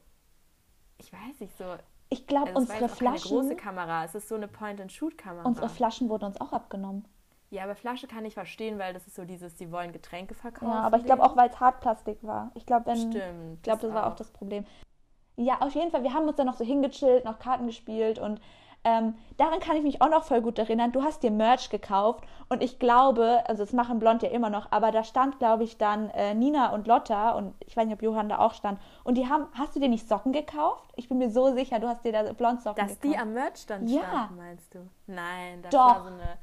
ich 0.99 1.13
weiß 1.13 1.41
nicht 1.41 1.59
so. 1.59 1.65
Ich 2.09 2.29
glaube, 2.29 2.51
Also 2.51 2.61
unsere 2.61 2.83
jetzt 2.83 2.93
auch 2.93 2.99
keine 2.99 3.19
große 3.19 3.27
Flaschen, 3.27 3.57
Kamera. 3.57 4.05
Es 4.05 4.15
ist 4.15 4.29
so 4.29 4.37
eine 4.37 4.47
Point-and-Shoot-Kamera. 4.47 5.45
unsere 5.45 5.69
Flaschen 5.69 6.09
wurden 6.09 6.27
uns 6.27 6.41
auch 6.41 6.53
abgenommen. 6.53 7.05
Ja, 7.51 7.65
aber 7.65 7.75
Flasche 7.75 8.07
kann 8.07 8.25
ich 8.25 8.35
verstehen, 8.35 8.79
weil 8.79 8.95
das 8.95 9.09
ist 9.09 9.17
so 9.17 9.25
dieses, 9.25 9.57
die 9.57 9.73
wollen 9.73 9.91
Getränke 9.93 10.35
verkaufen. 10.35 10.73
Ja, 10.73 10.83
aber 10.83 10.99
ich 10.99 11.05
glaube 11.05 11.25
auch, 11.25 11.37
weil 11.37 11.51
es 11.51 11.59
Hartplastik 11.59 12.19
war. 12.23 12.53
Ich 12.55 12.65
glaube. 12.65 12.93
Ich 12.93 13.11
glaube, 13.11 13.83
das 13.83 13.93
war 13.93 14.07
auch 14.07 14.15
das 14.15 14.31
Problem. 14.31 14.65
Ja, 15.37 15.61
auf 15.63 15.75
jeden 15.75 15.91
Fall. 15.91 16.05
Wir 16.05 16.15
haben 16.15 16.29
uns 16.29 16.37
dann 16.37 16.47
noch 16.47 16.57
so 16.57 16.65
hingechillt, 16.65 17.25
noch 17.25 17.41
Karten 17.41 17.67
gespielt 17.67 18.21
und 18.21 18.41
ähm, 18.85 19.15
daran 19.39 19.61
kann 19.61 19.77
ich 19.77 19.83
mich 19.83 20.03
auch 20.03 20.11
noch 20.11 20.25
voll 20.25 20.43
gut 20.43 20.59
erinnern. 20.59 20.93
Du 20.93 21.03
hast 21.03 21.23
dir 21.23 21.31
Merch 21.31 21.71
gekauft 21.71 22.23
und 22.49 22.63
ich 22.63 22.79
glaube, 22.79 23.43
also 23.47 23.63
das 23.65 23.73
machen 23.73 23.99
Blond 23.99 24.23
ja 24.23 24.29
immer 24.29 24.51
noch, 24.51 24.71
aber 24.71 24.91
da 24.93 25.03
stand, 25.05 25.39
glaube 25.39 25.65
ich, 25.65 25.79
dann 25.79 26.11
äh, 26.11 26.35
Nina 26.35 26.73
und 26.73 26.87
Lotta 26.87 27.33
und 27.33 27.55
ich 27.61 27.77
weiß 27.77 27.87
nicht, 27.87 27.95
ob 27.95 28.03
Johann 28.03 28.29
da 28.29 28.39
auch 28.39 28.55
stand. 28.55 28.79
Und 29.03 29.17
die 29.17 29.29
haben, 29.29 29.47
hast 29.55 29.75
du 29.75 29.81
dir 29.81 29.89
nicht 29.89 30.09
Socken 30.09 30.33
gekauft? 30.33 30.93
Ich 30.97 31.09
bin 31.09 31.19
mir 31.19 31.31
so 31.31 31.53
sicher, 31.55 31.81
du 31.81 31.89
hast 31.89 32.05
dir 32.05 32.13
da 32.13 32.33
Blond-Socken 32.33 32.87
Dass 32.87 33.01
gekauft. 33.01 33.15
die 33.15 33.19
am 33.19 33.33
Merchstand 33.33 33.91
Ja. 33.91 34.03
standen, 34.03 34.37
meinst 34.37 34.75
du? 34.75 34.79
Nein, 35.07 35.63
das 35.63 35.71
Doch. 35.73 35.79
war 35.87 36.03
so 36.03 36.09
eine. 36.09 36.39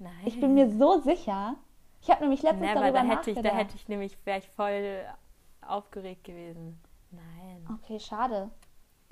Nein. 0.00 0.12
ich 0.24 0.40
bin 0.40 0.54
mir 0.54 0.68
so 0.70 0.98
sicher. 1.00 1.54
Ich 2.02 2.10
habe 2.10 2.22
nämlich 2.22 2.42
letztens 2.42 2.62
Never, 2.68 2.80
darüber 2.80 2.98
da 3.00 3.04
hätte 3.06 3.30
ich, 3.30 3.36
nachgedacht. 3.36 3.54
da 3.54 3.58
hätte 3.58 3.76
ich 3.76 3.88
nämlich, 3.88 4.18
wäre 4.26 4.38
ich 4.40 4.48
voll 4.48 4.98
aufgeregt 5.66 6.24
gewesen. 6.24 6.78
Nein. 7.12 7.66
Okay, 7.80 7.98
schade. 8.00 8.50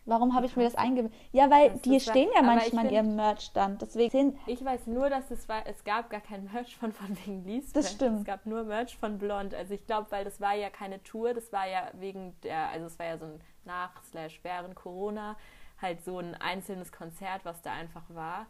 Warum 0.04 0.35
habe 0.35 0.47
ich 0.47 0.56
mir 0.56 0.64
das 0.64 0.75
eingebildet? 0.75 1.16
Ja, 1.30 1.49
weil 1.49 1.71
Das- 1.71 1.82
die 1.82 2.00
stehen 2.00 2.28
ja 2.35 2.42
manchmal 2.42 2.87
in 2.87 2.92
ihrem 2.92 3.14
Merchstand. 3.16 3.82
Deswegen 3.82 4.37
Ich 4.47 4.64
weiß 4.64 4.88
nur, 4.88 5.09
dass 5.09 5.30
es 5.30 5.49
war, 5.49 5.64
es 5.66 5.85
gab 5.85 6.11
gar 6.11 6.21
kein 6.21 6.44
Merch 6.52 6.76
von 6.76 6.92
von 6.92 7.16
wegen 7.25 7.44
Lisbeth. 7.44 7.76
Das 7.85 7.92
stimmt. 7.92 8.18
Es 8.21 8.25
gab 8.25 8.44
nur 8.47 8.64
Merch 8.64 8.97
von 8.97 9.18
Blond. 9.18 9.54
Also 9.54 9.75
ich 9.75 9.87
glaube, 9.87 10.11
weil 10.11 10.25
das 10.25 10.40
war 10.40 10.54
ja 10.54 10.71
keine 10.71 11.02
Tour, 11.04 11.35
das 11.35 11.52
war 11.52 11.68
ja 11.68 11.88
wegen 11.94 12.35
der, 12.42 12.68
also 12.71 12.87
es 12.87 12.99
war 12.99 13.06
ja 13.06 13.18
so 13.18 13.26
ein 13.26 13.40
nach 13.64 14.02
slash 14.02 14.40
während 14.42 14.75
Corona 14.75 15.37
halt 15.80 16.02
so 16.04 16.18
ein 16.18 16.35
einzelnes 16.35 16.90
Konzert, 16.90 17.44
was 17.44 17.62
da 17.62 17.73
einfach 17.73 18.02
war. 18.09 18.47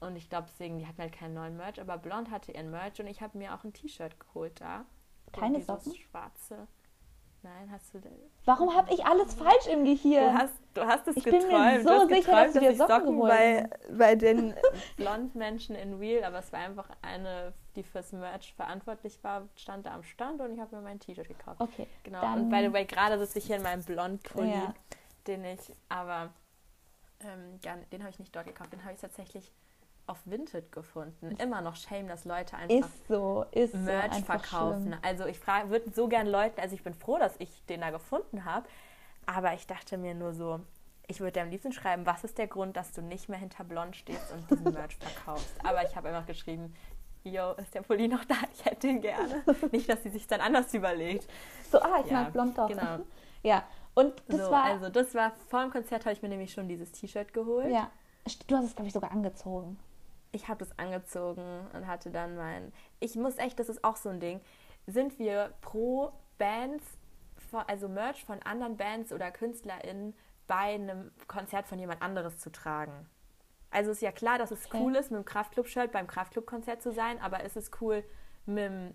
Und 0.00 0.16
ich 0.16 0.28
glaube 0.28 0.48
deswegen, 0.50 0.78
die 0.78 0.86
hatten 0.88 1.00
halt 1.00 1.12
keinen 1.12 1.34
neuen 1.34 1.56
Merch, 1.56 1.80
aber 1.80 1.96
Blond 1.96 2.30
hatte 2.32 2.50
ihren 2.50 2.72
Merch 2.72 2.98
und 3.00 3.06
ich 3.06 3.22
habe 3.22 3.38
mir 3.38 3.54
auch 3.54 3.62
ein 3.62 3.72
T-Shirt 3.72 4.18
geholt 4.18 4.60
da. 4.60 4.84
Keine 5.32 5.60
Socken? 5.62 5.94
schwarze. 5.94 6.66
Nein, 7.44 7.70
hast 7.72 7.92
du 7.92 7.98
denn? 7.98 8.12
Warum 8.44 8.74
habe 8.76 8.92
ich 8.94 9.04
alles 9.04 9.34
falsch 9.34 9.66
im 9.66 9.84
Gehirn? 9.84 10.32
Du 10.32 10.38
hast, 10.38 10.54
du 10.74 10.80
hast 10.86 11.08
es 11.08 11.16
Ich 11.16 11.24
bin 11.24 11.32
mir 11.34 11.40
geträumt. 11.48 11.82
so 11.82 11.88
du 11.88 11.94
hast 11.94 12.08
sicher, 12.08 12.20
geträumt, 12.20 12.46
dass 12.46 12.52
du 12.54 12.60
dir 12.60 12.70
ich 12.70 12.78
Socken 12.78 12.96
Socken 13.04 13.18
bei, 13.20 13.70
bei 13.96 14.14
den 14.14 14.54
Blondmenschen 14.96 15.74
in 15.74 15.94
Real, 15.94 16.22
aber 16.24 16.38
es 16.38 16.52
war 16.52 16.60
einfach 16.60 16.88
eine, 17.02 17.52
die 17.74 17.82
fürs 17.82 18.12
Merch 18.12 18.54
verantwortlich 18.54 19.18
war, 19.24 19.48
stand 19.56 19.86
da 19.86 19.94
am 19.94 20.04
Stand 20.04 20.40
und 20.40 20.52
ich 20.54 20.60
habe 20.60 20.76
mir 20.76 20.82
mein 20.82 21.00
T-Shirt 21.00 21.26
gekauft. 21.26 21.60
Okay, 21.60 21.88
Genau. 22.04 22.20
dann- 22.20 22.42
Und 22.42 22.50
by 22.50 22.60
the 22.64 22.72
way, 22.72 22.84
gerade 22.84 23.18
sitze 23.18 23.38
ich 23.38 23.46
hier 23.46 23.56
in 23.56 23.62
meinem 23.62 23.82
Blond-Pulli, 23.82 24.50
Ja. 24.52 24.74
den 25.26 25.44
ich, 25.44 25.60
aber 25.88 26.30
ähm, 27.20 27.52
nicht- 27.54 27.92
den 27.92 28.02
habe 28.02 28.10
ich 28.10 28.18
nicht 28.20 28.34
dort 28.36 28.46
gekauft, 28.46 28.72
den 28.72 28.84
habe 28.84 28.94
ich 28.94 29.00
tatsächlich 29.00 29.50
auf 30.06 30.18
Vinted 30.24 30.72
gefunden. 30.72 31.30
Immer 31.38 31.60
noch 31.60 31.76
shame, 31.76 32.08
dass 32.08 32.24
Leute 32.24 32.56
einfach 32.56 32.88
Ist 32.88 33.06
so, 33.08 33.44
ist 33.52 33.72
so 33.72 33.78
Merch 33.78 34.12
einfach 34.12 34.44
verkaufen. 34.44 34.88
schlimm. 34.88 34.98
Also 35.02 35.26
ich 35.26 35.38
würde 35.46 35.90
so 35.92 36.08
gern 36.08 36.26
Leuten, 36.26 36.60
also 36.60 36.74
ich 36.74 36.82
bin 36.82 36.94
froh, 36.94 37.18
dass 37.18 37.34
ich 37.38 37.64
den 37.66 37.80
da 37.80 37.90
gefunden 37.90 38.44
habe, 38.44 38.66
aber 39.26 39.54
ich 39.54 39.66
dachte 39.66 39.96
mir 39.98 40.14
nur 40.14 40.32
so, 40.32 40.60
ich 41.06 41.20
würde 41.20 41.32
dir 41.32 41.42
am 41.42 41.50
liebsten 41.50 41.72
schreiben, 41.72 42.06
was 42.06 42.24
ist 42.24 42.38
der 42.38 42.46
Grund, 42.46 42.76
dass 42.76 42.92
du 42.92 43.02
nicht 43.02 43.28
mehr 43.28 43.38
hinter 43.38 43.64
Blond 43.64 43.96
stehst 43.96 44.32
und 44.32 44.50
diesen 44.50 44.72
Merch 44.72 44.96
verkaufst. 44.96 45.54
Aber 45.64 45.82
ich 45.84 45.94
habe 45.96 46.08
einfach 46.08 46.26
geschrieben, 46.26 46.74
yo, 47.24 47.52
ist 47.52 47.74
der 47.74 47.82
Pulli 47.82 48.08
noch 48.08 48.24
da? 48.24 48.34
Ich 48.54 48.64
hätte 48.64 48.88
ihn 48.88 49.00
gerne. 49.00 49.42
Nicht, 49.70 49.88
dass 49.88 50.02
sie 50.02 50.10
sich 50.10 50.26
dann 50.26 50.40
anders 50.40 50.72
überlegt. 50.74 51.28
So, 51.70 51.80
ah, 51.80 52.00
ich 52.04 52.10
Ja, 52.10 52.22
mag 52.22 52.32
blond 52.32 52.56
doch. 52.58 52.68
genau. 52.68 52.98
Ja, 53.44 53.64
und 53.94 54.22
das 54.28 54.40
so, 54.40 54.50
war, 54.52 54.62
also 54.64 54.88
das 54.88 55.14
war, 55.16 55.32
vor 55.48 55.62
dem 55.62 55.70
Konzert 55.70 56.04
habe 56.04 56.12
ich 56.12 56.22
mir 56.22 56.28
nämlich 56.28 56.52
schon 56.52 56.68
dieses 56.68 56.92
T-Shirt 56.92 57.32
geholt. 57.34 57.70
ja, 57.72 57.90
du 58.46 58.56
hast 58.56 58.64
es, 58.66 58.74
glaube 58.76 58.86
ich, 58.86 58.92
sogar 58.94 59.10
angezogen. 59.10 59.78
Ich 60.32 60.48
habe 60.48 60.64
das 60.64 60.78
angezogen 60.78 61.66
und 61.74 61.86
hatte 61.86 62.10
dann 62.10 62.36
mein. 62.36 62.72
Ich 63.00 63.14
muss 63.16 63.38
echt, 63.38 63.58
das 63.58 63.68
ist 63.68 63.84
auch 63.84 63.96
so 63.96 64.08
ein 64.08 64.20
Ding. 64.20 64.40
Sind 64.86 65.18
wir 65.18 65.52
pro 65.60 66.12
Bands, 66.38 66.84
also 67.66 67.88
Merch 67.88 68.24
von 68.24 68.42
anderen 68.42 68.76
Bands 68.76 69.12
oder 69.12 69.30
KünstlerInnen 69.30 70.14
bei 70.46 70.74
einem 70.74 71.12
Konzert 71.28 71.66
von 71.66 71.78
jemand 71.78 72.02
anderes 72.02 72.38
zu 72.38 72.50
tragen? 72.50 73.06
Also 73.70 73.90
ist 73.90 74.02
ja 74.02 74.12
klar, 74.12 74.38
dass 74.38 74.50
es 74.50 74.66
Okay. 74.66 74.78
cool 74.82 74.96
ist, 74.96 75.10
mit 75.10 75.18
dem 75.20 75.24
Kraftclub-Shirt 75.24 75.92
beim 75.92 76.06
Kraftclub-Konzert 76.06 76.82
zu 76.82 76.92
sein, 76.92 77.20
aber 77.20 77.42
ist 77.44 77.56
es 77.56 77.70
cool, 77.80 78.04
mit 78.44 78.64
dem, 78.64 78.94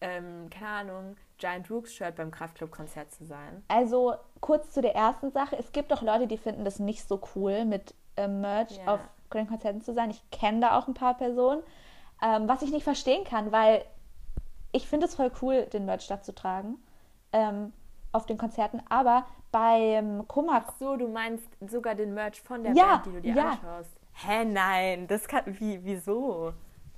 ähm, 0.00 0.48
keine 0.50 0.68
Ahnung, 0.68 1.16
Giant 1.38 1.70
Rooks-Shirt 1.70 2.14
beim 2.14 2.30
Kraftclub-Konzert 2.30 3.10
zu 3.12 3.24
sein? 3.24 3.64
Also, 3.68 4.14
kurz 4.40 4.70
zu 4.72 4.80
der 4.80 4.94
ersten 4.94 5.32
Sache. 5.32 5.56
Es 5.58 5.72
gibt 5.72 5.92
auch 5.92 6.02
Leute, 6.02 6.26
die 6.28 6.38
finden 6.38 6.64
das 6.64 6.78
nicht 6.78 7.06
so 7.08 7.20
cool, 7.34 7.64
mit 7.64 7.94
ähm, 8.16 8.40
Merch 8.40 8.76
Ja. 8.76 8.94
auf 8.94 9.00
den 9.38 9.48
Konzerten 9.48 9.80
zu 9.80 9.92
sein. 9.94 10.10
Ich 10.10 10.22
kenne 10.30 10.60
da 10.60 10.78
auch 10.78 10.88
ein 10.88 10.94
paar 10.94 11.14
Personen, 11.14 11.62
ähm, 12.22 12.48
was 12.48 12.62
ich 12.62 12.70
nicht 12.72 12.84
verstehen 12.84 13.24
kann, 13.24 13.52
weil 13.52 13.84
ich 14.72 14.86
finde 14.88 15.06
es 15.06 15.14
voll 15.14 15.30
cool, 15.42 15.66
den 15.72 15.84
Merch 15.84 16.06
da 16.08 16.22
zu 16.22 16.34
tragen 16.34 16.76
ähm, 17.32 17.72
auf 18.12 18.26
den 18.26 18.38
Konzerten. 18.38 18.82
Aber 18.88 19.26
beim 19.50 20.26
Kummer 20.28 20.64
Ach 20.66 20.72
so, 20.78 20.96
du 20.96 21.08
meinst 21.08 21.46
sogar 21.68 21.94
den 21.94 22.14
Merch 22.14 22.40
von 22.40 22.62
der 22.64 22.72
Ja, 22.74 22.96
Band, 22.96 23.06
die 23.06 23.12
du 23.12 23.20
dir 23.20 23.34
ja. 23.34 23.50
anschaust. 23.50 23.90
Hä, 24.14 24.44
nein, 24.44 25.06
das 25.08 25.28
kann. 25.28 25.42
Wie, 25.46 25.84
wieso? 25.84 26.52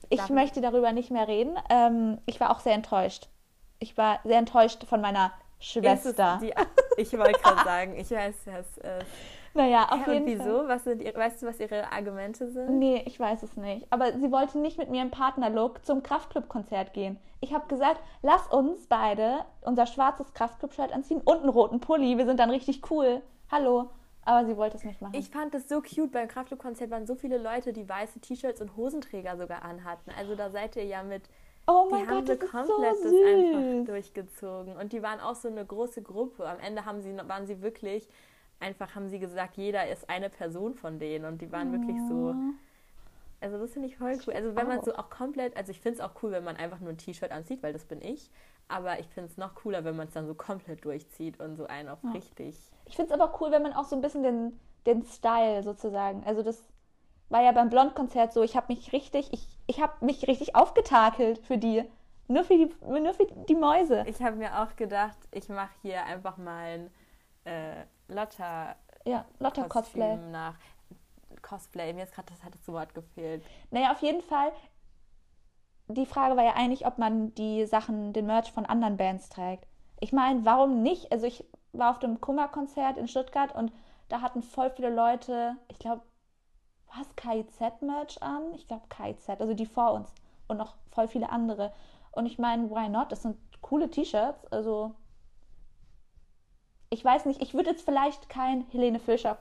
Ich 0.08 0.18
Darf- 0.20 0.30
möchte 0.30 0.60
darüber 0.60 0.92
nicht 0.92 1.10
mehr 1.10 1.26
reden. 1.28 1.56
Ähm, 1.70 2.18
ich 2.26 2.38
war 2.40 2.50
auch 2.50 2.60
sehr 2.60 2.74
enttäuscht. 2.74 3.28
Ich 3.78 3.96
war 3.96 4.20
sehr 4.24 4.38
enttäuscht 4.38 4.84
von 4.84 5.00
meiner 5.00 5.32
Schwester. 5.58 6.38
Die, 6.42 6.52
ich 6.96 7.12
wollte 7.16 7.40
gerade 7.40 7.64
sagen, 7.64 7.96
ich 7.96 8.10
weiß 8.10 8.34
es. 8.46 8.78
Äh, 8.78 9.04
naja, 9.54 9.88
auf 9.90 10.06
hä, 10.06 10.12
jeden 10.14 10.28
und 10.28 10.36
Fall. 10.38 10.46
wieso? 10.46 10.68
Was 10.68 10.84
sind 10.84 11.02
ihre, 11.02 11.16
weißt 11.18 11.42
du, 11.42 11.46
was 11.46 11.60
ihre 11.60 11.90
Argumente 11.92 12.48
sind? 12.50 12.78
Nee, 12.78 13.02
ich 13.06 13.18
weiß 13.18 13.42
es 13.42 13.56
nicht. 13.56 13.86
Aber 13.90 14.12
sie 14.18 14.30
wollte 14.32 14.58
nicht 14.58 14.78
mit 14.78 14.90
mir 14.90 15.02
im 15.02 15.10
Partnerlook 15.10 15.84
zum 15.84 16.02
Kraftclub-Konzert 16.02 16.92
gehen. 16.92 17.18
Ich 17.40 17.54
habe 17.54 17.66
gesagt, 17.68 18.00
lass 18.22 18.46
uns 18.48 18.86
beide 18.86 19.44
unser 19.62 19.86
schwarzes 19.86 20.32
Kraftclub-Shirt 20.34 20.92
anziehen 20.92 21.20
und 21.24 21.38
einen 21.38 21.48
roten 21.50 21.80
Pulli. 21.80 22.18
Wir 22.18 22.26
sind 22.26 22.40
dann 22.40 22.50
richtig 22.50 22.90
cool. 22.90 23.22
Hallo. 23.50 23.90
Aber 24.26 24.46
sie 24.46 24.56
wollte 24.56 24.78
es 24.78 24.84
nicht 24.84 25.02
machen. 25.02 25.14
Ich 25.14 25.28
fand 25.28 25.54
es 25.54 25.68
so 25.68 25.82
cute. 25.82 26.10
Beim 26.10 26.28
Kraftclub-Konzert 26.28 26.90
waren 26.90 27.06
so 27.06 27.14
viele 27.14 27.36
Leute, 27.36 27.74
die 27.74 27.86
weiße 27.86 28.20
T-Shirts 28.20 28.60
und 28.62 28.74
Hosenträger 28.76 29.36
sogar 29.36 29.62
anhatten. 29.62 30.10
Also 30.18 30.34
da 30.34 30.48
seid 30.48 30.76
ihr 30.76 30.84
ja 30.86 31.02
mit. 31.02 31.28
oh 31.66 31.84
Die 31.88 31.94
mein 31.94 32.08
haben 32.08 32.24
Gott, 32.24 32.28
so 32.28 32.34
das 32.34 32.44
ist 32.44 32.50
komplett 32.50 32.96
so 32.96 33.02
das 33.02 33.12
einfach 33.12 33.60
süß. 33.60 33.84
durchgezogen. 33.86 34.76
Und 34.78 34.92
die 34.94 35.02
waren 35.02 35.20
auch 35.20 35.34
so 35.34 35.48
eine 35.48 35.64
große 35.66 36.00
Gruppe. 36.00 36.48
Am 36.48 36.58
Ende 36.58 36.86
haben 36.86 37.02
sie, 37.02 37.14
waren 37.28 37.46
sie 37.46 37.60
wirklich, 37.60 38.08
einfach 38.60 38.94
haben 38.94 39.08
sie 39.08 39.18
gesagt, 39.18 39.56
jeder 39.56 39.88
ist 39.88 40.08
eine 40.08 40.30
Person 40.30 40.74
von 40.74 40.98
denen. 40.98 41.24
Und 41.24 41.42
die 41.42 41.50
waren 41.52 41.72
wirklich 41.72 41.98
so. 42.08 42.34
Also 43.40 43.58
das 43.58 43.72
finde 43.72 43.88
ich 43.88 43.96
voll 43.96 44.18
cool. 44.26 44.34
Also 44.34 44.56
wenn 44.56 44.66
man 44.66 44.78
auch. 44.80 44.84
so 44.84 44.94
auch 44.94 45.10
komplett, 45.10 45.56
also 45.56 45.70
ich 45.70 45.80
finde 45.80 45.98
es 45.98 46.04
auch 46.04 46.22
cool, 46.22 46.32
wenn 46.32 46.44
man 46.44 46.56
einfach 46.56 46.80
nur 46.80 46.90
ein 46.90 46.98
T-Shirt 46.98 47.30
anzieht, 47.30 47.62
weil 47.62 47.72
das 47.72 47.84
bin 47.84 48.00
ich. 48.00 48.30
Aber 48.68 48.98
ich 48.98 49.06
finde 49.08 49.30
es 49.30 49.36
noch 49.36 49.54
cooler, 49.54 49.84
wenn 49.84 49.96
man 49.96 50.08
es 50.08 50.14
dann 50.14 50.26
so 50.26 50.34
komplett 50.34 50.84
durchzieht 50.84 51.38
und 51.40 51.56
so 51.56 51.66
einen 51.66 51.88
auf 51.88 51.98
richtig. 52.14 52.56
Ich 52.86 52.96
finde 52.96 53.12
es 53.12 53.20
aber 53.20 53.38
cool, 53.40 53.50
wenn 53.50 53.62
man 53.62 53.74
auch 53.74 53.84
so 53.84 53.94
ein 53.94 54.00
bisschen 54.00 54.22
den, 54.22 54.58
den 54.86 55.04
Style 55.04 55.62
sozusagen. 55.62 56.24
Also 56.24 56.42
das 56.42 56.62
war 57.28 57.42
ja 57.42 57.52
beim 57.52 57.68
Blond-Konzert 57.68 58.32
so, 58.32 58.42
ich 58.42 58.56
habe 58.56 58.72
mich 58.72 58.92
richtig, 58.92 59.32
ich, 59.32 59.46
ich 59.66 59.82
habe 59.82 60.04
mich 60.04 60.26
richtig 60.28 60.56
aufgetakelt 60.56 61.38
für 61.38 61.58
die. 61.58 61.84
Nur 62.26 62.44
für 62.44 62.56
die, 62.56 62.70
nur 62.80 63.12
für 63.12 63.26
die 63.26 63.54
Mäuse. 63.54 64.02
Ich 64.06 64.22
habe 64.22 64.36
mir 64.36 64.62
auch 64.62 64.76
gedacht, 64.76 65.18
ich 65.30 65.50
mache 65.50 65.74
hier 65.82 66.04
einfach 66.06 66.38
mal 66.38 66.64
ein, 66.64 66.90
äh, 67.44 67.84
Lotta 68.08 68.76
Ja, 69.04 69.24
Lotta 69.38 69.64
Cosplay. 69.64 70.16
Nach 70.16 70.56
Cosplay. 71.42 71.92
Mir 71.92 72.04
ist 72.04 72.14
gerade 72.14 72.32
das 72.32 72.42
hat 72.42 72.54
das 72.54 72.66
Wort 72.68 72.94
gefehlt. 72.94 73.44
Naja, 73.70 73.92
auf 73.92 74.02
jeden 74.02 74.22
Fall. 74.22 74.52
Die 75.88 76.06
Frage 76.06 76.36
war 76.36 76.44
ja 76.44 76.54
eigentlich, 76.54 76.86
ob 76.86 76.98
man 76.98 77.34
die 77.34 77.66
Sachen, 77.66 78.12
den 78.12 78.26
Merch 78.26 78.50
von 78.52 78.64
anderen 78.64 78.96
Bands 78.96 79.28
trägt. 79.28 79.66
Ich 80.00 80.12
meine, 80.12 80.44
warum 80.44 80.82
nicht? 80.82 81.12
Also 81.12 81.26
ich 81.26 81.44
war 81.72 81.90
auf 81.90 81.98
dem 81.98 82.20
Kummer-Konzert 82.20 82.96
in 82.96 83.08
Stuttgart 83.08 83.54
und 83.54 83.72
da 84.08 84.20
hatten 84.20 84.42
voll 84.42 84.70
viele 84.70 84.90
Leute, 84.90 85.56
ich 85.68 85.78
glaube, 85.78 86.02
was 86.96 87.14
KIZ-Merch 87.16 88.22
an? 88.22 88.54
Ich 88.54 88.66
glaube 88.66 88.84
KIZ, 88.88 89.28
also 89.40 89.54
die 89.54 89.66
vor 89.66 89.92
uns 89.92 90.14
und 90.48 90.56
noch 90.56 90.74
voll 90.90 91.08
viele 91.08 91.30
andere. 91.30 91.72
Und 92.12 92.26
ich 92.26 92.38
meine, 92.38 92.70
why 92.70 92.88
not? 92.88 93.10
Das 93.12 93.22
sind 93.22 93.36
coole 93.60 93.90
T-Shirts. 93.90 94.46
Also 94.52 94.94
ich 96.90 97.04
weiß 97.04 97.26
nicht, 97.26 97.42
ich 97.42 97.54
würde 97.54 97.70
jetzt 97.70 97.84
vielleicht 97.84 98.28
kein 98.28 98.66
Helene 98.70 99.00
Fischer 99.00 99.38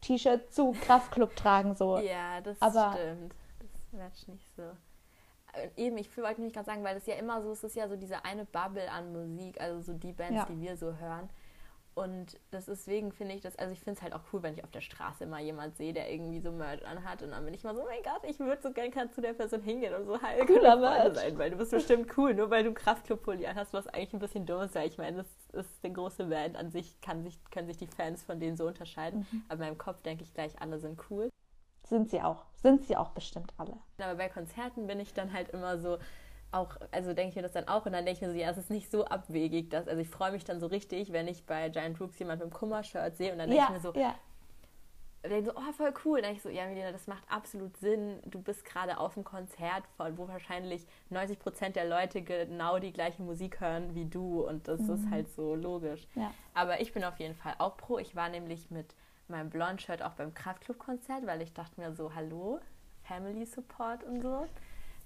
T-Shirt 0.00 0.52
zu 0.52 0.72
Kraftclub 0.72 1.34
tragen 1.36 1.74
so. 1.76 1.98
Ja, 1.98 2.40
das 2.40 2.60
Aber- 2.60 2.92
stimmt. 2.94 3.34
Das 3.60 3.92
matcht 4.00 4.28
nicht 4.28 4.46
so. 4.56 4.62
Äh, 5.54 5.70
Eben, 5.76 5.96
ich 5.98 6.14
wollte 6.16 6.40
nämlich 6.40 6.52
gerade 6.52 6.66
sagen, 6.66 6.84
weil 6.84 6.96
es 6.96 7.06
ja 7.06 7.14
immer 7.14 7.40
so 7.42 7.52
ist, 7.52 7.58
es 7.58 7.70
ist 7.70 7.76
ja 7.76 7.88
so 7.88 7.96
diese 7.96 8.24
eine 8.24 8.44
Bubble 8.44 8.90
an 8.90 9.12
Musik, 9.12 9.60
also 9.60 9.80
so 9.80 9.92
die 9.94 10.12
Bands, 10.12 10.34
Ja. 10.34 10.44
die 10.46 10.60
wir 10.60 10.76
so 10.76 10.94
hören. 10.96 11.30
Und 11.94 12.40
das 12.50 12.64
deswegen 12.66 13.12
finde 13.12 13.34
ich 13.36 13.40
das, 13.40 13.54
also 13.56 13.70
ich 13.72 13.78
finde 13.78 13.96
es 13.98 14.02
halt 14.02 14.14
auch 14.14 14.22
cool, 14.32 14.42
wenn 14.42 14.54
ich 14.54 14.64
auf 14.64 14.70
der 14.72 14.80
Straße 14.80 15.22
immer 15.22 15.38
jemand 15.38 15.76
sehe, 15.76 15.92
der 15.92 16.12
irgendwie 16.12 16.40
so 16.40 16.50
Merch 16.50 16.84
anhat 16.84 17.22
und 17.22 17.30
dann 17.30 17.44
bin 17.44 17.54
ich 17.54 17.62
immer 17.62 17.72
so, 17.72 17.82
oh 17.82 17.86
mein 17.88 18.02
Gott, 18.02 18.28
ich 18.28 18.40
würde 18.40 18.60
so 18.60 18.72
gerne 18.72 19.10
zu 19.12 19.20
der 19.20 19.32
Person 19.32 19.62
hingehen 19.62 19.94
und 19.94 20.06
so 20.06 20.14
wir 20.20 20.44
Cooler 20.44 20.76
Freunde 20.76 21.14
sein, 21.14 21.38
weil 21.38 21.50
du 21.52 21.56
bist 21.56 21.70
bestimmt 21.70 22.10
cool, 22.18 22.34
nur 22.34 22.50
weil 22.50 22.64
du 22.64 22.74
Kraftclub-Pulli 22.74 23.46
anhast, 23.46 23.72
was 23.72 23.86
eigentlich 23.86 24.12
ein 24.12 24.18
bisschen 24.18 24.44
dumm 24.44 24.62
ist, 24.62 24.74
weil 24.74 24.88
ich 24.88 24.98
meine, 24.98 25.18
das 25.18 25.26
ist 25.54 25.84
eine 25.84 25.92
große 25.92 26.26
Band, 26.26 26.56
an 26.56 26.70
sich, 26.70 27.00
kann 27.00 27.22
sich 27.22 27.38
können 27.50 27.66
sich 27.68 27.76
die 27.78 27.86
Fans 27.86 28.22
von 28.22 28.40
denen 28.40 28.56
so 28.56 28.66
unterscheiden, 28.66 29.26
Mhm. 29.30 29.42
aber 29.48 29.62
in 29.64 29.68
meinem 29.70 29.78
Kopf 29.78 30.02
denke 30.02 30.24
ich 30.24 30.34
gleich, 30.34 30.60
alle 30.60 30.78
sind 30.78 31.00
cool. 31.10 31.28
Sind 31.86 32.10
sie 32.10 32.22
auch. 32.22 32.44
Sind 32.62 32.84
sie 32.84 32.96
auch 32.96 33.10
bestimmt 33.10 33.52
alle. 33.58 33.76
Aber 33.98 34.14
bei 34.16 34.28
Konzerten 34.28 34.86
bin 34.86 35.00
ich 35.00 35.12
dann 35.12 35.32
halt 35.32 35.50
immer 35.50 35.78
so, 35.78 35.98
auch, 36.50 36.76
also 36.92 37.12
denke 37.14 37.30
ich 37.30 37.36
mir 37.36 37.42
das 37.42 37.52
dann 37.52 37.68
auch 37.68 37.84
und 37.84 37.92
dann 37.92 38.04
denke 38.06 38.20
ich 38.20 38.26
mir 38.26 38.32
so, 38.32 38.38
ja, 38.38 38.50
es 38.50 38.58
ist 38.58 38.70
nicht 38.70 38.90
so 38.90 39.04
abwegig, 39.04 39.70
dass, 39.70 39.88
also 39.88 40.00
ich 40.00 40.08
freue 40.08 40.32
mich 40.32 40.44
dann 40.44 40.60
so 40.60 40.66
richtig, 40.66 41.12
wenn 41.12 41.26
ich 41.28 41.44
bei 41.46 41.68
Giant 41.68 42.00
Rooks 42.00 42.18
jemand 42.18 42.40
mit 42.42 42.50
dem 42.50 42.54
Kummer-Shirt 42.54 43.16
sehe 43.16 43.32
und 43.32 43.38
dann 43.38 43.50
denke 43.50 43.64
Ja, 43.64 43.68
ich 43.76 43.82
mir 43.84 43.92
so, 43.92 43.94
ja. 43.98 44.14
Denke 45.28 45.50
so, 45.50 45.56
oh, 45.56 45.72
voll 45.72 45.92
cool. 46.04 46.18
Und 46.18 46.24
dann 46.24 46.34
ich 46.34 46.42
so, 46.42 46.48
ja, 46.48 46.66
Milena, 46.66 46.92
das 46.92 47.06
macht 47.06 47.24
absolut 47.28 47.76
Sinn. 47.78 48.20
Du 48.24 48.40
bist 48.40 48.64
gerade 48.64 48.98
auf 48.98 49.16
einem 49.16 49.24
Konzert, 49.24 49.84
von 49.96 50.16
wo 50.18 50.28
wahrscheinlich 50.28 50.86
90 51.10 51.38
Prozent 51.38 51.76
der 51.76 51.86
Leute 51.86 52.22
genau 52.22 52.78
die 52.78 52.92
gleiche 52.92 53.22
Musik 53.22 53.60
hören 53.60 53.94
wie 53.94 54.04
du 54.04 54.46
und 54.46 54.68
das 54.68 54.80
ist 54.80 55.10
halt 55.10 55.28
so 55.34 55.54
logisch. 55.54 56.06
Ja. 56.14 56.32
Aber 56.52 56.80
ich 56.80 56.92
bin 56.92 57.04
auf 57.04 57.18
jeden 57.18 57.34
Fall 57.34 57.54
auch 57.58 57.76
pro. 57.76 57.98
Ich 57.98 58.14
war 58.14 58.28
nämlich 58.28 58.70
mit 58.70 58.94
meinem 59.28 59.50
Blond-Shirt 59.50 60.02
auch 60.02 60.12
beim 60.12 60.34
Kraftclub-Konzert, 60.34 61.26
weil 61.26 61.42
ich 61.42 61.52
dachte 61.52 61.80
mir 61.80 61.94
so, 61.94 62.14
hallo, 62.14 62.60
Family 63.04 63.46
Support 63.46 64.04
und 64.04 64.20
so. 64.20 64.46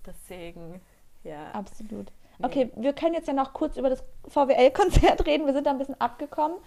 Deswegen, 0.07 0.81
ja. 1.23 1.51
Absolut. 1.53 2.11
Okay, 2.41 2.71
wir 2.77 2.93
können 2.93 3.15
jetzt 3.15 3.27
ja 3.27 3.35
noch 3.35 3.53
kurz 3.53 3.77
über 3.77 3.91
das 3.91 4.05
VWL-Konzert 4.29 5.27
reden. 5.27 5.47
Wir 5.47 5.53
sind 5.53 5.67
da 5.67 5.71
ein 5.71 5.79
bisschen 5.79 6.01
abgekommen. 6.01 6.59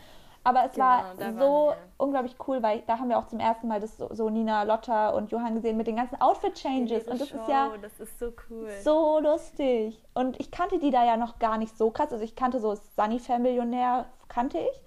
Aber 0.44 0.66
es 0.66 0.74
Genau, 0.74 0.86
war 0.86 1.16
so 1.38 1.74
unglaublich 1.98 2.36
cool, 2.48 2.64
weil 2.64 2.82
da 2.88 2.98
haben 2.98 3.10
wir 3.10 3.20
auch 3.20 3.28
zum 3.28 3.40
ersten 3.40 3.68
Mal 3.68 3.80
das 3.80 3.98
so, 3.98 4.10
so 4.12 4.30
Nina, 4.30 4.64
Lotta 4.64 5.10
und 5.10 5.32
Johann 5.32 5.54
gesehen 5.56 5.78
mit 5.78 5.86
den 5.86 5.98
ganzen 5.98 6.20
Outfit-Changes. 6.20 7.08
Und 7.08 7.22
das 7.22 7.30
Show, 7.30 7.38
ist 7.38 7.48
ja 7.48 7.72
das 7.80 8.00
ist 8.00 8.18
so 8.18 8.34
cool. 8.50 8.70
so 8.84 9.20
lustig. 9.20 10.02
Und 10.16 10.40
ich 10.40 10.50
kannte 10.50 10.80
die 10.80 10.90
da 10.90 11.06
ja 11.06 11.16
noch 11.18 11.38
gar 11.38 11.58
nicht 11.58 11.78
so 11.78 11.92
krass. 11.92 12.12
Also 12.12 12.24
ich 12.24 12.36
kannte 12.36 12.60
so 12.60 12.76
Sunny 12.96 13.20
Fair 13.20 13.38
Millionär, 13.38 14.06
kannte 14.30 14.58
ich. 14.58 14.82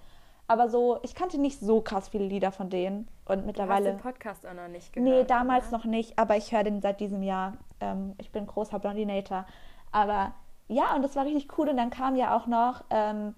Aber 0.47 0.69
so, 0.69 0.99
ich 1.03 1.15
kannte 1.15 1.39
nicht 1.39 1.59
so 1.59 1.81
krass 1.81 2.09
viele 2.09 2.25
Lieder 2.25 2.51
von 2.51 2.69
denen. 2.69 3.07
Und 3.25 3.37
du 3.37 3.39
hast 3.39 3.45
mittlerweile. 3.45 3.91
den 3.91 3.99
Podcast 3.99 4.45
auch 4.45 4.53
noch 4.53 4.67
nicht 4.67 4.93
gehört. 4.93 5.09
Nee, 5.09 5.23
damals 5.23 5.69
oder? 5.69 5.77
noch 5.77 5.85
nicht, 5.85 6.19
aber 6.19 6.37
ich 6.37 6.51
höre 6.51 6.63
den 6.63 6.81
seit 6.81 6.99
diesem 6.99 7.23
Jahr. 7.23 7.53
Ähm, 7.79 8.13
ich 8.19 8.31
bin 8.31 8.45
großer 8.45 8.77
Blondinator. 8.77 9.45
Aber 9.91 10.33
ja, 10.67 10.95
und 10.95 11.01
das 11.01 11.15
war 11.15 11.25
richtig 11.25 11.57
cool. 11.57 11.69
Und 11.69 11.77
dann 11.77 11.89
kam 11.89 12.15
ja 12.15 12.35
auch 12.35 12.45
noch 12.45 12.83
ähm, 12.89 13.33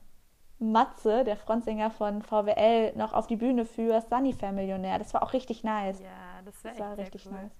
Matze, 0.60 1.24
der 1.24 1.38
Frontsänger 1.38 1.91
von 1.91 2.22
VWL, 2.22 2.93
noch 2.96 3.13
auf 3.13 3.28
die 3.28 3.36
Bühne 3.36 3.65
für 3.65 4.02
Sunny 4.02 4.34
Fair 4.34 4.52
Millionär. 4.52 4.98
Das 4.98 5.13
war 5.13 5.22
auch 5.24 5.34
richtig 5.34 5.63
nice. 5.63 6.00
Ja, 6.02 6.41
das 6.46 6.63
war 6.63 6.72
Das 6.72 6.80
echt 6.80 6.80
war 6.80 6.98
richtig 6.98 7.26
cool. 7.28 7.34
nice. 7.34 7.52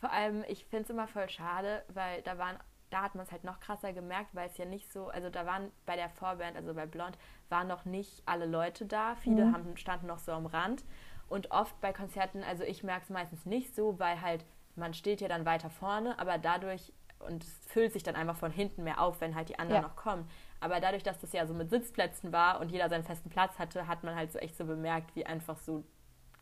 Vor 0.00 0.12
allem, 0.12 0.44
ich 0.48 0.64
finde 0.64 0.84
es 0.84 0.90
immer 0.90 1.08
voll 1.08 1.28
schade, 1.28 1.82
weil 1.92 2.22
da 2.22 2.38
waren, 2.38 2.56
da 2.90 3.02
hat 3.02 3.14
man 3.14 3.24
es 3.26 3.32
halt 3.32 3.44
noch 3.44 3.60
krasser 3.60 3.92
gemerkt, 3.92 4.34
weil 4.34 4.48
es 4.48 4.56
ja 4.56 4.64
nicht 4.64 4.90
so, 4.92 5.08
also 5.08 5.28
da 5.28 5.44
waren 5.44 5.70
bei 5.84 5.96
der 5.96 6.08
Vorband, 6.08 6.56
also 6.56 6.72
bei 6.72 6.86
Blond, 6.86 7.18
waren 7.48 7.66
noch 7.68 7.84
nicht 7.84 8.22
alle 8.26 8.46
Leute 8.46 8.86
da. 8.86 9.14
Viele 9.16 9.46
Mhm. 9.46 9.52
haben, 9.52 9.76
standen 9.76 10.06
noch 10.06 10.18
so 10.18 10.32
am 10.32 10.46
Rand. 10.46 10.84
Und 11.28 11.50
oft 11.50 11.78
bei 11.82 11.92
Konzerten, 11.92 12.42
also 12.42 12.64
ich 12.64 12.82
merke 12.82 13.02
es 13.02 13.10
meistens 13.10 13.44
nicht 13.44 13.74
so, 13.74 13.98
weil 13.98 14.22
halt 14.22 14.44
man 14.76 14.94
steht 14.94 15.20
ja 15.20 15.28
dann 15.28 15.44
weiter 15.44 15.68
vorne, 15.70 16.18
aber 16.18 16.38
dadurch, 16.38 16.92
und 17.18 17.42
es 17.42 17.58
füllt 17.66 17.92
sich 17.92 18.04
dann 18.04 18.14
einfach 18.14 18.36
von 18.36 18.52
hinten 18.52 18.84
mehr 18.84 19.00
auf, 19.02 19.20
wenn 19.20 19.34
halt 19.34 19.48
die 19.48 19.58
anderen 19.58 19.82
Ja. 19.82 19.88
noch 19.88 19.96
kommen. 19.96 20.30
Aber 20.60 20.80
dadurch, 20.80 21.02
dass 21.02 21.18
das 21.20 21.32
ja 21.32 21.46
so 21.46 21.54
mit 21.54 21.70
Sitzplätzen 21.70 22.32
war 22.32 22.60
und 22.60 22.70
jeder 22.70 22.88
seinen 22.88 23.04
festen 23.04 23.30
Platz 23.30 23.58
hatte, 23.58 23.86
hat 23.86 24.02
man 24.02 24.16
halt 24.16 24.32
so 24.32 24.38
echt 24.38 24.56
so 24.56 24.64
bemerkt, 24.64 25.14
wie 25.14 25.24
einfach 25.24 25.56
so 25.56 25.84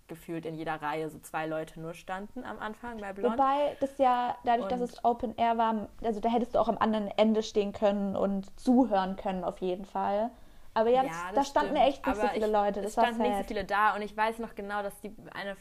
gefühlt 0.09 0.47
in 0.47 0.55
jeder 0.55 0.81
Reihe 0.81 1.11
so 1.11 1.19
zwei 1.19 1.47
Leute 1.47 1.81
nur 1.81 1.93
standen 1.93 2.45
am 2.45 2.59
Anfang 2.61 2.99
bei 2.99 3.13
Blond. 3.13 3.35
Wobei 3.35 3.77
das 3.81 3.99
ja, 3.99 4.37
dadurch, 4.45 4.69
dass 4.69 4.81
Und- 4.81 4.91
es 4.91 5.05
Open 5.05 5.37
Air 5.37 5.59
war, 5.59 5.89
also 6.03 6.21
da 6.21 6.29
hättest 6.29 6.55
du 6.55 6.61
auch 6.61 6.69
am 6.69 6.79
anderen 6.79 7.09
Ende 7.19 7.43
stehen 7.43 7.73
können 7.73 8.15
und 8.17 8.59
zuhören 8.59 9.17
können 9.17 9.43
auf 9.45 9.59
jeden 9.59 9.85
Fall. 9.85 10.31
Aber 10.75 10.91
ja, 10.91 11.03
das, 11.03 11.13
da 11.35 11.45
standen 11.45 11.77
stimmt. 11.77 11.89
echt 11.89 12.07
nicht 12.07 12.17
so 12.17 12.23
Aber 12.23 12.31
viele 12.35 12.47
ich, 12.47 12.53
Leute. 12.53 12.81
Es 12.81 12.87
Das 12.95 12.97
war 12.99 13.05
standen 13.07 13.23
nicht 13.23 13.39
so 13.39 13.45
viele 13.45 13.65
da 13.65 13.97
und 13.97 14.03
ich 14.03 14.17
weiß 14.17 14.39
noch 14.39 14.55
genau, 14.55 14.83
dass 14.83 14.99
die 15.01 15.13
eine, 15.35 15.53
äh, 15.53 15.57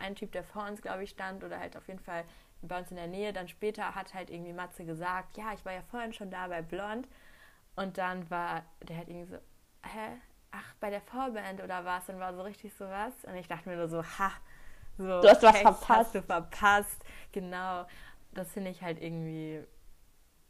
ein 0.00 0.14
Typ, 0.14 0.32
der 0.32 0.42
vor 0.44 0.66
uns, 0.66 0.80
glaube 0.80 1.02
ich, 1.04 1.10
stand 1.10 1.44
oder 1.44 1.58
halt 1.58 1.76
auf 1.76 1.86
jeden 1.88 2.00
Fall 2.00 2.24
bei 2.62 2.78
uns 2.78 2.90
in 2.90 2.96
der 2.96 3.08
Nähe, 3.08 3.32
dann 3.32 3.48
später 3.48 3.94
hat 3.94 4.14
halt 4.14 4.30
irgendwie 4.30 4.52
Matze 4.52 4.84
gesagt, 4.84 5.36
ja, 5.36 5.52
ich 5.52 5.64
war 5.66 5.72
ja 5.72 5.82
vorhin 5.90 6.12
schon 6.12 6.30
da 6.30 6.46
bei 6.46 6.62
Blond 6.62 7.08
und 7.76 7.98
dann 7.98 8.28
war 8.30 8.62
der 8.82 8.98
halt 8.98 9.08
irgendwie 9.08 9.30
so, 9.30 9.36
hä? 9.84 10.20
Ach, 10.50 10.74
bei 10.80 10.90
der 10.90 11.00
Vorband 11.00 11.62
oder 11.62 11.84
was? 11.84 12.08
Und 12.08 12.18
war 12.20 12.34
so 12.34 12.42
richtig 12.42 12.74
so 12.74 12.84
was. 12.86 13.24
Und 13.24 13.34
ich 13.36 13.48
dachte 13.48 13.68
mir 13.68 13.76
nur 13.76 13.88
so, 13.88 14.02
ha, 14.04 14.32
so, 14.98 15.20
Du 15.22 15.28
hast 15.28 15.42
was 15.42 15.58
verpasst. 15.58 15.88
Hast 15.88 16.14
du 16.14 16.22
verpasst. 16.22 17.04
Genau. 17.32 17.86
Das 18.32 18.52
finde 18.52 18.70
ich 18.70 18.82
halt 18.82 19.00
irgendwie 19.00 19.64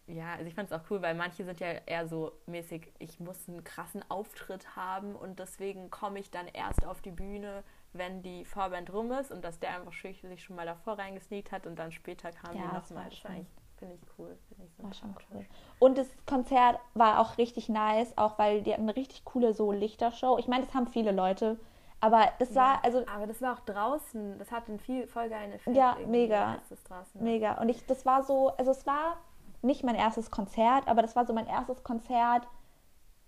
ja, 0.07 0.33
also 0.35 0.47
ich 0.47 0.55
fand 0.55 0.71
es 0.71 0.73
auch 0.79 0.83
cool, 0.91 1.01
weil 1.01 1.15
manche 1.15 1.45
sind 1.45 1.61
ja 1.61 1.69
eher 1.87 2.09
so 2.09 2.33
mäßig, 2.47 2.93
ich 2.99 3.21
muss 3.21 3.49
einen 3.49 3.63
krassen 3.65 4.05
Auftritt 4.11 4.75
haben 4.77 5.15
und 5.15 5.39
deswegen 5.39 5.91
komme 5.91 6.19
ich 6.19 6.31
dann 6.31 6.49
erst 6.49 6.85
auf 6.85 7.01
die 7.01 7.13
Bühne, 7.13 7.63
wenn 7.93 8.23
die 8.23 8.45
Vorband 8.45 8.93
rum 8.93 9.13
ist 9.13 9.31
und 9.31 9.45
dass 9.45 9.61
der 9.61 9.79
einfach 9.79 9.93
sich 9.93 10.43
schon 10.43 10.57
mal 10.57 10.67
davor 10.67 10.99
reingesneakt 10.99 11.53
hat 11.53 11.67
und 11.67 11.77
dann 11.77 11.93
später 11.93 12.33
kam 12.33 12.57
Ja, 12.57 12.63
die 12.63 12.75
nochmal. 12.75 13.05
Das 13.11 13.19
schon- 13.19 13.31
war 13.31 13.37
finde 13.83 13.97
ich 13.97 14.19
cool. 14.19 14.39
Finde 14.49 14.65
ich 14.65 14.85
War 14.85 14.95
schon 14.95 15.15
cool. 15.33 15.45
Und 15.81 15.99
das 15.99 16.07
Konzert 16.27 16.79
war 16.95 17.21
auch 17.21 17.37
richtig 17.39 17.69
nice, 17.69 18.17
auch 18.17 18.39
weil 18.39 18.63
die 18.63 18.73
hatten 18.73 18.83
eine 18.83 18.95
richtig 18.95 19.25
coole 19.25 19.55
so 19.55 19.73
Lichtershow. 19.73 20.39
Ich 20.39 20.47
meine, 20.47 20.65
das 20.65 20.75
haben 20.75 20.87
viele 20.87 21.11
Leute, 21.11 21.59
aber 22.01 22.29
das 22.39 22.55
war 22.55 22.85
also 22.85 23.05
Aber 23.13 23.27
das 23.27 23.43
war 23.43 23.55
auch 23.55 23.61
draußen, 23.61 24.39
das 24.39 24.53
hat 24.53 24.69
einen 24.69 24.79
viel 24.79 25.07
voll 25.07 25.29
geilen 25.29 25.53
Effekt. 25.53 25.77
Ja, 25.77 25.97
mega. 26.07 26.59
mega. 27.15 27.61
Und 27.61 27.69
ich, 27.69 27.85
das 27.87 28.07
war 28.07 28.23
so, 28.23 28.49
also 28.57 28.71
es 28.71 28.87
war 28.87 29.17
nicht 29.63 29.85
mein 29.85 29.95
erstes 29.95 30.31
Konzert, 30.31 30.87
aber 30.89 31.03
das 31.03 31.17
war 31.17 31.27
so 31.27 31.33
mein 31.33 31.47
erstes 31.47 31.83
Konzert 31.83 32.47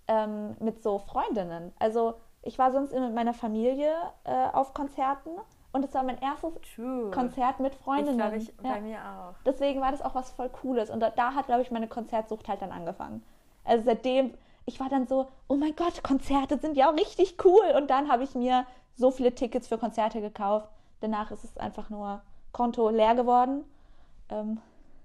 ähm, 0.08 0.56
mit 0.60 0.82
so 0.82 0.98
Freundinnen. 0.98 1.72
Also 1.78 2.14
ich 2.42 2.58
war 2.58 2.70
sonst 2.70 2.92
immer 2.92 3.06
mit 3.06 3.14
meiner 3.14 3.34
Familie 3.34 3.92
äh, 4.24 4.48
auf 4.52 4.74
Konzerten 4.74 5.30
und 5.74 5.84
es 5.84 5.92
war 5.92 6.02
mein 6.02 6.18
erstes 6.22 6.54
True. 6.74 7.10
Konzert 7.10 7.60
mit 7.60 7.74
Ich 7.74 7.80
Freundinnen. 7.80 8.16
glaube, 8.16 8.36
ich 8.36 8.48
Ja. 8.48 8.72
bei 8.72 8.80
mir 8.80 8.98
auch. 9.04 9.34
Deswegen 9.44 9.80
war 9.80 9.90
das 9.90 10.00
auch 10.02 10.14
was 10.14 10.30
voll 10.30 10.48
Cooles. 10.48 10.88
Und 10.88 11.00
da, 11.00 11.10
da 11.10 11.34
hat, 11.34 11.46
glaube 11.46 11.62
ich, 11.62 11.70
meine 11.70 11.88
Konzertsucht 11.88 12.48
halt 12.48 12.62
dann 12.62 12.72
angefangen. 12.72 13.22
Also 13.64 13.84
seitdem, 13.84 14.32
ich 14.66 14.80
war 14.80 14.88
dann 14.88 15.06
so, 15.06 15.28
oh 15.48 15.56
mein 15.56 15.76
Gott, 15.76 16.02
Konzerte 16.02 16.58
sind 16.58 16.76
ja 16.76 16.90
auch 16.90 16.94
richtig 16.94 17.36
cool. 17.44 17.74
Und 17.76 17.90
dann 17.90 18.10
habe 18.10 18.22
ich 18.22 18.34
mir 18.34 18.66
so 18.94 19.10
viele 19.10 19.34
Tickets 19.34 19.68
für 19.68 19.76
Konzerte 19.76 20.20
gekauft. 20.20 20.68
Danach 21.00 21.30
ist 21.30 21.44
es 21.44 21.56
einfach 21.58 21.90
nur 21.90 22.22
Konto 22.52 22.88
leer 22.90 23.14
geworden. 23.14 23.64
Ähm, 24.30 24.60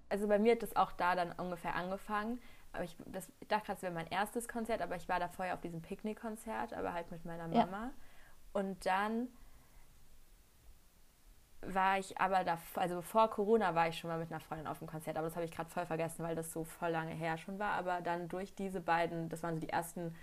also 0.09 0.27
bei 0.27 0.39
mir 0.39 0.53
hat 0.53 0.61
das 0.63 0.75
auch 0.75 0.91
da 0.93 1.15
dann 1.15 1.31
ungefähr 1.37 1.75
angefangen. 1.75 2.39
Aber 2.73 2.83
ich, 2.83 2.95
das, 3.07 3.27
ich 3.39 3.47
dachte 3.47 3.65
gerade, 3.65 3.77
es 3.77 3.81
wäre 3.81 3.93
mein 3.93 4.07
erstes 4.07 4.47
Konzert, 4.47 4.81
aber 4.83 4.95
ich 4.95 5.09
war 5.09 5.19
da 5.19 5.27
vorher 5.27 5.55
auf 5.55 5.61
diesem 5.61 5.81
Picknickkonzert, 5.81 6.73
aber 6.73 6.93
halt 6.93 7.09
mit 7.11 7.25
meiner 7.25 7.47
Ja. 7.51 7.65
Mama. 7.65 7.89
Und 8.53 8.85
dann 8.85 9.27
war 11.61 11.99
ich 11.99 12.17
aber 12.19 12.43
da, 12.43 12.57
also 12.75 13.01
vor 13.01 13.29
Corona 13.29 13.75
war 13.75 13.87
ich 13.89 13.97
schon 13.99 14.09
mal 14.09 14.19
mit 14.19 14.31
einer 14.31 14.39
Freundin 14.39 14.67
auf 14.67 14.79
dem 14.79 14.87
Konzert, 14.87 15.17
aber 15.17 15.27
das 15.27 15.35
habe 15.35 15.45
ich 15.45 15.51
gerade 15.51 15.69
voll 15.69 15.85
vergessen, 15.85 16.23
weil 16.23 16.35
das 16.35 16.53
so 16.53 16.63
voll 16.63 16.89
lange 16.91 17.13
her 17.13 17.37
schon 17.37 17.59
war. 17.59 17.73
Aber 17.73 18.01
dann 18.01 18.29
durch 18.29 18.55
diese 18.55 18.81
beiden, 18.81 19.29
das 19.29 19.43
waren 19.43 19.55
so 19.55 19.61
die 19.61 19.69
ersten 19.69 20.15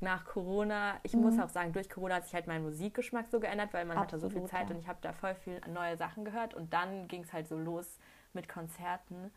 nach 0.00 0.24
Corona, 0.24 1.00
ich 1.02 1.16
Mhm. 1.16 1.22
muss 1.22 1.38
auch 1.38 1.48
sagen, 1.48 1.72
durch 1.72 1.90
Corona 1.90 2.16
hat 2.16 2.24
sich 2.24 2.34
halt 2.34 2.46
mein 2.46 2.62
Musikgeschmack 2.62 3.28
so 3.30 3.40
geändert, 3.40 3.72
weil 3.74 3.84
man 3.84 3.98
hatte 3.98 4.18
so 4.18 4.28
viel 4.30 4.44
Absolut, 4.44 4.44
Zeit 4.44 4.70
ja. 4.70 4.70
und 4.70 4.78
ich 4.78 4.88
habe 4.88 4.98
da 5.02 5.12
voll 5.12 5.34
viel 5.34 5.60
neue 5.68 5.96
Sachen 5.96 6.24
gehört 6.24 6.54
und 6.54 6.72
dann 6.72 7.08
ging 7.08 7.24
es 7.24 7.32
halt 7.32 7.48
so 7.48 7.58
los 7.58 7.98
mit 8.32 8.48
Konzerten 8.48 9.32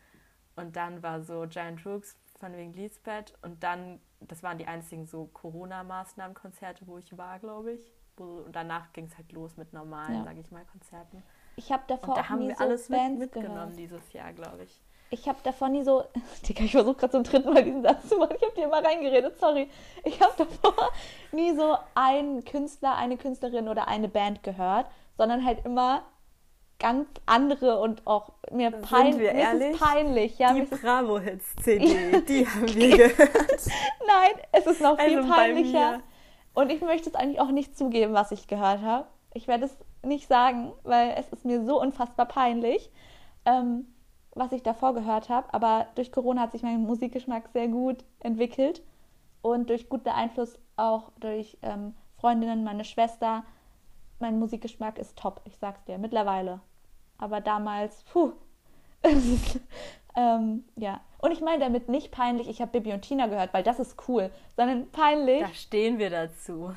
und 0.56 0.76
dann 0.76 1.02
war 1.02 1.22
so 1.22 1.46
Giant 1.48 1.84
Rooks 1.86 2.16
von 2.38 2.52
wegen 2.56 2.72
Lisbeth 2.74 3.34
und 3.42 3.62
dann, 3.62 4.00
das 4.20 4.42
waren 4.42 4.58
die 4.58 4.66
einzigen 4.66 5.06
so 5.06 5.26
Corona-Maßnahmen-Konzerte, 5.26 6.86
wo 6.86 6.98
ich 6.98 7.16
war, 7.18 7.38
glaube 7.38 7.72
ich, 7.72 7.92
wo, 8.22 8.42
und 8.46 8.54
danach 8.56 8.92
ging 8.92 9.06
es 9.06 9.16
halt 9.16 9.32
los 9.32 9.56
mit 9.56 9.72
normalen, 9.72 10.16
Ja. 10.18 10.24
sage 10.24 10.40
ich 10.40 10.50
mal, 10.50 10.64
Konzerten. 10.70 11.22
Ich 11.56 11.70
habe 11.70 11.82
davor 11.86 12.10
Und 12.10 12.16
da 12.16 12.20
auch 12.22 12.28
haben 12.30 12.38
nie 12.40 12.48
wir 12.48 12.56
so 12.56 12.64
alles 12.64 12.88
mit, 12.88 12.98
Bands 12.98 13.18
mitgenommen 13.20 13.54
gehört. 13.54 13.76
dieses 13.78 14.12
Jahr, 14.12 14.32
glaube 14.32 14.64
ich. 14.64 14.80
Ich 15.10 15.28
habe 15.28 15.38
davor 15.44 15.68
nie 15.68 15.82
so. 15.82 16.04
Digga, 16.48 16.64
ich 16.64 16.72
versuche 16.72 16.94
gerade 16.94 17.12
zum 17.12 17.24
dritten 17.24 17.52
Mal 17.52 17.62
diesen 17.64 17.82
Satz 17.82 18.08
zu 18.08 18.16
machen. 18.16 18.34
Ich 18.38 18.42
habe 18.42 18.54
dir 18.54 18.64
immer 18.64 18.82
reingeredet, 18.82 19.38
sorry. 19.38 19.68
Ich 20.04 20.18
habe 20.22 20.32
davor 20.38 20.90
nie 21.32 21.54
so 21.54 21.76
einen 21.94 22.44
Künstler, 22.46 22.96
eine 22.96 23.18
Künstlerin 23.18 23.68
oder 23.68 23.88
eine 23.88 24.08
Band 24.08 24.42
gehört, 24.42 24.86
sondern 25.18 25.44
halt 25.44 25.66
immer 25.66 26.04
ganz 26.78 27.06
andere 27.26 27.78
und 27.78 28.04
auch 28.06 28.32
mir, 28.50 28.70
Sind 28.70 28.82
pein 28.82 29.18
wir 29.20 29.32
mir 29.34 29.38
ehrlich? 29.40 29.78
peinlich. 29.78 30.38
Ja, 30.38 30.48
die 30.54 30.60
mir 30.60 30.64
ist 30.64 30.72
es, 30.72 30.80
Bravo-Hits-CD, 30.80 32.22
die 32.22 32.46
haben 32.48 32.74
wir 32.74 32.96
gehört. 32.96 33.30
nein, 34.06 34.42
es 34.52 34.66
ist 34.66 34.80
noch 34.80 34.98
viel 34.98 35.18
Also 35.18 35.28
bei 35.28 35.34
peinlicher. 35.36 36.00
Und 36.54 36.70
ich 36.70 36.80
möchte 36.82 37.08
es 37.08 37.14
eigentlich 37.14 37.40
auch 37.40 37.50
nicht 37.50 37.76
zugeben, 37.76 38.12
was 38.12 38.32
ich 38.32 38.46
gehört 38.46 38.82
habe. 38.82 39.06
Ich 39.34 39.48
werde 39.48 39.64
es 39.64 39.76
nicht 40.04 40.28
sagen, 40.28 40.72
weil 40.82 41.14
es 41.16 41.28
ist 41.32 41.44
mir 41.44 41.64
so 41.64 41.80
unfassbar 41.80 42.26
peinlich, 42.26 42.90
ähm, 43.44 43.86
was 44.34 44.52
ich 44.52 44.62
davor 44.62 44.94
gehört 44.94 45.28
habe. 45.28 45.52
Aber 45.54 45.86
durch 45.94 46.12
Corona 46.12 46.42
hat 46.42 46.52
sich 46.52 46.62
mein 46.62 46.82
Musikgeschmack 46.82 47.48
sehr 47.52 47.68
gut 47.68 48.04
entwickelt 48.20 48.82
und 49.40 49.70
durch 49.70 49.88
guten 49.88 50.08
Einfluss 50.08 50.58
auch 50.76 51.10
durch 51.20 51.56
ähm, 51.62 51.94
Freundinnen, 52.16 52.64
meine 52.64 52.84
Schwester. 52.84 53.44
Mein 54.18 54.38
Musikgeschmack 54.38 54.98
ist 54.98 55.18
top, 55.18 55.40
ich 55.44 55.56
sag's 55.56 55.84
dir, 55.84 55.98
mittlerweile. 55.98 56.60
Aber 57.18 57.40
damals, 57.40 58.04
puh. 58.04 58.32
ähm, 60.16 60.64
ja. 60.76 61.00
Und 61.18 61.30
ich 61.32 61.40
meine 61.40 61.60
damit 61.60 61.88
nicht 61.88 62.10
peinlich, 62.10 62.48
ich 62.48 62.60
habe 62.60 62.72
Bibi 62.72 62.92
und 62.92 63.02
Tina 63.02 63.26
gehört, 63.28 63.54
weil 63.54 63.62
das 63.62 63.78
ist 63.78 63.96
cool, 64.08 64.30
sondern 64.56 64.90
peinlich. 64.90 65.40
Da 65.40 65.54
stehen 65.54 65.98
wir 65.98 66.10
dazu. 66.10 66.74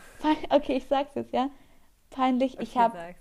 Okay, 0.50 0.78
ich 0.78 0.86
sag's 0.88 1.16
jetzt, 1.16 1.34
ja. 1.34 1.50
Peinlich, 2.12 2.60
ich 2.60 2.70
Okay, 2.72 2.80
habe, 2.80 2.98
sag's. 2.98 3.20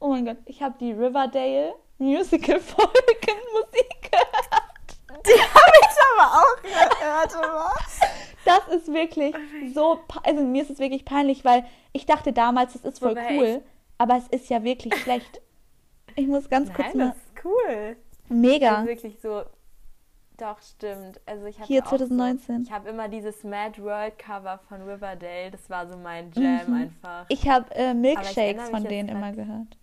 oh 0.00 0.08
mein 0.08 0.24
Gott, 0.24 0.38
ich 0.46 0.62
habe 0.62 0.74
die 0.80 0.92
Riverdale 0.92 1.74
Musical 1.98 2.58
Folgen 2.60 3.40
Musik 3.52 4.10
gehört. 4.10 5.26
Die 5.26 5.40
habe 5.40 5.72
ich 5.82 5.98
aber 6.16 6.38
auch 6.40 6.62
gehört, 6.62 7.32
immer. 7.34 7.70
Das 8.44 8.66
ist 8.74 8.92
wirklich 8.92 9.34
so, 9.72 10.00
pe- 10.08 10.24
also 10.24 10.42
mir 10.42 10.62
ist 10.62 10.70
es 10.70 10.78
wirklich 10.80 11.04
peinlich, 11.04 11.44
weil 11.44 11.64
ich 11.92 12.06
dachte 12.06 12.32
damals, 12.32 12.74
es 12.74 12.84
ist 12.84 12.98
voll 12.98 13.10
Wobei 13.10 13.36
cool, 13.38 13.62
aber 13.98 14.16
es 14.16 14.26
ist 14.28 14.48
ja 14.50 14.64
wirklich 14.64 14.96
schlecht. 15.02 15.40
Ich 16.16 16.26
muss 16.26 16.48
ganz 16.50 16.72
kurz 16.72 16.88
Nein, 16.94 16.96
mal, 16.96 17.08
das 17.08 17.16
ist 17.18 17.44
cool. 17.44 17.96
Mega. 18.32 18.76
Also 18.76 18.88
wirklich 18.88 19.18
so. 19.20 19.42
Doch, 20.38 20.60
stimmt. 20.62 21.20
Also 21.26 21.46
ich 21.46 21.62
Hier 21.64 21.78
ja 21.78 21.84
auch 21.84 21.90
2019. 21.90 22.64
So, 22.64 22.68
ich 22.68 22.72
habe 22.72 22.88
immer 22.88 23.08
dieses 23.08 23.44
Mad 23.44 23.80
World 23.82 24.18
Cover 24.18 24.58
von 24.68 24.82
Riverdale. 24.82 25.50
Das 25.50 25.68
war 25.70 25.86
so 25.86 25.96
mein 25.96 26.32
Jam 26.32 26.66
Mhm. 26.66 26.74
einfach. 26.74 27.26
Ich 27.28 27.48
habe 27.48 27.72
äh, 27.74 27.94
Milkshakes 27.94 28.62
mich 28.62 28.70
von 28.70 28.84
denen 28.84 29.08
immer 29.08 29.32
gehört. 29.32 29.76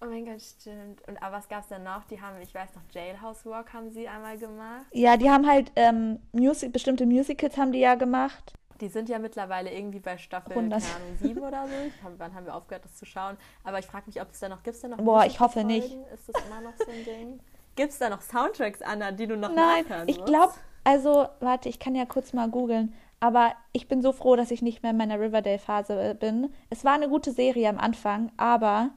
Oh 0.00 0.06
mein 0.06 0.24
Gott, 0.24 0.40
stimmt. 0.40 1.06
Und 1.08 1.20
aber 1.22 1.36
was 1.38 1.48
gab 1.48 1.62
es 1.62 1.68
dann 1.68 1.82
noch? 1.82 2.04
Die 2.04 2.20
haben, 2.20 2.40
ich 2.40 2.54
weiß 2.54 2.70
noch, 2.76 2.82
Jailhouse 2.92 3.44
Rock 3.46 3.72
haben 3.72 3.90
sie 3.90 4.06
einmal 4.06 4.38
gemacht. 4.38 4.86
Ja, 4.92 5.16
die 5.16 5.28
haben 5.28 5.46
halt 5.46 5.72
ähm, 5.74 6.20
Music, 6.32 6.72
bestimmte 6.72 7.04
Musicals 7.04 7.56
haben 7.56 7.72
die 7.72 7.80
ja 7.80 7.96
gemacht. 7.96 8.52
Die 8.80 8.88
sind 8.88 9.08
ja 9.08 9.18
mittlerweile 9.18 9.72
irgendwie 9.72 9.98
bei 9.98 10.16
Staffel, 10.16 10.52
100. 10.52 10.80
keine 10.80 10.94
Ahnung, 10.94 11.18
sieben 11.20 11.40
oder 11.40 11.66
so. 11.66 11.74
Ich 11.88 12.02
hab, 12.02 12.12
wann 12.18 12.32
haben 12.32 12.46
wir 12.46 12.54
aufgehört, 12.54 12.84
das 12.84 12.96
zu 12.96 13.06
schauen? 13.06 13.36
Aber 13.64 13.80
ich 13.80 13.86
frage 13.86 14.04
mich, 14.06 14.20
ob 14.20 14.30
es 14.30 14.38
da 14.38 14.48
noch, 14.48 14.62
gibt 14.62 14.80
Boah, 14.98 15.24
ich 15.26 15.40
hoffe 15.40 15.64
Musical-Folgen? 15.64 16.04
Ist 16.14 16.28
das 16.28 16.44
immer 16.46 16.60
noch 16.60 16.76
so 16.78 16.90
ein 16.90 17.04
Ding? 17.04 17.40
Gibt 17.78 17.92
es 17.92 17.98
da 18.00 18.10
noch 18.10 18.22
Soundtracks, 18.22 18.82
Anna, 18.82 19.12
die 19.12 19.28
du 19.28 19.36
noch 19.36 19.54
Nein, 19.54 19.84
nachhören 19.84 20.08
ich 20.08 20.24
glaube, 20.24 20.52
also, 20.82 21.28
warte, 21.38 21.68
ich 21.68 21.78
kann 21.78 21.94
ja 21.94 22.06
kurz 22.06 22.32
mal 22.32 22.48
googeln. 22.50 22.92
Aber 23.20 23.52
ich 23.70 23.86
bin 23.86 24.02
so 24.02 24.10
froh, 24.10 24.34
dass 24.34 24.50
ich 24.50 24.62
nicht 24.62 24.82
mehr 24.82 24.90
in 24.90 24.96
meiner 24.96 25.20
Riverdale-Phase 25.20 26.10
äh, 26.10 26.14
bin. 26.14 26.52
Es 26.70 26.84
war 26.84 26.94
eine 26.94 27.08
gute 27.08 27.30
Serie 27.30 27.68
am 27.68 27.78
Anfang, 27.78 28.32
aber, 28.36 28.90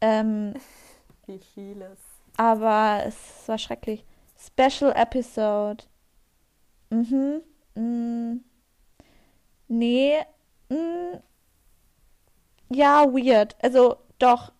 ähm, 0.00 0.54
Wie 1.26 1.38
vieles. 1.38 2.00
aber 2.36 3.04
es 3.06 3.14
war 3.46 3.58
schrecklich. 3.58 4.04
Special 4.36 4.90
Episode. 4.90 5.84
Mhm. 6.90 7.42
Mm. 7.76 8.40
Nee. 9.68 10.16
Mm. 10.68 11.18
Ja, 12.70 13.04
weird. 13.04 13.54
Also, 13.62 13.98
doch. 14.18 14.50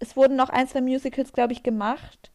Es 0.00 0.16
wurden 0.16 0.34
noch 0.36 0.48
ein, 0.48 0.66
zwei 0.66 0.80
Musicals, 0.80 1.32
glaube 1.32 1.52
ich, 1.52 1.62
gemacht. 1.62 2.32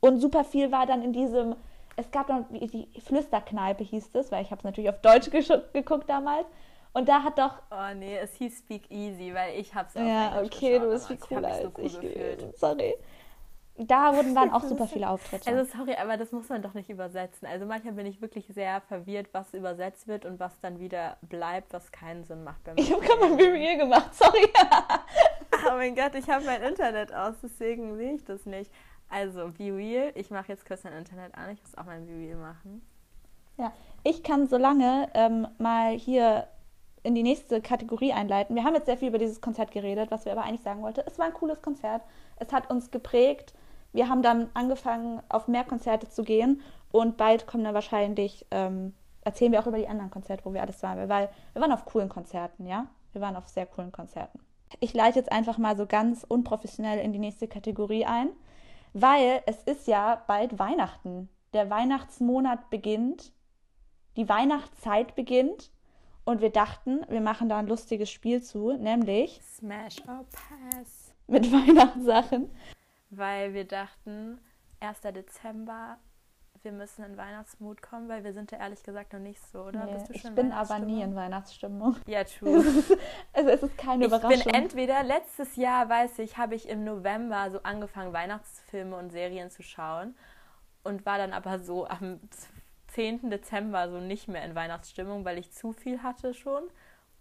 Und 0.00 0.20
super 0.20 0.44
viel 0.44 0.70
war 0.70 0.86
dann 0.86 1.02
in 1.02 1.12
diesem. 1.12 1.56
Es 1.96 2.10
gab 2.10 2.28
noch 2.28 2.44
die 2.50 2.86
die 2.94 3.00
Flüsterkneipe, 3.00 3.82
hieß 3.84 4.10
es, 4.14 4.30
weil 4.32 4.42
ich 4.42 4.50
habe 4.50 4.58
es 4.60 4.64
natürlich 4.64 4.90
auf 4.90 5.00
Deutsch 5.00 5.30
geguckt 5.72 6.08
damals. 6.08 6.46
Und 6.94 7.08
da 7.08 7.22
hat 7.22 7.38
doch. 7.38 7.62
Oh 7.70 7.94
nee, 7.94 8.16
es 8.18 8.34
hieß 8.34 8.58
Speak 8.58 8.90
Easy, 8.90 9.32
weil 9.34 9.58
ich 9.58 9.74
hab's 9.74 9.96
auf 9.96 10.02
Ja, 10.02 10.38
Englisch 10.38 10.52
okay, 10.54 10.78
geschaut 10.78 10.82
du 10.86 10.90
bist 10.90 11.06
viel 11.06 11.16
cooler 11.18 11.48
mich 11.48 11.58
so 11.58 11.66
als 11.68 11.78
cool 11.78 11.84
ich. 11.86 12.00
gefühlt. 12.00 12.38
gewesen. 12.38 12.52
Sorry. 12.56 12.94
Da 13.78 14.14
wurden 14.14 14.34
waren 14.34 14.50
auch 14.50 14.62
super 14.68 14.86
viele 14.86 15.08
Auftritte. 15.08 15.50
Also 15.50 15.70
sorry, 15.78 15.94
aber 15.94 16.18
das 16.18 16.30
muss 16.32 16.48
man 16.50 16.60
doch 16.60 16.74
nicht 16.74 16.90
übersetzen. 16.90 17.48
Also 17.48 17.64
manchmal 17.64 17.94
bin 17.94 18.04
ich 18.04 18.20
wirklich 18.20 18.46
sehr 18.48 18.82
verwirrt, 18.82 19.28
was 19.32 19.54
übersetzt 19.54 20.06
wird 20.08 20.26
und 20.26 20.38
was 20.38 20.60
dann 20.60 20.78
wieder 20.78 21.16
bleibt, 21.22 21.72
was 21.72 21.90
keinen 21.90 22.24
Sinn 22.24 22.44
macht. 22.44 22.62
Bei 22.64 22.72
ich 22.76 22.92
habe 22.92 23.00
gerade 23.02 23.20
mein. 23.20 23.40
Real 23.40 23.78
gemacht, 23.78 24.14
sorry. 24.14 24.46
Oh 25.66 25.76
mein 25.76 25.94
Gott, 25.94 26.14
ich 26.14 26.28
habe 26.28 26.44
mein 26.44 26.62
Internet 26.62 27.14
aus, 27.14 27.34
deswegen 27.42 27.96
sehe 27.96 28.14
ich 28.14 28.24
das 28.24 28.46
nicht. 28.46 28.70
Also, 29.08 29.48
Be 29.56 29.74
Real, 29.74 30.12
ich 30.14 30.30
mache 30.30 30.48
jetzt 30.48 30.66
kurz 30.66 30.84
mein 30.84 30.94
Internet 30.94 31.34
an, 31.34 31.50
ich 31.50 31.62
muss 31.62 31.76
auch 31.76 31.84
mein 31.84 32.06
Be 32.06 32.12
Real 32.12 32.36
machen. 32.36 32.82
Ja, 33.58 33.72
ich 34.02 34.22
kann 34.22 34.48
so 34.48 34.56
lange 34.56 35.08
ähm, 35.14 35.46
mal 35.58 35.92
hier 35.92 36.48
in 37.02 37.14
die 37.14 37.22
nächste 37.22 37.60
Kategorie 37.60 38.12
einleiten. 38.12 38.56
Wir 38.56 38.64
haben 38.64 38.74
jetzt 38.74 38.86
sehr 38.86 38.96
viel 38.96 39.08
über 39.08 39.18
dieses 39.18 39.40
Konzert 39.40 39.70
geredet, 39.72 40.10
was 40.10 40.24
wir 40.24 40.32
aber 40.32 40.44
eigentlich 40.44 40.62
sagen 40.62 40.82
wollten. 40.82 41.02
Es 41.06 41.18
war 41.18 41.26
ein 41.26 41.34
cooles 41.34 41.60
Konzert. 41.60 42.02
Es 42.36 42.52
hat 42.52 42.70
uns 42.70 42.90
geprägt. 42.90 43.54
Wir 43.92 44.08
haben 44.08 44.22
dann 44.22 44.48
angefangen, 44.54 45.20
auf 45.28 45.48
mehr 45.48 45.64
Konzerte 45.64 46.08
zu 46.08 46.24
gehen 46.24 46.62
und 46.90 47.16
bald 47.16 47.46
kommen 47.46 47.64
dann 47.64 47.74
wahrscheinlich, 47.74 48.46
ähm, 48.50 48.94
erzählen 49.20 49.52
wir 49.52 49.60
auch 49.60 49.66
über 49.66 49.78
die 49.78 49.88
anderen 49.88 50.10
Konzerte, 50.10 50.44
wo 50.44 50.54
wir 50.54 50.62
alles 50.62 50.82
waren. 50.82 51.08
Weil 51.08 51.28
wir 51.52 51.60
waren 51.60 51.72
auf 51.72 51.84
coolen 51.84 52.08
Konzerten, 52.08 52.66
ja? 52.66 52.86
Wir 53.12 53.20
waren 53.20 53.36
auf 53.36 53.48
sehr 53.48 53.66
coolen 53.66 53.92
Konzerten. 53.92 54.40
Ich 54.80 54.94
leite 54.94 55.18
jetzt 55.18 55.32
einfach 55.32 55.58
mal 55.58 55.76
so 55.76 55.86
ganz 55.86 56.24
unprofessionell 56.24 56.98
in 56.98 57.12
die 57.12 57.18
nächste 57.18 57.48
Kategorie 57.48 58.04
ein, 58.04 58.30
weil 58.92 59.42
es 59.46 59.62
ist 59.62 59.86
ja 59.86 60.22
bald 60.26 60.58
Weihnachten. 60.58 61.28
Der 61.52 61.70
Weihnachtsmonat 61.70 62.70
beginnt 62.70 63.32
die 64.16 64.28
Weihnachtszeit 64.28 65.14
beginnt 65.14 65.70
und 66.24 66.40
wir 66.40 66.50
dachten, 66.50 67.00
wir 67.08 67.20
machen 67.20 67.48
da 67.48 67.58
ein 67.58 67.66
lustiges 67.66 68.10
Spiel 68.10 68.42
zu, 68.42 68.72
nämlich 68.72 69.40
Smash 69.42 70.00
or 70.06 70.24
Pass. 70.30 71.14
mit 71.26 71.50
Weihnachtssachen. 71.52 72.50
Weil 73.10 73.54
wir 73.54 73.64
dachten, 73.64 74.38
1. 74.80 75.00
Dezember, 75.00 75.98
wir 76.64 76.72
müssen 76.72 77.04
in 77.04 77.16
Weihnachtsmut 77.16 77.82
kommen, 77.82 78.08
weil 78.08 78.24
wir 78.24 78.32
sind 78.32 78.50
ja 78.52 78.58
ehrlich 78.58 78.82
gesagt 78.82 79.12
noch 79.12 79.20
nicht 79.20 79.40
so, 79.50 79.62
oder? 79.64 79.84
Nee, 79.84 79.92
Bist 79.92 80.08
du 80.08 80.12
ich 80.14 80.34
bin 80.34 80.52
aber 80.52 80.78
nie 80.78 81.02
in 81.02 81.14
Weihnachtsstimmung. 81.14 81.96
Ja, 82.06 82.24
true. 82.24 82.64
Also 83.32 83.48
es 83.50 83.62
ist 83.62 83.78
keine 83.78 84.04
Ich 84.04 84.12
Überraschung. 84.12 84.44
bin 84.44 84.54
entweder, 84.54 85.02
letztes 85.02 85.56
Jahr, 85.56 85.88
weiß 85.88 86.18
ich, 86.20 86.38
habe 86.38 86.54
ich 86.54 86.68
im 86.68 86.84
November 86.84 87.50
so 87.50 87.62
angefangen, 87.62 88.12
Weihnachtsfilme 88.12 88.96
und 88.96 89.10
Serien 89.10 89.50
zu 89.50 89.62
schauen 89.62 90.14
und 90.84 91.04
war 91.06 91.18
dann 91.18 91.32
aber 91.32 91.58
so 91.58 91.86
am 91.86 92.20
10. 92.88 93.30
Dezember 93.30 93.90
so 93.90 93.98
nicht 94.00 94.28
mehr 94.28 94.44
in 94.44 94.54
Weihnachtsstimmung, 94.54 95.24
weil 95.24 95.38
ich 95.38 95.50
zu 95.52 95.72
viel 95.72 96.02
hatte 96.02 96.34
schon. 96.34 96.64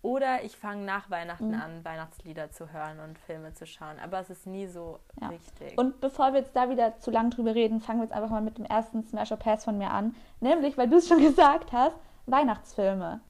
Oder 0.03 0.43
ich 0.43 0.57
fange 0.57 0.83
nach 0.83 1.09
Weihnachten 1.11 1.49
Mhm. 1.49 1.61
an, 1.61 1.85
Weihnachtslieder 1.85 2.49
zu 2.49 2.71
hören 2.73 2.99
und 2.99 3.19
Filme 3.19 3.53
zu 3.53 3.67
schauen. 3.67 3.99
Aber 3.99 4.19
es 4.19 4.31
ist 4.31 4.47
nie 4.47 4.65
so 4.65 4.99
Ja. 5.21 5.27
richtig. 5.27 5.77
Und 5.77 6.01
bevor 6.01 6.33
wir 6.33 6.39
jetzt 6.39 6.55
da 6.55 6.69
wieder 6.69 6.97
zu 6.97 7.11
lang 7.11 7.29
drüber 7.29 7.53
reden, 7.53 7.79
fangen 7.81 7.99
wir 7.99 8.05
jetzt 8.05 8.13
einfach 8.13 8.31
mal 8.31 8.41
mit 8.41 8.57
dem 8.57 8.65
ersten 8.65 9.03
Smash 9.03 9.31
or 9.31 9.37
Pass 9.37 9.63
von 9.63 9.77
mir 9.77 9.91
an. 9.91 10.15
Nämlich, 10.39 10.75
weil 10.77 10.89
du 10.89 10.97
es 10.97 11.07
schon 11.07 11.19
gesagt 11.35 11.71
hast, 11.71 11.95
Weihnachtsfilme. 12.25 13.21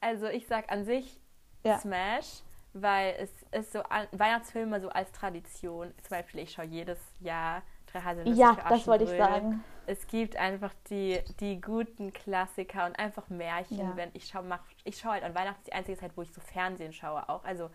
Also 0.00 0.26
ich 0.26 0.46
sag 0.46 0.70
an 0.72 0.84
sich 0.84 1.20
Ja. 1.62 1.78
Smash, 1.78 2.42
weil 2.72 3.14
es 3.18 3.30
ist 3.52 3.72
so 3.72 3.80
Weihnachtsfilme 4.12 4.80
so 4.80 4.88
als 4.88 5.12
Tradition. 5.12 5.92
Zum 6.02 6.10
Beispiel, 6.16 6.40
ich 6.40 6.52
schaue 6.52 6.64
jedes 6.64 6.98
Jahr 7.20 7.62
Haselnüsse 7.94 8.38
Ja, 8.40 8.56
das 8.68 8.86
wollte 8.86 9.04
ich 9.04 9.10
sagen. 9.10 9.64
Es 9.86 10.06
gibt 10.06 10.36
einfach 10.36 10.72
die, 10.88 11.18
die 11.40 11.60
guten 11.60 12.12
Klassiker 12.12 12.86
und 12.86 12.98
einfach 12.98 13.28
Märchen. 13.28 13.78
Ja. 13.78 13.96
Wenn 13.96 14.10
ich 14.14 14.26
schaue, 14.26 14.44
mach, 14.44 14.60
ich 14.84 14.98
schaue 14.98 15.12
halt 15.12 15.24
an 15.24 15.34
Weihnachten 15.34 15.58
ist 15.60 15.66
die 15.66 15.72
einzige 15.72 15.98
Zeit, 15.98 16.12
wo 16.16 16.22
ich 16.22 16.32
so 16.32 16.40
Fernsehen 16.40 16.92
schaue 16.92 17.28
auch. 17.28 17.44
Also 17.44 17.70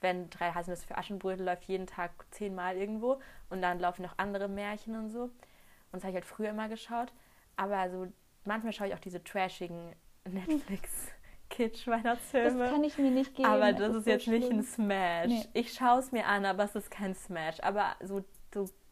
wenn 0.00 0.30
drei 0.30 0.52
Haselnüsse 0.52 0.86
für 0.86 0.96
Aschenbrödel 0.96 1.44
läuft 1.44 1.64
jeden 1.64 1.86
Tag 1.86 2.10
zehnmal 2.30 2.76
irgendwo 2.76 3.20
und 3.50 3.62
dann 3.62 3.80
laufen 3.80 4.02
noch 4.02 4.14
andere 4.18 4.48
Märchen 4.48 4.94
und 4.96 5.08
so. 5.10 5.22
Und 5.24 5.32
das 5.92 6.02
habe 6.02 6.10
ich 6.10 6.16
halt 6.16 6.24
früher 6.24 6.50
immer 6.50 6.68
geschaut. 6.68 7.12
Aber 7.56 7.90
so 7.90 8.06
manchmal 8.44 8.72
schaue 8.72 8.88
ich 8.88 8.94
auch 8.94 9.00
diese 9.00 9.24
trashigen 9.24 9.94
Netflix 10.28 11.10
Kitsch 11.48 11.86
Das 11.86 12.32
kann 12.32 12.84
ich 12.84 12.98
mir 12.98 13.10
nicht 13.10 13.34
geben. 13.34 13.48
Aber 13.48 13.70
Es 13.70 13.76
das 13.78 13.96
ist, 13.96 14.04
so 14.04 14.10
jetzt 14.10 14.26
nicht 14.26 14.46
schlimm. 14.46 14.58
ein 14.58 14.64
Smash. 14.64 15.28
Nee. 15.28 15.46
Ich 15.54 15.72
schaue 15.72 16.00
es 16.00 16.12
mir 16.12 16.26
an, 16.26 16.44
aber 16.44 16.64
es 16.64 16.74
ist 16.74 16.90
kein 16.90 17.14
Smash. 17.14 17.60
Aber 17.62 17.94
so 18.02 18.24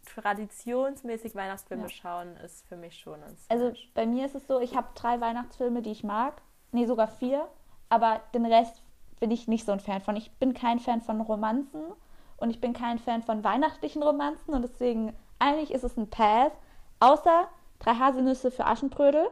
traditionsmäßig 0.05 1.35
Weihnachtsfilme 1.35 1.85
Ja. 1.85 1.89
schauen 1.89 2.37
ist 2.39 2.67
für 2.67 2.77
mich 2.77 2.99
schon 2.99 3.23
ein. 3.23 3.37
Also 3.49 3.73
bei 3.95 4.07
mir 4.07 4.27
ist 4.27 4.35
es 4.35 4.47
so, 4.47 4.61
ich 4.61 4.77
habe 4.77 4.89
drei 4.95 5.21
Weihnachtsfilme, 5.21 5.83
die 5.83 5.91
ich 5.91 6.05
mag. 6.05 6.41
Nee, 6.73 6.87
sogar 6.87 7.09
vier. 7.09 7.49
Aber 7.89 8.21
den 8.35 8.47
Rest 8.47 8.83
bin 9.21 9.31
ich 9.31 9.49
nicht 9.49 9.65
so 9.65 9.73
ein 9.73 9.81
Fan 9.81 10.01
von. 10.01 10.17
Ich 10.17 10.33
bin 10.33 10.55
kein 10.55 10.79
Fan 10.79 11.01
von 11.01 11.21
Romanzen 11.21 11.83
und 12.37 12.51
ich 12.51 12.61
bin 12.61 12.73
kein 12.73 12.99
Fan 12.99 13.23
von 13.23 13.45
weihnachtlichen 13.45 14.03
Romanzen 14.03 14.55
und 14.55 14.63
deswegen 14.63 15.15
eigentlich 15.39 15.73
ist 15.73 15.85
es 15.85 15.97
ein 15.97 16.11
Pass, 16.11 16.53
außer 17.01 17.49
drei 17.79 17.95
Haselnüsse 17.95 18.51
für 18.51 18.67
Aschenbrödel. 18.67 19.29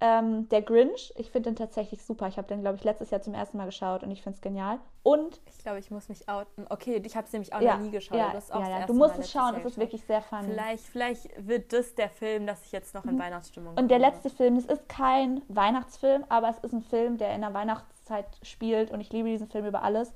Ähm, 0.00 0.48
der 0.50 0.62
Grinch, 0.62 1.12
ich 1.16 1.30
finde 1.30 1.50
den 1.50 1.56
tatsächlich 1.56 2.04
super. 2.04 2.28
Ich 2.28 2.36
habe 2.36 2.46
den, 2.46 2.60
glaube 2.60 2.76
ich, 2.76 2.84
letztes 2.84 3.10
Jahr 3.10 3.20
zum 3.20 3.34
ersten 3.34 3.56
Mal 3.58 3.64
geschaut 3.66 4.04
und 4.04 4.12
ich 4.12 4.22
finde 4.22 4.36
es 4.36 4.40
genial. 4.40 4.78
Und 5.02 5.40
Ich 5.46 5.58
glaube, 5.58 5.80
ich 5.80 5.90
muss 5.90 6.08
mich 6.08 6.28
outen. 6.28 6.66
Okay, 6.68 7.02
ich 7.04 7.16
habe 7.16 7.26
es 7.26 7.32
nämlich 7.32 7.52
auch 7.52 7.60
ja, 7.60 7.76
noch 7.76 7.84
nie 7.84 7.90
geschaut. 7.90 8.16
ja, 8.16 8.30
du 8.30 8.36
hast 8.36 8.52
auch 8.52 8.60
ja, 8.60 8.68
das 8.68 8.80
ja. 8.80 8.86
du 8.86 8.94
musst 8.94 9.18
es 9.18 9.30
schauen, 9.30 9.56
es 9.56 9.64
ist 9.64 9.76
wirklich 9.76 10.04
sehr 10.04 10.22
funny. 10.22 10.50
Vielleicht, 10.50 10.84
vielleicht 10.84 11.48
wird 11.48 11.72
das 11.72 11.96
der 11.96 12.10
Film, 12.10 12.46
dass 12.46 12.64
ich 12.64 12.70
jetzt 12.70 12.94
noch 12.94 13.04
in 13.06 13.18
Weihnachtsstimmung 13.18 13.72
Mhm. 13.72 13.78
Und 13.78 13.90
der 13.90 13.98
letzte 13.98 14.30
Film, 14.30 14.56
es 14.56 14.66
ist 14.66 14.88
kein 14.88 15.42
Weihnachtsfilm, 15.48 16.24
aber 16.28 16.48
es 16.48 16.58
ist 16.58 16.72
ein 16.72 16.82
Film, 16.82 17.18
der 17.18 17.34
in 17.34 17.40
der 17.40 17.52
Weihnachtszeit 17.52 18.26
spielt 18.42 18.92
und 18.92 19.00
ich 19.00 19.12
liebe 19.12 19.28
diesen 19.28 19.48
Film 19.48 19.66
über 19.66 19.82
alles. 19.82 20.12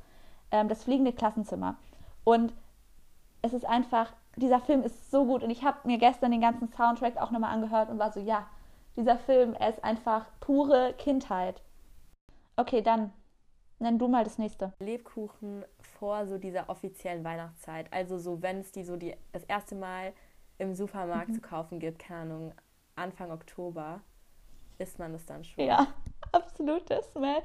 Ähm, 0.52 0.68
das 0.68 0.84
fliegende 0.84 1.12
Klassenzimmer. 1.12 1.76
Und 2.22 2.52
es 3.42 3.52
ist 3.52 3.64
einfach, 3.64 4.12
dieser 4.36 4.60
Film 4.60 4.84
ist 4.84 5.10
so 5.10 5.24
gut 5.24 5.42
und 5.42 5.50
ich 5.50 5.64
habe 5.64 5.78
mir 5.84 5.98
gestern 5.98 6.30
den 6.30 6.40
ganzen 6.40 6.68
Soundtrack 6.68 7.16
auch 7.16 7.32
nochmal 7.32 7.52
angehört 7.52 7.90
und 7.90 7.98
war 7.98 8.12
so, 8.12 8.20
ja, 8.20 8.46
dieser 8.96 9.18
Film, 9.18 9.54
er 9.54 9.70
ist 9.70 9.82
einfach 9.84 10.26
pure 10.40 10.94
Kindheit. 10.98 11.62
Okay, 12.56 12.82
dann 12.82 13.12
nenn 13.78 13.98
du 13.98 14.08
mal 14.08 14.24
das 14.24 14.38
nächste. 14.38 14.72
Lebkuchen 14.80 15.64
vor 15.80 16.26
so 16.26 16.38
dieser 16.38 16.68
offiziellen 16.68 17.24
Weihnachtszeit. 17.24 17.92
Also 17.92 18.18
so, 18.18 18.42
wenn 18.42 18.60
es 18.60 18.72
die 18.72 18.84
so 18.84 18.96
die 18.96 19.14
das 19.32 19.44
erste 19.44 19.74
Mal 19.74 20.12
im 20.58 20.74
Supermarkt 20.74 21.30
Mhm. 21.30 21.34
zu 21.34 21.40
kaufen 21.40 21.78
gibt, 21.80 21.98
keine 21.98 22.20
Ahnung, 22.20 22.54
Anfang 22.94 23.30
Oktober, 23.32 24.00
isst 24.78 24.98
man 24.98 25.12
das 25.12 25.24
dann 25.26 25.44
schon. 25.44 25.64
Ja, 25.64 25.86
absolutes 26.32 27.10
Smell. 27.12 27.42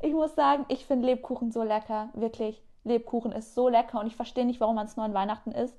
Ich 0.00 0.12
muss 0.12 0.34
sagen, 0.34 0.64
ich 0.68 0.84
finde 0.86 1.06
Lebkuchen 1.06 1.52
so 1.52 1.62
lecker. 1.62 2.08
Wirklich. 2.14 2.62
Lebkuchen 2.84 3.32
ist 3.32 3.54
so 3.54 3.68
lecker 3.68 4.00
und 4.00 4.06
ich 4.06 4.16
verstehe 4.16 4.44
nicht, 4.46 4.60
warum 4.60 4.76
man 4.76 4.86
es 4.86 4.96
nur 4.96 5.04
an 5.04 5.14
Weihnachten 5.14 5.52
isst. 5.52 5.76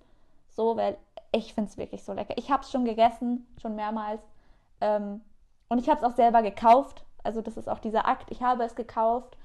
So, 0.49 0.75
weil 0.75 0.97
ich 1.31 1.53
finde 1.53 1.69
es 1.69 1.77
wirklich 1.77 2.03
so 2.03 2.13
lecker. 2.13 2.33
Ich 2.37 2.51
habe 2.51 2.63
es 2.63 2.71
schon 2.71 2.85
gegessen, 2.85 3.45
schon 3.61 3.75
mehrmals. 3.75 4.21
Ähm, 4.81 5.21
und 5.69 5.79
ich 5.79 5.89
habe 5.89 5.99
es 5.99 6.03
auch 6.03 6.15
selber 6.15 6.41
gekauft. 6.41 7.05
Also 7.23 7.41
das 7.41 7.57
ist 7.57 7.67
auch 7.67 7.79
dieser 7.79 8.07
Akt. 8.07 8.31
Ich 8.31 8.41
habe 8.41 8.63
es 8.63 8.75
gekauft. 8.75 9.37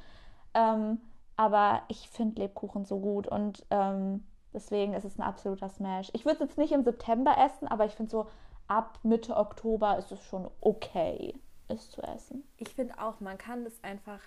Ähm, 0.54 1.00
aber 1.36 1.82
ich 1.88 2.08
finde 2.08 2.42
Lebkuchen 2.42 2.84
so 2.84 3.00
gut 3.00 3.26
und 3.26 3.64
ähm, 3.70 4.24
deswegen 4.52 4.94
ist 4.94 5.04
es 5.04 5.18
ein 5.18 5.22
absoluter 5.22 5.68
Smash. 5.68 6.10
Ich 6.12 6.24
würde 6.24 6.34
es 6.34 6.50
jetzt 6.50 6.58
nicht 6.58 6.72
im 6.72 6.84
September 6.84 7.34
essen, 7.38 7.68
aber 7.68 7.86
ich 7.86 7.92
finde 7.92 8.10
so 8.10 8.26
ab 8.68 8.98
Mitte 9.02 9.36
Oktober 9.36 9.98
ist 9.98 10.12
es 10.12 10.22
schon 10.24 10.50
okay, 10.60 11.34
es 11.68 11.90
zu 11.90 12.02
essen. 12.02 12.44
Ich 12.58 12.68
finde 12.68 12.98
auch, 12.98 13.20
man 13.20 13.38
kann 13.38 13.64
das 13.64 13.82
einfach 13.82 14.20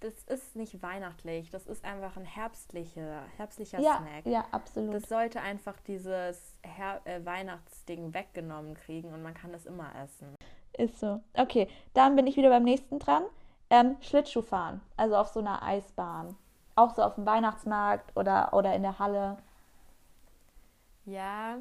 das 0.00 0.22
ist 0.24 0.54
nicht 0.56 0.82
weihnachtlich, 0.82 1.50
das 1.50 1.66
ist 1.66 1.84
einfach 1.84 2.16
ein 2.16 2.24
herbstlicher, 2.24 3.22
herbstlicher 3.36 3.80
Ja, 3.80 3.98
Snack. 3.98 4.26
ja, 4.26 4.44
absolut. 4.52 4.94
Das 4.94 5.08
sollte 5.08 5.40
einfach 5.40 5.78
dieses 5.80 6.56
Her 6.62 7.00
äh, 7.04 7.24
Weihnachtsding 7.24 8.14
weggenommen 8.14 8.74
kriegen 8.74 9.12
und 9.12 9.22
man 9.22 9.34
kann 9.34 9.52
das 9.52 9.66
immer 9.66 9.92
essen. 9.96 10.34
Ist 10.76 11.00
so. 11.00 11.20
Okay, 11.34 11.68
dann 11.94 12.14
bin 12.14 12.26
ich 12.26 12.36
wieder 12.36 12.50
beim 12.50 12.62
nächsten 12.64 12.98
dran. 12.98 13.24
Ähm, 13.70 13.96
Schlittschuh 14.00 14.42
fahren, 14.42 14.80
also 14.96 15.16
auf 15.16 15.28
so 15.28 15.40
einer 15.40 15.62
Eisbahn. 15.62 16.36
Auch 16.76 16.94
so 16.94 17.02
auf 17.02 17.16
dem 17.16 17.26
Weihnachtsmarkt 17.26 18.16
oder, 18.16 18.54
oder 18.54 18.74
in 18.74 18.82
der 18.82 18.98
Halle. 18.98 19.36
Ja, 21.04 21.58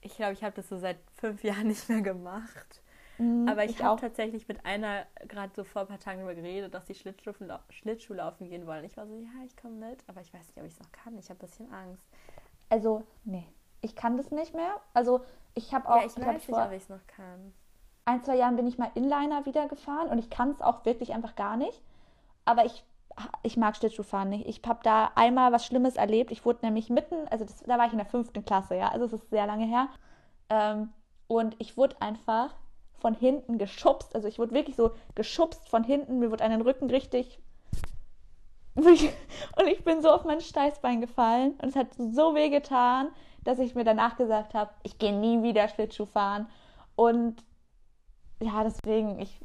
ich 0.00 0.14
glaube, 0.16 0.34
ich 0.34 0.44
habe 0.44 0.54
das 0.54 0.68
so 0.68 0.78
seit 0.78 0.98
fünf 1.16 1.42
Jahren 1.44 1.66
nicht 1.66 1.88
mehr 1.88 2.02
gemacht. 2.02 2.82
Mhm, 3.18 3.48
Aber 3.48 3.64
ich, 3.64 3.72
ich 3.72 3.82
habe 3.82 3.96
tatsächlich 3.96 4.48
mit 4.48 4.64
einer 4.66 5.06
gerade 5.28 5.52
so 5.54 5.64
vor 5.64 5.82
ein 5.82 5.88
paar 5.88 5.98
Tagen 6.00 6.18
darüber 6.20 6.34
geredet, 6.34 6.74
dass 6.74 6.86
die 6.86 6.94
Schlittschuh, 6.94 7.32
Schlittschuh 7.70 8.14
laufen 8.14 8.48
gehen 8.48 8.66
wollen. 8.66 8.84
Ich 8.84 8.96
war 8.96 9.06
so, 9.06 9.14
ja, 9.18 9.30
ich 9.46 9.56
komme 9.56 9.74
mit, 9.88 10.02
aber 10.08 10.20
ich 10.20 10.32
weiß 10.32 10.48
nicht, 10.48 10.58
ob 10.58 10.64
ich 10.64 10.72
es 10.74 10.80
noch 10.80 10.92
kann. 10.92 11.18
Ich 11.18 11.28
habe 11.30 11.38
ein 11.38 11.46
bisschen 11.46 11.72
Angst. 11.72 12.04
Also, 12.68 13.06
nee, 13.24 13.46
ich 13.80 13.94
kann 13.96 14.16
das 14.16 14.30
nicht 14.30 14.54
mehr. 14.54 14.80
Also, 14.94 15.24
ich 15.54 15.72
habe 15.74 15.88
auch, 15.88 15.96
ja, 16.00 16.06
ich 16.06 16.14
glaub, 16.14 16.28
weiß 16.34 16.48
nicht, 16.48 16.48
vor 16.48 16.66
ob 16.66 16.72
ich 16.72 16.82
es 16.82 16.88
noch 16.88 17.06
kann. 17.06 17.52
ein, 18.06 18.22
zwei 18.22 18.36
Jahren 18.36 18.56
bin 18.56 18.66
ich 18.66 18.78
mal 18.78 18.90
Inliner 18.94 19.46
wieder 19.46 19.68
gefahren 19.68 20.08
und 20.08 20.18
ich 20.18 20.30
kann 20.30 20.50
es 20.50 20.60
auch 20.60 20.84
wirklich 20.84 21.12
einfach 21.14 21.34
gar 21.36 21.56
nicht. 21.56 21.82
Aber 22.44 22.64
ich, 22.66 22.84
ich 23.42 23.56
mag 23.56 23.76
Schlittschuhfahren 23.76 24.30
nicht. 24.30 24.46
Ich 24.46 24.62
habe 24.66 24.80
da 24.82 25.12
einmal 25.14 25.52
was 25.52 25.66
Schlimmes 25.66 25.96
erlebt. 25.96 26.30
Ich 26.32 26.44
wurde 26.44 26.66
nämlich 26.66 26.90
mitten, 26.90 27.28
also 27.30 27.44
das, 27.44 27.62
da 27.62 27.78
war 27.78 27.86
ich 27.86 27.92
in 27.92 27.98
der 27.98 28.06
fünften 28.06 28.44
Klasse, 28.44 28.76
ja, 28.76 28.88
also 28.90 29.06
es 29.06 29.12
ist 29.14 29.30
sehr 29.30 29.46
lange 29.46 29.66
her. 29.66 29.88
Ähm, 30.50 30.92
und 31.28 31.56
ich 31.58 31.76
wurde 31.76 32.00
einfach 32.02 32.54
von 33.04 33.12
hinten 33.12 33.58
geschubst. 33.58 34.14
Also 34.14 34.28
ich 34.28 34.38
wurde 34.38 34.54
wirklich 34.54 34.76
so 34.76 34.92
geschubst 35.14 35.68
von 35.68 35.84
hinten. 35.84 36.20
Mir 36.20 36.30
wurde 36.30 36.42
an 36.42 36.52
den 36.52 36.62
Rücken 36.62 36.88
richtig. 36.88 37.38
Und 38.76 39.66
ich 39.68 39.84
bin 39.84 40.00
so 40.00 40.10
auf 40.10 40.24
mein 40.24 40.40
Steißbein 40.40 41.02
gefallen 41.02 41.52
und 41.60 41.68
es 41.68 41.76
hat 41.76 41.88
so 41.94 42.34
weh 42.34 42.48
getan, 42.48 43.08
dass 43.44 43.58
ich 43.58 43.74
mir 43.74 43.84
danach 43.84 44.16
gesagt 44.16 44.54
habe, 44.54 44.70
ich 44.82 44.98
gehe 44.98 45.12
nie 45.12 45.42
wieder 45.42 45.68
Schlittschuh 45.68 46.06
fahren. 46.06 46.48
Und 46.96 47.44
ja, 48.40 48.64
deswegen, 48.64 49.20
ich, 49.20 49.38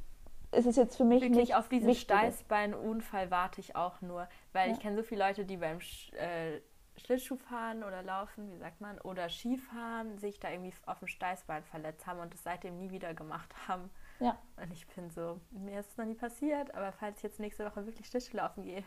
ist 0.56 0.65
es 0.65 0.78
jetzt 0.78 0.95
für 0.95 1.04
mich 1.04 1.22
Wirklich 1.22 1.50
nicht 1.50 1.56
auf 1.56 1.67
diesen. 1.67 1.93
Steißbeinunfall 1.93 3.30
warte 3.30 3.60
ich 3.60 3.76
auch 3.76 4.00
nur, 4.02 4.28
weil 4.54 4.69
Ja. 4.69 4.74
ich 4.74 4.80
kenne 4.80 4.95
so 4.95 5.04
viele 5.04 5.28
Leute, 5.28 5.43
die 5.45 5.58
beim 5.58 5.82
Sch 5.82 6.12
äh, 6.13 6.62
Schlittschuhfahren 6.99 7.83
oder 7.83 8.03
Laufen, 8.03 8.51
wie 8.51 8.57
sagt 8.57 8.81
man, 8.81 8.99
oder 9.01 9.29
Skifahren 9.29 10.17
sich 10.17 10.39
da 10.39 10.49
irgendwie 10.49 10.73
auf 10.85 10.99
dem 10.99 11.07
Steißbein 11.07 11.63
verletzt 11.63 12.05
haben 12.05 12.19
und 12.19 12.33
es 12.33 12.43
seitdem 12.43 12.77
nie 12.77 12.91
wieder 12.91 13.13
gemacht 13.13 13.53
haben. 13.67 13.89
Ja. 14.19 14.38
Und 14.57 14.71
ich 14.73 14.85
bin 14.88 15.09
so, 15.09 15.39
mir 15.51 15.79
ist 15.79 15.91
es 15.91 15.97
noch 15.97 16.05
nie 16.05 16.15
passiert, 16.15 16.73
aber 16.75 16.91
falls 16.91 17.17
ich 17.17 17.23
jetzt 17.23 17.39
nächste 17.39 17.65
Woche 17.65 17.85
wirklich 17.85 18.07
Schlittschuh 18.07 18.38
laufen 18.38 18.63
gehe, 18.63 18.83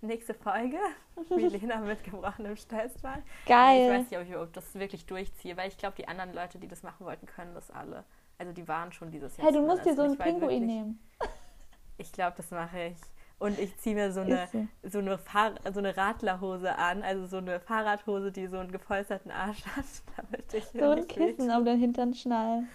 nächste 0.00 0.34
Folge, 0.34 0.78
wie 1.28 1.46
Lena 1.46 1.78
mit 1.80 2.04
gebrochenem 2.04 2.56
Steißbein. 2.56 3.22
Geil. 3.46 3.82
Ich 3.82 3.90
weiß 3.90 4.10
nicht, 4.10 4.18
ob 4.18 4.24
ich 4.24 4.30
überhaupt 4.30 4.56
das 4.56 4.74
wirklich 4.74 5.06
durchziehe, 5.06 5.56
weil 5.56 5.68
ich 5.68 5.76
glaube, 5.76 5.96
die 5.96 6.08
anderen 6.08 6.32
Leute, 6.32 6.58
die 6.58 6.68
das 6.68 6.82
machen 6.82 7.04
wollten, 7.06 7.26
können 7.26 7.54
das 7.54 7.70
alle. 7.70 8.04
Also 8.38 8.52
die 8.52 8.66
waren 8.66 8.92
schon 8.92 9.10
dieses 9.10 9.36
Jahr. 9.36 9.46
Hey, 9.46 9.54
du 9.54 9.66
musst 9.66 9.84
dir 9.84 9.94
so 9.94 10.02
einen 10.02 10.16
Pinguin 10.16 10.64
nehmen. 10.64 10.98
ich 11.98 12.10
glaube, 12.12 12.36
das 12.36 12.50
mache 12.50 12.84
ich. 12.84 12.98
Und 13.40 13.58
ich 13.58 13.74
ziehe 13.78 13.96
mir 13.96 14.12
so 14.12 14.20
eine, 14.20 14.48
so. 14.52 14.68
so, 14.82 14.98
eine 14.98 15.16
Fahr 15.16 15.54
so 15.72 15.78
eine 15.78 15.96
Radlerhose 15.96 16.76
an, 16.76 17.02
also 17.02 17.26
so 17.26 17.38
eine 17.38 17.58
Fahrradhose, 17.58 18.32
die 18.32 18.46
so 18.46 18.58
einen 18.58 18.70
gepolsterten 18.70 19.30
Arsch 19.30 19.64
hat, 19.64 19.86
damit 20.16 20.52
ich 20.52 20.64
So 20.66 20.90
ein 20.90 21.08
Kissen 21.08 21.50
auf 21.50 21.64
den 21.64 21.78
Hintern 21.78 22.12
schnallen. 22.14 22.68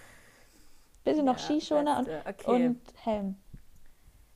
Bitte 1.04 1.22
noch 1.22 1.38
Ja, 1.38 1.38
Skischoner 1.38 1.98
und. 2.00 2.08
Okay. 2.26 2.66
und 2.66 2.80
Helm. 3.04 3.36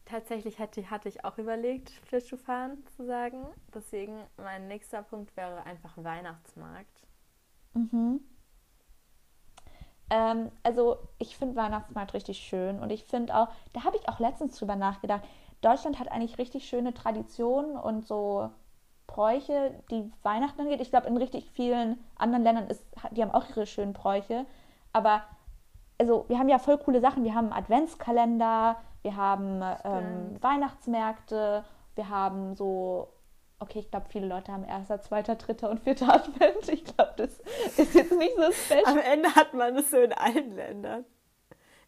Tatsächlich 0.04 0.60
hatte, 0.60 0.88
hatte 0.88 1.08
ich 1.08 1.24
auch 1.24 1.36
überlegt, 1.36 1.92
Schlittschuhfahren 2.08 2.84
zu 2.96 3.04
sagen. 3.04 3.46
Deswegen 3.74 4.22
mein 4.36 4.68
nächster 4.68 5.02
Punkt 5.02 5.36
wäre 5.36 5.64
einfach 5.66 5.96
Weihnachtsmarkt. 5.96 7.06
Mhm. 7.74 8.20
Ähm, 10.10 10.50
also 10.64 10.98
ich 11.18 11.36
finde 11.36 11.56
Weihnachtsmarkt 11.56 12.14
richtig 12.14 12.38
schön 12.38 12.80
und 12.80 12.90
ich 12.90 13.04
finde 13.04 13.34
auch, 13.34 13.48
da 13.72 13.84
habe 13.84 13.96
ich 13.96 14.08
auch 14.08 14.18
letztens 14.18 14.58
drüber 14.58 14.76
nachgedacht, 14.76 15.22
Deutschland 15.60 15.98
hat 15.98 16.10
eigentlich 16.10 16.38
richtig 16.38 16.68
schöne 16.68 16.94
Traditionen 16.94 17.76
und 17.76 18.06
so 18.06 18.50
Bräuche, 19.06 19.74
die 19.90 20.10
Weihnachten 20.22 20.60
angeht. 20.60 20.80
Ich 20.80 20.90
glaube, 20.90 21.08
in 21.08 21.16
richtig 21.16 21.50
vielen 21.50 21.98
anderen 22.16 22.44
Ländern 22.44 22.68
ist, 22.68 22.84
die 23.10 23.22
haben 23.22 23.32
auch 23.32 23.48
ihre 23.48 23.66
schönen 23.66 23.92
Bräuche, 23.92 24.46
aber 24.92 25.22
also 25.98 26.24
wir 26.28 26.38
haben 26.38 26.48
ja 26.48 26.58
voll 26.58 26.78
coole 26.78 27.00
Sachen. 27.00 27.24
Wir 27.24 27.34
haben 27.34 27.52
Adventskalender, 27.52 28.76
wir 29.02 29.16
haben 29.16 29.62
ähm. 29.84 30.36
Weihnachtsmärkte, 30.40 31.64
wir 31.94 32.08
haben 32.08 32.54
so, 32.54 33.08
okay, 33.58 33.80
ich 33.80 33.90
glaube, 33.90 34.06
viele 34.08 34.26
Leute 34.26 34.50
haben 34.52 34.64
erster, 34.64 35.02
zweiter, 35.02 35.34
dritter 35.34 35.70
und 35.70 35.80
vierter 35.80 36.14
Advent. 36.14 36.68
Ich 36.68 36.84
glaube, 36.84 37.12
das 37.18 37.38
ist 37.76 37.94
jetzt 37.94 38.16
nicht 38.16 38.34
so 38.36 38.50
special. 38.52 38.86
Am 38.86 38.98
Ende 38.98 39.34
hat 39.34 39.52
man 39.52 39.76
es 39.76 39.90
so 39.90 39.98
in 39.98 40.12
allen 40.14 40.54
Ländern. 40.54 41.04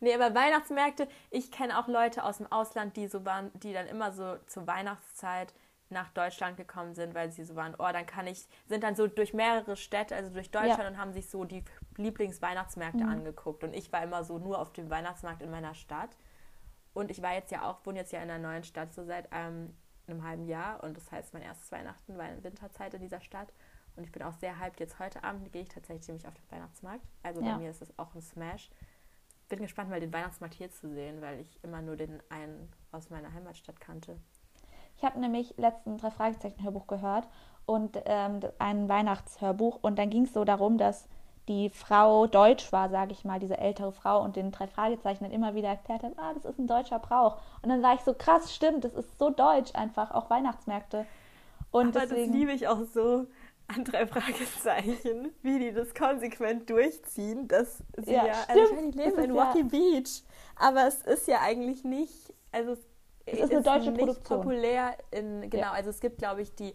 Nee, 0.02 0.14
aber 0.14 0.34
Weihnachtsmärkte, 0.34 1.06
ich 1.30 1.52
kenne 1.52 1.78
auch 1.78 1.86
Leute 1.86 2.24
aus 2.24 2.38
dem 2.38 2.50
Ausland, 2.50 2.96
die 2.96 3.06
so 3.06 3.24
waren, 3.24 3.52
die 3.60 3.72
dann 3.72 3.86
immer 3.86 4.10
so 4.10 4.36
zur 4.48 4.66
Weihnachtszeit 4.66 5.54
nach 5.90 6.08
Deutschland 6.10 6.56
gekommen 6.56 6.94
sind, 6.94 7.14
weil 7.14 7.30
sie 7.30 7.44
so 7.44 7.54
waren, 7.54 7.74
oh, 7.78 7.88
dann 7.92 8.04
kann 8.04 8.26
ich, 8.26 8.48
sind 8.66 8.82
dann 8.82 8.96
so 8.96 9.06
durch 9.06 9.32
mehrere 9.32 9.76
Städte, 9.76 10.16
also 10.16 10.32
durch 10.32 10.50
Deutschland 10.50 10.80
Ja. 10.80 10.88
und 10.88 10.98
haben 10.98 11.12
sich 11.12 11.30
so 11.30 11.44
die 11.44 11.62
Lieblingsweihnachtsmärkte 11.98 13.04
angeguckt. 13.04 13.62
Und 13.62 13.74
ich 13.74 13.92
war 13.92 14.02
immer 14.02 14.24
so 14.24 14.38
nur 14.38 14.58
auf 14.58 14.72
dem 14.72 14.90
Weihnachtsmarkt 14.90 15.40
in 15.42 15.50
meiner 15.50 15.74
Stadt. 15.74 16.16
Und 16.94 17.10
ich 17.10 17.22
war 17.22 17.34
jetzt 17.34 17.52
ja 17.52 17.62
auch, 17.70 17.86
wohne 17.86 18.00
jetzt 18.00 18.10
ja 18.12 18.20
in 18.22 18.30
einer 18.30 18.46
neuen 18.48 18.64
Stadt, 18.64 18.92
so 18.92 19.04
seit 19.04 19.28
ähm, 19.32 19.72
einem 20.08 20.24
halben 20.24 20.46
Jahr. 20.46 20.82
Und 20.82 20.96
das 20.96 21.12
heißt, 21.12 21.32
mein 21.32 21.42
erstes 21.42 21.70
Weihnachten 21.70 22.18
war 22.18 22.28
in 22.28 22.42
Winterzeit 22.42 22.94
in 22.94 23.00
dieser 23.02 23.20
Stadt. 23.20 23.52
Und 23.94 24.04
ich 24.04 24.10
bin 24.12 24.22
auch 24.22 24.32
sehr 24.32 24.58
hyped. 24.58 24.80
Jetzt 24.80 24.98
heute 24.98 25.22
Abend 25.22 25.52
gehe 25.52 25.62
ich 25.62 25.68
tatsächlich 25.68 26.08
nämlich 26.08 26.26
auf 26.26 26.34
den 26.34 26.50
Weihnachtsmarkt. 26.50 27.04
Also 27.22 27.40
Ja. 27.40 27.52
bei 27.52 27.58
mir 27.58 27.70
ist 27.70 27.82
das 27.82 27.96
auch 27.98 28.14
ein 28.14 28.22
Smash. 28.22 28.70
Bin 29.52 29.60
gespannt, 29.60 29.90
mal 29.90 30.00
den 30.00 30.14
Weihnachtsmarkt 30.14 30.54
hier 30.54 30.70
zu 30.70 30.88
sehen, 30.88 31.20
weil 31.20 31.40
ich 31.40 31.62
immer 31.62 31.82
nur 31.82 31.94
den 31.94 32.22
einen 32.30 32.72
aus 32.90 33.10
meiner 33.10 33.34
Heimatstadt 33.34 33.78
kannte. 33.82 34.16
Ich 34.96 35.04
habe 35.04 35.20
nämlich 35.20 35.52
letzten 35.58 35.98
drei 35.98 36.10
Fragezeichen 36.10 36.64
Hörbuch 36.64 36.86
gehört 36.86 37.28
und 37.66 37.98
ähm, 38.06 38.40
ein 38.58 38.88
Weihnachtshörbuch 38.88 39.80
und 39.82 39.98
dann 39.98 40.08
ging 40.08 40.24
es 40.24 40.32
so 40.32 40.46
darum, 40.46 40.78
dass 40.78 41.06
die 41.48 41.68
Frau 41.68 42.26
deutsch 42.26 42.72
war, 42.72 42.88
sage 42.88 43.12
ich 43.12 43.26
mal, 43.26 43.40
diese 43.40 43.58
ältere 43.58 43.92
Frau 43.92 44.22
und 44.22 44.36
den 44.36 44.52
drei 44.52 44.68
Fragezeichen 44.68 45.24
dann 45.24 45.34
immer 45.34 45.54
wieder 45.54 45.68
erklärt 45.68 46.02
hat, 46.02 46.14
ah, 46.16 46.32
das 46.32 46.46
ist 46.46 46.58
ein 46.58 46.66
deutscher 46.66 46.98
Brauch. 46.98 47.36
Und 47.60 47.68
dann 47.68 47.82
war 47.82 47.94
ich 47.94 48.00
so 48.00 48.14
krass, 48.14 48.54
stimmt, 48.54 48.84
das 48.84 48.94
ist 48.94 49.18
so 49.18 49.28
deutsch 49.28 49.74
einfach, 49.74 50.12
auch 50.12 50.30
Weihnachtsmärkte. 50.30 51.04
Und 51.70 51.94
Aber 51.94 52.06
deswegen, 52.06 52.32
das 52.32 52.40
liebe 52.40 52.52
ich 52.52 52.68
auch 52.68 52.84
so 52.84 53.26
an 53.74 53.84
drei 53.84 54.06
Fragezeichen, 54.56 55.32
wie 55.42 55.58
die 55.58 55.72
das 55.72 55.94
konsequent 55.94 56.68
durchziehen, 56.70 57.48
dass 57.48 57.82
sie 57.98 58.12
Ja, 58.12 58.26
ja, 58.26 58.44
also 58.48 58.62
ich 58.64 58.72
meine, 58.72 58.90
die 58.90 58.98
leben 58.98 59.18
in 59.18 59.30
ist 59.30 59.36
ja- 59.36 59.44
Rocky 59.44 59.62
Beach, 59.64 60.22
aber 60.56 60.86
es 60.86 61.02
ist 61.02 61.26
ja 61.28 61.40
eigentlich 61.40 61.84
nicht, 61.84 62.32
also 62.50 62.72
es, 62.72 62.78
Es 63.26 63.40
ist 63.40 63.50
eine 63.52 63.62
deutsche 63.62 63.90
nicht 63.92 63.98
Produktion. 64.04 64.38
populär 64.40 64.96
in, 65.10 65.48
genau, 65.48 65.62
Ja. 65.64 65.72
also 65.72 65.90
es 65.90 66.00
gibt, 66.00 66.18
glaube 66.18 66.42
ich, 66.42 66.54
die 66.54 66.74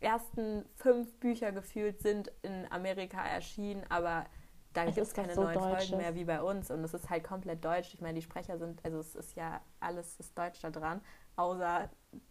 ersten 0.00 0.64
fünf 0.76 1.12
Bücher 1.18 1.50
gefühlt 1.52 2.00
sind 2.00 2.30
in 2.42 2.70
Amerika 2.70 3.20
erschienen, 3.26 3.82
aber 3.88 4.26
da 4.74 4.84
gibt 4.84 4.98
es 4.98 5.08
ist 5.08 5.14
keine 5.14 5.34
so 5.34 5.42
neuen 5.42 5.54
Deutsches. 5.58 5.88
Folgen 5.88 5.96
mehr 6.02 6.14
wie 6.14 6.24
bei 6.24 6.40
uns 6.40 6.70
und 6.70 6.84
es 6.84 6.94
ist 6.94 7.10
halt 7.10 7.24
komplett 7.24 7.64
deutsch. 7.64 7.94
Ich 7.94 8.00
meine, 8.00 8.14
die 8.14 8.22
Sprecher 8.22 8.58
sind, 8.58 8.84
also 8.84 9.00
es 9.00 9.16
ist 9.16 9.34
ja 9.34 9.60
alles 9.80 10.14
ist 10.20 10.38
deutsch 10.38 10.60
da 10.62 10.70
dran, 10.70 11.00
außer 11.34 11.90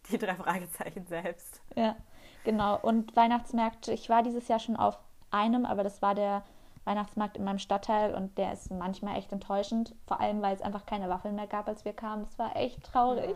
die 0.10 0.18
drei 0.18 0.36
Fragezeichen 0.36 1.06
selbst. 1.08 1.62
Ja, 1.76 1.98
genau. 2.44 2.78
Und 2.80 3.16
Weihnachtsmärkte, 3.16 3.92
ich 3.94 4.10
war 4.10 4.24
dieses 4.24 4.48
Jahr 4.48 4.60
schon 4.60 4.76
auf 4.76 4.98
einem, 5.32 5.66
aber 5.66 5.84
das 5.84 6.02
war 6.02 6.16
der 6.16 6.44
Weihnachtsmarkt 6.86 7.38
in 7.38 7.44
meinem 7.44 7.60
Stadtteil 7.60 8.16
und 8.16 8.38
der 8.38 8.54
ist 8.54 8.72
manchmal 8.72 9.18
echt 9.18 9.32
enttäuschend. 9.34 9.94
Vor 10.06 10.22
allem, 10.22 10.42
weil 10.42 10.56
es 10.56 10.62
einfach 10.62 10.86
keine 10.86 11.10
Waffeln 11.10 11.36
mehr 11.36 11.48
gab, 11.48 11.68
als 11.68 11.84
wir 11.84 11.94
kamen. 11.94 12.24
Das 12.24 12.40
war 12.40 12.56
echt 12.56 12.84
traurig. 12.84 13.36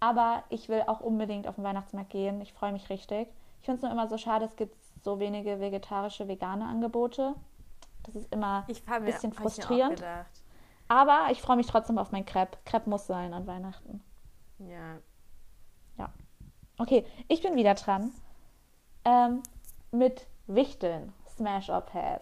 Aber 0.00 0.42
ich 0.48 0.68
will 0.68 0.82
auch 0.86 1.00
unbedingt 1.00 1.46
auf 1.46 1.54
den 1.54 1.64
Weihnachtsmarkt 1.64 2.10
gehen. 2.10 2.40
Ich 2.40 2.52
freue 2.52 2.72
mich 2.72 2.90
richtig. 2.90 3.28
Ich 3.60 3.66
finde 3.66 3.76
es 3.76 3.82
nur 3.82 3.92
immer 3.92 4.08
so 4.08 4.18
schade, 4.18 4.44
es 4.44 4.56
gibt 4.56 4.76
so 5.02 5.18
wenige 5.20 5.60
vegetarische, 5.60 6.28
vegane 6.28 6.66
Angebote. 6.66 7.34
Das 8.02 8.16
ist 8.16 8.32
immer 8.32 8.64
Ich 8.66 8.82
ein 8.88 9.04
bisschen 9.04 9.32
ich 9.32 9.38
mir 9.38 9.42
frustrierend. 9.42 9.96
gedacht. 9.96 10.42
Aber 10.88 11.28
ich 11.30 11.40
freue 11.42 11.56
mich 11.56 11.66
trotzdem 11.66 11.98
auf 11.98 12.12
mein 12.12 12.24
Crepe. 12.26 12.58
Crepe 12.64 12.88
muss 12.90 13.06
sein 13.06 13.32
an 13.32 13.46
Weihnachten. 13.46 14.02
Ja, 14.58 14.98
Okay, 16.78 17.04
ich 17.28 17.42
bin 17.42 17.56
wieder 17.56 17.74
dran. 17.74 18.12
Ähm, 19.04 19.42
mit 19.92 20.26
Wichteln. 20.46 21.12
Smash 21.36 21.68
or 21.70 21.82
Pass. 21.82 22.20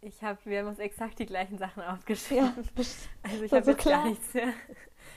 ich 0.00 0.22
habe, 0.22 0.38
wir 0.44 0.60
haben 0.60 0.68
uns 0.68 0.78
exakt 0.78 1.18
die 1.18 1.26
gleichen 1.26 1.58
Sachen 1.58 1.82
aufgeschrieben. 1.82 2.52
Also 3.22 3.42
ich 3.42 3.52
habe 3.52 3.64
so 3.64 3.70
jetzt 3.72 3.80
klar. 3.80 4.02
gar 4.02 4.08
nichts 4.10 4.32
mehr. 4.34 4.52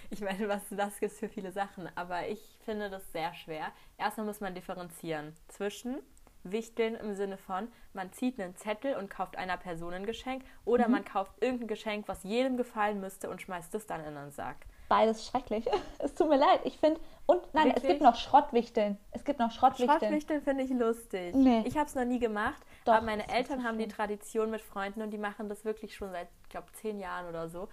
Ich 0.10 0.22
meine, 0.22 0.48
was 0.50 0.62
das 0.72 1.00
gibt 1.00 1.14
für 1.14 1.30
viele 1.30 1.52
Sachen, 1.52 1.88
aber 1.96 2.28
ich 2.28 2.40
finde 2.66 2.90
das 2.90 3.12
sehr 3.12 3.34
schwer. 3.36 3.72
Erstmal 3.98 4.26
muss 4.26 4.40
man 4.40 4.56
differenzieren 4.56 5.36
zwischen 5.48 5.98
Wichteln 6.44 6.96
im 6.96 7.14
Sinne 7.16 7.38
von, 7.38 7.68
man 7.94 8.12
zieht 8.14 8.40
einen 8.40 8.56
Zettel 8.56 8.96
und 8.96 9.10
kauft 9.10 9.36
einer 9.38 9.58
Person 9.58 9.94
ein 9.94 10.06
Geschenk 10.06 10.44
oder 10.66 10.88
Mhm. 10.88 10.94
man 10.94 11.06
kauft 11.06 11.34
irgendein 11.42 11.68
Geschenk, 11.68 12.08
was 12.08 12.24
jedem 12.24 12.58
gefallen 12.58 13.00
müsste 13.00 13.30
und 13.30 13.42
schmeißt 13.42 13.76
es 13.76 13.86
dann 13.86 14.04
in 14.04 14.18
einen 14.18 14.32
Sack. 14.32 14.66
Beides 14.90 15.28
schrecklich. 15.28 15.66
es 16.00 16.14
tut 16.16 16.28
mir 16.28 16.38
leid. 16.38 16.62
Ich 16.66 16.78
finde. 16.78 17.00
Und 17.26 17.42
nein, 17.54 17.68
es 17.68 17.76
Wirklich? 17.76 17.92
gibt 17.92 18.02
noch 18.02 18.16
Schrottwichteln. 18.16 18.98
Es 19.12 19.24
gibt 19.24 19.40
noch 19.40 19.52
Schrottwichteln. 19.52 20.00
Schrottwichteln 20.00 20.42
finde 20.42 20.64
ich 20.64 20.72
lustig. 20.72 21.36
Nee. 21.36 21.64
Ich 21.66 21.78
habe 21.78 21.86
es 21.86 21.94
noch 21.94 22.04
nie 22.04 22.18
gemacht, 22.18 22.60
Doch, 22.86 22.94
aber 22.94 23.06
meine 23.06 23.30
Eltern 23.30 23.64
haben 23.64 23.78
die. 23.78 23.88
Tradition 23.88 24.50
mit 24.50 24.62
Freunden 24.62 25.02
und 25.02 25.12
die 25.12 25.18
machen 25.18 25.48
das 25.48 25.64
wirklich 25.64 25.96
schon 25.96 26.12
seit, 26.12 26.28
ich 26.44 26.50
glaube, 26.50 26.72
zehn 26.74 27.00
Jahren 27.00 27.28
oder 27.28 27.50
so. 27.50 27.70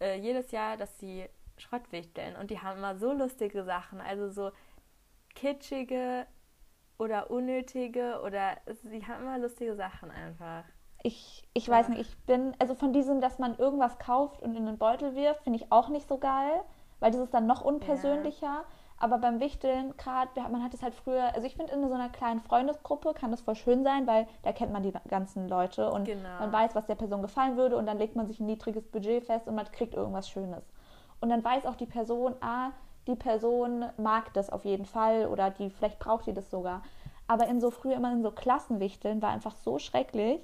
Äh, 0.00 0.18
jedes 0.18 0.52
Jahr, 0.52 0.76
dass 0.76 0.98
sie 0.98 1.28
Schrottwichteln 1.56 2.36
und 2.36 2.50
die 2.50 2.60
haben 2.60 2.78
immer 2.78 2.96
so 2.96 3.12
lustige 3.12 3.64
Sachen, 3.64 4.00
also 4.00 4.30
so 4.30 4.50
kitschige 5.34 6.26
oder 6.98 7.30
unnötige 7.30 8.20
oder 8.24 8.58
sie 8.84 9.06
haben 9.06 9.22
immer 9.22 9.38
lustige 9.38 9.74
Sachen 9.74 10.10
einfach. 10.10 10.64
Ich, 11.02 11.42
ich 11.52 11.68
weiß 11.68 11.88
Ja. 11.88 11.94
nicht, 11.94 12.00
ich 12.00 12.18
bin, 12.26 12.54
also 12.58 12.74
von 12.74 12.92
diesem, 12.92 13.20
dass 13.20 13.38
man 13.38 13.56
irgendwas 13.58 13.98
kauft 13.98 14.40
und 14.42 14.54
in 14.54 14.66
den 14.66 14.78
Beutel 14.78 15.14
wirft, 15.14 15.42
finde 15.42 15.58
ich 15.58 15.72
auch 15.72 15.88
nicht 15.88 16.08
so 16.08 16.18
geil, 16.18 16.62
weil 17.00 17.10
das 17.10 17.20
ist 17.20 17.34
dann 17.34 17.46
noch 17.46 17.60
unpersönlicher. 17.62 18.64
Aber 18.98 19.18
beim 19.18 19.40
Wichteln, 19.40 19.96
gerade, 19.96 20.30
man 20.50 20.62
hat 20.62 20.74
es 20.74 20.82
halt 20.82 20.94
früher, 20.94 21.34
also 21.34 21.44
ich 21.44 21.56
finde, 21.56 21.72
in 21.72 21.88
so 21.88 21.92
einer 21.92 22.08
kleinen 22.08 22.38
Freundesgruppe 22.40 23.14
kann 23.14 23.32
das 23.32 23.40
voll 23.40 23.56
schön 23.56 23.82
sein, 23.82 24.06
weil 24.06 24.28
da 24.44 24.52
kennt 24.52 24.72
man 24.72 24.84
die 24.84 24.92
ganzen 25.08 25.48
Leute 25.48 25.90
und 25.90 26.04
Genau. 26.04 26.38
man 26.38 26.52
weiß, 26.52 26.76
was 26.76 26.86
der 26.86 26.94
Person 26.94 27.20
gefallen 27.20 27.56
würde 27.56 27.76
und 27.76 27.86
dann 27.86 27.98
legt 27.98 28.14
man 28.14 28.28
sich 28.28 28.38
ein 28.38 28.46
niedriges 28.46 28.86
Budget 28.86 29.24
fest 29.24 29.48
und 29.48 29.56
man 29.56 29.66
kriegt 29.72 29.94
irgendwas 29.94 30.28
Schönes. 30.28 30.64
Und 31.20 31.30
dann 31.30 31.42
weiß 31.42 31.66
auch 31.66 31.74
die 31.74 31.86
Person, 31.86 32.36
ah, 32.40 32.70
die 33.08 33.16
Person 33.16 33.84
mag 33.96 34.32
das 34.34 34.50
auf 34.50 34.64
jeden 34.64 34.86
Fall 34.86 35.26
oder 35.26 35.50
die, 35.50 35.70
vielleicht 35.70 35.98
braucht 35.98 36.26
die 36.26 36.32
das 36.32 36.48
sogar. 36.50 36.82
Aber 37.26 37.48
in 37.48 37.60
so 37.60 37.72
früher 37.72 37.96
immer 37.96 38.12
in 38.12 38.22
so 38.22 38.30
Klassenwichteln 38.30 39.20
war 39.20 39.30
einfach 39.30 39.56
so 39.56 39.80
schrecklich. 39.80 40.40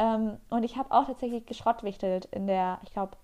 Ähm, 0.00 0.38
und 0.48 0.62
ich 0.64 0.76
habe 0.78 0.90
auch 0.92 1.06
tatsächlich 1.06 1.44
geschrottwichtelt 1.44 2.24
in 2.26 2.46
der, 2.46 2.80
ich 2.82 2.90
glaube, 2.90 3.16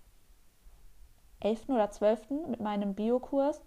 11. 1.41 1.71
oder 1.71 1.91
12. 1.91 2.31
mit 2.49 2.61
meinem 2.61 2.95
Biokurs. 2.95 3.63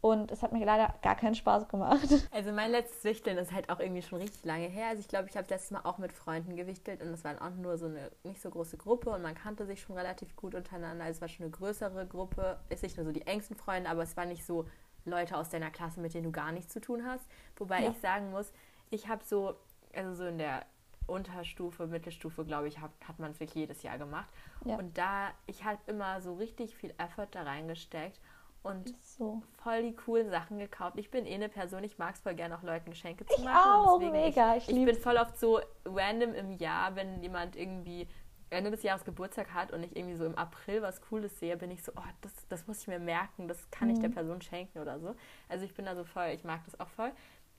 Und 0.00 0.30
es 0.30 0.42
hat 0.42 0.52
mir 0.52 0.64
leider 0.66 0.94
gar 1.02 1.16
keinen 1.16 1.34
Spaß 1.34 1.66
gemacht. 1.68 2.06
Also 2.30 2.52
mein 2.52 2.70
letztes 2.70 3.02
Wichteln 3.04 3.38
ist 3.38 3.52
halt 3.52 3.70
auch 3.70 3.80
irgendwie 3.80 4.02
schon 4.02 4.18
richtig 4.20 4.44
lange 4.44 4.66
her. 4.66 4.88
Also 4.88 5.00
ich 5.00 5.08
glaube, 5.08 5.28
ich 5.30 5.36
habe 5.36 5.46
letztes 5.48 5.70
Mal 5.70 5.80
auch 5.84 5.96
mit 5.98 6.12
Freunden 6.12 6.56
gewichtelt 6.56 7.00
und 7.00 7.08
es 7.08 7.24
war 7.24 7.40
auch 7.40 7.54
nur 7.56 7.78
so 7.78 7.86
eine 7.86 8.10
nicht 8.22 8.40
so 8.42 8.50
große 8.50 8.76
Gruppe 8.76 9.08
und 9.10 9.22
man 9.22 9.34
kannte 9.34 9.64
sich 9.64 9.80
schon 9.80 9.96
relativ 9.96 10.36
gut 10.36 10.54
untereinander. 10.54 11.04
Also 11.06 11.16
es 11.16 11.20
war 11.22 11.28
schon 11.28 11.44
eine 11.44 11.52
größere 11.52 12.06
Gruppe, 12.06 12.58
ist 12.68 12.82
nicht 12.82 12.98
nur 12.98 13.06
so 13.06 13.12
die 13.12 13.26
engsten 13.26 13.56
Freunde, 13.56 13.88
aber 13.88 14.02
es 14.02 14.14
war 14.14 14.26
nicht 14.26 14.44
so 14.44 14.66
Leute 15.06 15.38
aus 15.38 15.48
deiner 15.48 15.70
Klasse, 15.70 16.00
mit 16.00 16.12
denen 16.12 16.24
du 16.24 16.32
gar 16.32 16.52
nichts 16.52 16.72
zu 16.74 16.82
tun 16.82 17.06
hast. 17.06 17.24
Wobei 17.56 17.82
Ja. 17.82 17.90
ich 17.90 17.98
sagen 17.98 18.30
muss, 18.30 18.52
ich 18.90 19.08
habe 19.08 19.24
so, 19.24 19.54
also 19.94 20.12
so 20.14 20.26
in 20.26 20.36
der 20.36 20.66
Unterstufe, 21.06 21.86
Mittelstufe, 21.86 22.44
glaube 22.44 22.68
ich, 22.68 22.80
hab, 22.80 22.92
hat 23.06 23.18
man 23.18 23.32
es 23.32 23.40
wirklich 23.40 23.54
jedes 23.56 23.82
Jahr 23.82 23.98
gemacht. 23.98 24.28
Ja. 24.64 24.76
Und 24.76 24.96
da, 24.98 25.30
ich 25.46 25.64
habe 25.64 25.78
immer 25.86 26.20
so 26.20 26.34
richtig 26.34 26.76
viel 26.76 26.94
Effort 26.98 27.28
da 27.32 27.42
reingesteckt 27.42 28.20
und 28.62 28.92
So. 29.00 29.42
voll 29.62 29.82
die 29.82 29.94
coolen 29.96 30.30
Sachen 30.30 30.58
gekauft. 30.58 30.98
Ich 30.98 31.10
bin 31.10 31.26
eh 31.26 31.34
eine 31.34 31.48
Person, 31.48 31.84
ich 31.84 31.98
mag 31.98 32.14
es 32.14 32.20
voll 32.20 32.34
gerne, 32.34 32.56
auch 32.56 32.62
Leuten 32.62 32.90
Geschenke 32.90 33.26
zu 33.26 33.40
Ich 33.40 33.44
machen. 33.44 33.72
und 33.72 33.88
auch, 33.88 33.98
mega, 34.00 34.56
Ich, 34.56 34.68
ich 34.68 34.76
ich 34.76 34.84
bin 34.84 34.96
voll 34.96 35.16
oft 35.16 35.38
so 35.38 35.60
random 35.84 36.34
im 36.34 36.52
Jahr, 36.52 36.96
wenn 36.96 37.22
jemand 37.22 37.56
irgendwie 37.56 38.08
Ende 38.50 38.70
des 38.70 38.82
Jahres 38.82 39.04
Geburtstag 39.04 39.52
hat 39.52 39.72
und 39.72 39.82
ich 39.82 39.96
irgendwie 39.96 40.16
so 40.16 40.24
im 40.26 40.36
April 40.36 40.82
was 40.82 41.00
Cooles 41.02 41.38
sehe, 41.40 41.56
bin 41.56 41.70
ich 41.70 41.82
so, 41.82 41.92
oh, 41.96 42.02
das, 42.20 42.32
das 42.48 42.66
muss 42.66 42.80
ich 42.82 42.88
mir 42.88 42.98
merken, 43.00 43.48
das 43.48 43.70
kann 43.70 43.90
ich 43.90 43.98
der 43.98 44.08
Mhm. 44.08 44.14
Person 44.14 44.40
schenken 44.42 44.78
oder 44.78 45.00
so. 45.00 45.14
Also 45.48 45.64
ich 45.64 45.74
bin 45.74 45.84
da 45.86 45.94
so 45.96 46.04
voll, 46.04 46.28
ich 46.28 46.44
mag 46.44 46.64
das 46.64 46.78
auch 46.80 46.88
voll. 46.88 47.12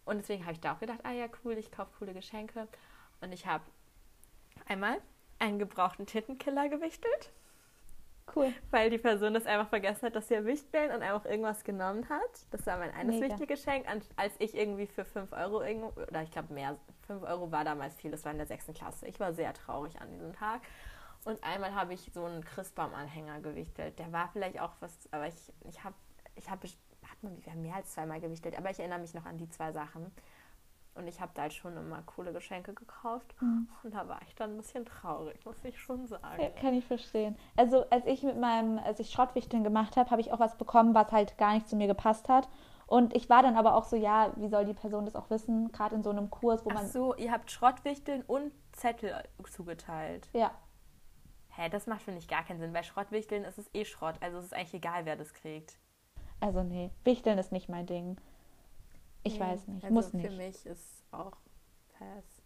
Und 0.05 0.17
deswegen 0.17 0.43
habe 0.43 0.53
ich 0.53 0.59
da 0.61 0.73
auch 0.73 0.79
gedacht, 0.79 0.99
ah 1.03 1.11
ja, 1.11 1.27
cool, 1.43 1.53
ich 1.57 1.71
kaufe 1.71 1.91
coole 1.99 2.13
Geschenke. 2.13 2.67
Und 3.25 3.31
ich 3.33 3.47
habe 3.47 3.63
einmal 4.67 5.01
einen 5.39 5.57
gebrauchten 5.57 6.05
Tintenkiller 6.05 6.69
gewichtelt 6.69 7.31
Cool. 8.35 8.53
weil 8.71 8.89
die 8.91 8.97
Person 8.99 9.33
das 9.33 9.45
einfach 9.47 9.67
vergessen 9.69 10.05
hat, 10.07 10.15
dass 10.15 10.27
sie 10.27 10.45
Wichteln 10.45 10.91
und 10.91 11.01
einfach 11.01 11.25
irgendwas 11.25 11.63
genommen 11.63 12.07
hat. 12.09 12.45
Das 12.51 12.65
war 12.67 12.77
mein 12.77 12.91
eines 12.93 13.19
Mega. 13.19 13.29
Wichtelgeschenk, 13.33 13.87
an- 13.89 14.01
als 14.15 14.33
ich 14.39 14.55
irgendwie 14.55 14.85
für 14.87 15.05
5 15.05 15.31
Euro 15.33 15.61
irgendwo, 15.63 15.87
oder 16.01 16.21
ich 16.21 16.29
glaube 16.31 16.53
mehr, 16.53 16.77
5 17.07 17.23
Euro 17.23 17.51
war 17.51 17.63
damals 17.63 17.95
viel, 17.95 18.11
das 18.11 18.23
war 18.25 18.31
in 18.31 18.37
der 18.37 18.47
sechsten 18.47 18.73
Klasse. 18.75 19.07
Ich 19.07 19.19
war 19.19 19.33
sehr 19.33 19.53
traurig 19.53 19.99
an 20.01 20.09
diesem 20.11 20.33
Tag. 20.33 20.61
Und 21.23 21.43
einmal 21.43 21.73
habe 21.73 21.93
ich 21.95 22.11
so 22.13 22.25
einen 22.25 22.43
Christbaumanhänger 22.45 23.41
gewichtelt. 23.41 23.97
Der 23.97 24.11
war 24.11 24.29
vielleicht 24.33 24.59
auch 24.59 24.73
was, 24.79 24.97
aber 25.11 25.27
ich, 25.27 25.35
ich 25.67 25.83
habe, 25.83 25.95
ich 26.35 26.49
habe, 26.49 26.67
hat 26.67 27.23
man 27.23 27.43
wir 27.43 27.51
haben 27.51 27.61
mehr 27.63 27.75
als 27.75 27.91
zweimal 27.93 28.19
gewichtelt, 28.21 28.55
aber 28.57 28.69
ich 28.69 28.79
erinnere 28.79 28.99
mich 28.99 29.13
noch 29.15 29.25
an 29.25 29.37
die 29.39 29.49
zwei 29.49 29.71
Sachen. 29.71 30.11
Und 30.95 31.07
ich 31.07 31.19
habe 31.19 31.31
da 31.33 31.43
halt 31.43 31.53
schon 31.53 31.75
immer 31.75 32.01
coole 32.03 32.31
Geschenke 32.31 32.73
gekauft. 32.73 33.35
Mhm. 33.41 33.67
Und 33.83 33.93
da 33.93 34.07
war 34.07 34.19
ich 34.27 34.35
dann 34.35 34.51
ein 34.51 34.57
bisschen 34.57 34.85
traurig, 34.85 35.45
muss 35.45 35.55
ich 35.63 35.79
schon 35.79 36.07
sagen. 36.07 36.41
Ja, 36.41 36.49
kann 36.49 36.73
ich 36.73 36.85
verstehen. 36.85 37.37
Also 37.57 37.85
als 37.89 38.05
ich 38.05 38.23
mit 38.23 38.39
meinem, 38.39 38.79
als 38.79 38.99
ich 38.99 39.11
Schrottwichteln 39.11 39.63
gemacht 39.63 39.97
habe, 39.97 40.09
habe 40.09 40.21
ich 40.21 40.31
auch 40.31 40.39
was 40.39 40.57
bekommen, 40.57 40.95
was 40.95 41.11
halt 41.11 41.37
gar 41.37 41.53
nicht 41.53 41.67
zu 41.67 41.75
mir 41.75 41.87
gepasst 41.87 42.29
hat. 42.29 42.47
Und 42.87 43.15
ich 43.15 43.29
war 43.29 43.43
dann 43.43 43.55
aber 43.57 43.75
auch 43.75 43.83
so, 43.85 43.95
ja, 43.95 44.31
wie 44.37 44.47
soll 44.47 44.63
die 44.65 44.73
Person 44.73 45.05
das 45.05 45.15
auch 45.15 45.29
wissen? 45.29 45.71
Gerade 45.71 45.95
in 45.95 46.03
so 46.03 46.11
einem 46.11 46.29
Kurs, 46.29 46.63
wo 46.65 46.69
Ach 46.69 46.75
man. 46.75 46.87
so, 46.87 47.15
ihr 47.15 47.31
habt 47.31 47.51
Schrottwichteln 47.51 48.21
und 48.21 48.51
Zettel 48.71 49.23
zugeteilt. 49.49 50.29
Ja, 50.33 50.51
Hä, 51.57 51.69
das 51.69 51.87
macht, 51.87 52.01
finde 52.01 52.19
ich, 52.19 52.27
gar 52.27 52.43
keinen 52.43 52.59
Sinn. 52.59 52.73
Bei 52.73 52.83
Schrottwichteln 52.83 53.45
ist 53.45 53.57
es 53.57 53.69
eh 53.73 53.85
Schrott. 53.85 54.15
Also 54.19 54.39
es 54.39 54.45
ist 54.45 54.53
eigentlich 54.53 54.73
egal, 54.73 55.05
wer 55.05 55.15
das 55.15 55.33
kriegt. 55.33 55.77
also 56.41 56.63
nee, 56.63 56.91
Wichteln 57.05 57.37
ist 57.37 57.53
nicht 57.53 57.69
mein 57.69 57.85
Ding. 57.85 58.17
Ich 59.25 59.33
Nee, 59.33 59.39
weiß 59.41 59.67
nicht, 59.67 59.83
also 59.83 59.93
muss 59.93 60.13
Für 60.13 60.17
nicht. 60.17 60.31
mich 60.31 60.65
ist 60.65 61.03
auch 61.11 61.35
Pass. 61.97 62.41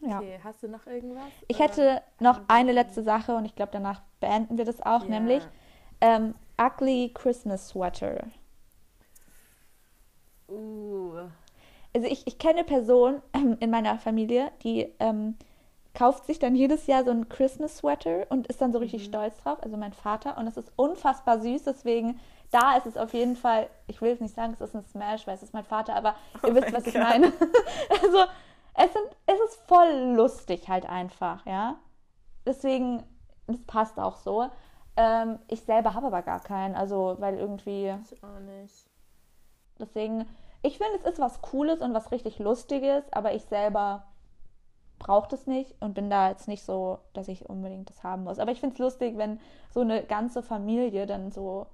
Ja. 0.00 0.18
Okay, 0.20 0.38
hast 0.42 0.62
du 0.62 0.68
noch 0.68 0.86
irgendwas? 0.86 1.32
Ich 1.48 1.58
hätte 1.58 2.02
noch 2.20 2.40
eine 2.48 2.72
letzte 2.72 3.02
Sache 3.02 3.34
und 3.36 3.44
ich 3.44 3.54
glaube, 3.56 3.72
danach 3.72 4.02
beenden 4.20 4.56
wir 4.58 4.64
das 4.64 4.80
auch, 4.82 5.08
Ja. 5.08 5.08
nämlich 5.08 5.42
ähm, 6.00 6.34
Ugly 6.60 7.12
Christmas 7.14 7.68
Sweater. 7.68 8.28
Uh, 10.48 11.30
Also 11.94 12.06
ich, 12.08 12.26
ich 12.26 12.38
kenne 12.38 12.60
eine 12.60 12.64
Person 12.64 13.22
in 13.60 13.70
meiner 13.70 13.98
Familie, 13.98 14.50
die 14.62 14.92
ähm, 14.98 15.36
kauft 15.94 16.26
sich 16.26 16.38
dann 16.38 16.54
jedes 16.54 16.86
Jahr 16.86 17.04
so 17.04 17.10
einen 17.10 17.28
Christmas 17.28 17.78
Sweater 17.78 18.26
und 18.30 18.46
ist 18.46 18.60
dann 18.60 18.72
so 18.72 18.78
richtig 18.78 19.02
Mhm. 19.02 19.06
stolz 19.06 19.36
drauf, 19.38 19.58
also 19.62 19.76
mein 19.76 19.92
Vater. 19.92 20.38
Und 20.38 20.46
es 20.46 20.56
ist 20.56 20.72
unfassbar 20.76 21.40
süß, 21.40 21.64
deswegen 21.64 22.20
da 22.50 22.76
ist 22.76 22.86
es 22.86 22.96
auf 22.96 23.12
jeden 23.12 23.36
Fall, 23.36 23.68
ich 23.86 24.00
will 24.00 24.10
jetzt 24.10 24.22
nicht 24.22 24.34
sagen, 24.34 24.52
es 24.54 24.60
ist 24.60 24.74
ein 24.74 24.84
Smash, 24.84 25.26
weil 25.26 25.34
es 25.34 25.42
ist 25.42 25.52
mein 25.54 25.64
Vater, 25.64 25.94
aber 25.94 26.14
Oh 26.42 26.46
ihr 26.48 26.54
wisst, 26.54 26.72
was 26.72 26.86
ich 26.86 26.94
Gott. 26.94 27.02
meine. 27.02 27.26
also 28.02 28.18
es, 28.74 28.92
sind, 28.92 29.06
es 29.26 29.40
ist 29.48 29.60
voll 29.66 30.14
lustig 30.16 30.68
halt 30.68 30.88
einfach, 30.88 31.44
ja. 31.46 31.76
Deswegen, 32.46 33.02
das 33.46 33.58
passt 33.66 33.98
auch 33.98 34.16
so. 34.16 34.48
Ähm, 34.96 35.38
ich 35.48 35.60
selber 35.62 35.94
habe 35.94 36.06
aber 36.06 36.22
gar 36.22 36.40
keinen, 36.40 36.74
also 36.74 37.16
weil 37.18 37.36
irgendwie, 37.38 37.94
Ich 38.10 38.22
auch 38.24 38.40
nicht. 38.40 38.86
deswegen, 39.78 40.26
ich 40.62 40.78
finde, 40.78 40.98
es 40.98 41.04
ist 41.12 41.20
was 41.20 41.40
Cooles 41.42 41.80
und 41.82 41.92
was 41.94 42.10
richtig 42.12 42.38
Lustiges, 42.38 43.04
aber 43.12 43.34
ich 43.34 43.44
selber 43.44 44.04
brauche 44.98 45.28
das 45.28 45.46
nicht 45.46 45.76
und 45.80 45.94
bin 45.94 46.10
da 46.10 46.30
jetzt 46.30 46.48
nicht 46.48 46.64
so, 46.64 46.98
dass 47.12 47.28
ich 47.28 47.48
unbedingt 47.48 47.88
das 47.90 48.02
haben 48.02 48.24
muss. 48.24 48.38
Aber 48.40 48.50
ich 48.50 48.58
finde 48.60 48.72
es 48.74 48.78
lustig, 48.80 49.16
wenn 49.16 49.38
so 49.72 49.80
eine 49.80 50.02
ganze 50.02 50.42
Familie 50.42 51.06
dann 51.06 51.30
so 51.30 51.66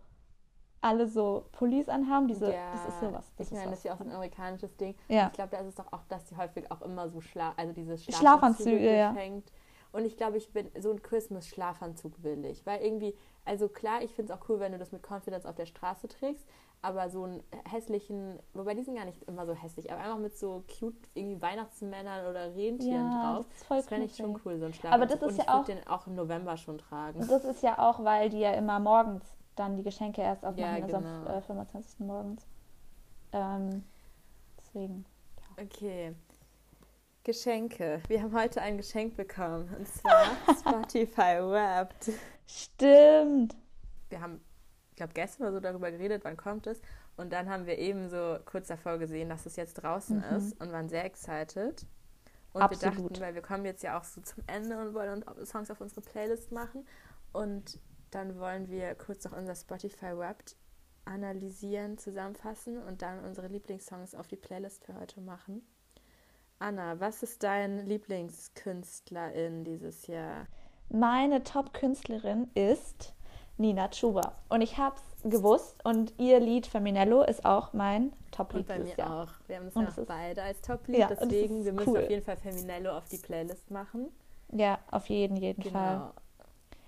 alle 0.85 1.09
so 1.09 1.47
Pullis 1.53 1.89
anhaben. 1.89 2.29
Diese, 2.29 2.47
das 2.47 2.89
ist 2.89 3.01
sowas. 3.01 3.33
Das 3.37 3.47
ich 3.49 3.53
ist 3.53 3.59
meine, 3.59 3.71
das 3.71 3.79
ist 3.81 3.85
ja 3.85 3.95
auch 3.95 3.99
so 3.99 4.05
ein 4.05 4.13
amerikanisches 4.13 4.77
Ding. 4.77 4.95
Ja. 5.09 5.27
Ich 5.29 5.33
glaube, 5.33 5.51
da 5.51 5.59
ist 5.59 5.69
es 5.69 5.75
doch 5.77 5.93
auch, 5.93 6.05
dass 6.09 6.25
die 6.27 6.37
häufig 6.37 6.71
auch 6.71 6.83
immer 6.83 7.09
so 7.09 7.21
Schla 7.21 7.55
also 7.57 7.73
diese 7.73 7.97
Schlafanzüge, 7.99 8.95
ja. 8.97 9.13
geschenkt. 9.13 9.51
Und 9.93 10.05
ich 10.05 10.17
glaube, 10.17 10.37
ich 10.37 10.53
bin 10.53 10.71
so 10.79 10.91
ein 10.91 11.01
Christmas-Schlafanzug 11.03 12.23
willig. 12.23 12.67
Weil 12.67 12.83
irgendwie, 12.83 13.15
also 13.45 13.69
klar, 13.69 14.03
ich 14.03 14.13
finde 14.15 14.33
es 14.33 14.39
auch 14.39 14.49
cool, 14.49 14.61
wenn 14.61 14.73
du 14.73 14.79
das 14.79 14.93
mit 14.93 15.03
Confidence 15.09 15.47
auf 15.47 15.55
der 15.55 15.67
Straße 15.67 16.09
trägst, 16.09 16.47
aber 16.83 17.09
so 17.09 17.23
einen 17.25 17.43
hässlichen, 17.71 18.39
wobei 18.53 18.75
die 18.75 18.83
sind 18.83 18.97
gar 18.97 19.07
nicht 19.07 19.23
immer 19.23 19.47
so 19.47 19.55
hässlich, 19.55 19.91
aber 19.91 20.03
einfach 20.03 20.19
mit 20.19 20.37
so 20.37 20.65
cute 20.79 20.97
irgendwie 21.15 21.41
Weihnachtsmännern 21.41 22.27
oder 22.27 22.55
Rentieren 22.55 23.11
Ja, 23.11 23.35
drauf. 23.37 23.47
das 23.49 23.69
Das 23.69 23.87
fände 23.89 24.07
ich 24.07 24.17
schon 24.17 24.39
cool, 24.45 24.59
so 24.59 24.67
ein 24.67 24.75
Schlafanzug. 24.75 24.93
Aber 24.93 25.07
das 25.07 25.23
ist 25.23 25.29
Und 25.31 25.37
ja 25.39 25.45
ich 25.45 25.49
auch- 25.51 25.65
den 25.65 25.87
auch 25.87 26.07
im 26.07 26.15
November 26.15 26.57
schon 26.59 26.77
tragen. 26.77 27.27
Das 27.27 27.45
ist 27.45 27.63
ja 27.63 27.79
auch, 27.79 28.05
weil 28.05 28.29
die 28.29 28.41
ja 28.41 28.53
immer 28.53 28.81
morgens 28.81 29.23
dann 29.57 29.77
die 29.77 29.83
Geschenke 29.83 30.21
erst 30.23 30.45
aufmachen, 30.45 30.77
Ja, 30.79 30.85
also 30.85 30.97
am 30.97 31.03
genau. 31.05 31.39
äh, 31.39 31.43
25. 31.43 32.01
morgens. 32.01 32.47
Ähm, 33.33 33.85
deswegen. 34.59 35.05
Okay. 35.61 36.15
Geschenke. 37.23 38.01
Wir 38.09 38.23
haben 38.23 38.35
heute 38.35 38.61
ein 38.61 38.77
Geschenk 38.77 39.17
bekommen. 39.17 39.73
Und 39.79 39.89
zwar 39.89 40.27
Spotify 40.59 41.39
Wrapped. 41.41 42.11
Stimmt. 42.47 43.57
Wir 44.11 44.21
haben, 44.21 44.41
ich 44.91 44.97
glaube, 44.97 45.13
gestern 45.15 45.45
oder 45.45 45.53
so 45.55 45.61
darüber 45.61 45.91
geredet, 45.91 46.25
wann 46.25 46.37
kommt 46.37 46.67
es. 46.67 46.81
Und 47.17 47.33
dann 47.33 47.49
haben 47.49 47.67
wir 47.67 47.79
eben 47.79 48.11
so 48.11 48.39
kurz 48.45 48.69
davor 48.69 48.99
gesehen, 48.99 49.29
dass 49.29 49.47
es 49.47 49.57
jetzt 49.57 49.75
draußen 49.75 50.19
Mhm. 50.19 50.37
ist 50.37 50.61
und 50.61 50.73
waren 50.73 50.89
sehr 50.89 51.05
excited. 51.05 51.87
Und 52.53 52.63
Absolut. 52.63 52.95
wir 52.97 53.03
dachten, 53.05 53.21
weil 53.21 53.35
wir 53.35 53.43
kommen 53.43 53.65
jetzt 53.65 53.83
ja 53.83 53.99
auch 53.99 54.05
so 54.05 54.21
zum 54.21 54.43
Ende 54.47 54.79
und 54.79 54.95
wollen 54.95 55.25
Songs 55.45 55.71
auf 55.71 55.81
unsere 55.81 56.03
Playlist 56.03 56.53
machen. 56.53 56.87
Und 57.33 57.79
dann 58.15 58.39
wollen 58.39 58.69
wir 58.71 58.95
kurz 58.95 59.25
noch 59.25 59.37
unser 59.37 59.55
Spotify 59.55 60.17
Wrapped 60.17 60.57
analysieren, 61.05 61.99
zusammenfassen 61.99 62.79
und 62.83 63.03
dann 63.03 63.25
unsere 63.25 63.49
Lieblingssongs 63.49 64.15
auf 64.15 64.27
die 64.27 64.37
Playlist 64.37 64.85
für 64.85 64.95
heute 64.99 65.21
machen. 65.21 65.63
Anna, 66.59 66.99
was 67.01 67.23
ist 67.23 67.43
dein 67.43 67.85
Lieblingskünstlerin 67.87 69.65
dieses 69.65 70.07
Jahr? 70.07 70.47
Meine 70.89 71.43
Top-Künstlerin 71.43 72.51
ist 72.55 73.15
Nina 73.57 73.89
Chuba. 73.89 74.33
Und 74.49 74.61
ich 74.63 74.79
hab's 74.79 75.03
gewusst 75.25 75.85
und 75.85 76.15
ihr 76.19 76.41
Lied 76.41 76.67
Feminello 76.67 77.23
ist 77.23 77.45
auch 77.45 77.73
mein 77.73 78.13
Top-Lied 78.31 78.63
Und 78.63 78.69
bei 78.69 78.79
mir 78.79 78.95
Jahr. 78.97 79.25
auch. 79.25 79.33
Wir 79.47 79.57
haben 79.57 79.67
es 79.69 79.77
Und 79.77 79.83
ja 79.85 79.89
es 79.91 79.99
auch 79.99 80.07
beide 80.07 80.43
als 80.43 80.61
Top-Lied, 80.63 80.99
Ja, 80.99 81.11
es 81.11 81.19
deswegen 81.19 81.65
wir 81.65 81.73
müssen 81.73 81.91
cool. 81.91 81.99
auf 82.03 82.11
jeden 82.11 82.23
Fall 82.25 82.37
Feminello 82.37 82.97
auf 82.97 83.09
die 83.09 83.19
Playlist 83.19 83.71
machen. 83.71 84.09
Ja, 84.53 84.79
auf 84.91 85.09
jeden, 85.09 85.37
jeden 85.37 85.63
Fall. 85.63 86.13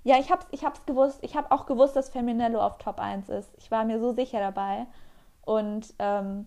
Ja, 0.06 0.20
ich 0.20 0.30
hab's, 0.30 0.46
ich 0.52 0.64
hab's 0.64 0.86
gewusst. 0.86 1.18
Ich 1.22 1.34
habe 1.34 1.50
auch 1.50 1.66
gewusst, 1.66 1.96
dass 1.96 2.10
Feminello 2.10 2.60
auf 2.60 2.78
Top 2.78 3.00
1 3.00 3.28
ist. 3.28 3.50
Ich 3.58 3.72
war 3.72 3.84
mir 3.84 3.98
so 3.98 4.12
sicher 4.12 4.38
dabei. 4.38 4.86
Und 5.44 5.92
ähm, 5.98 6.46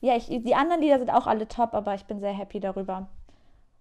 ja, 0.00 0.16
ich, 0.16 0.26
die 0.26 0.56
anderen 0.56 0.80
Lieder 0.82 0.98
sind 0.98 1.10
auch 1.10 1.28
alle 1.28 1.46
top, 1.46 1.72
aber 1.74 1.94
ich 1.94 2.04
bin 2.06 2.18
sehr 2.18 2.32
happy 2.32 2.58
darüber. 2.58 3.06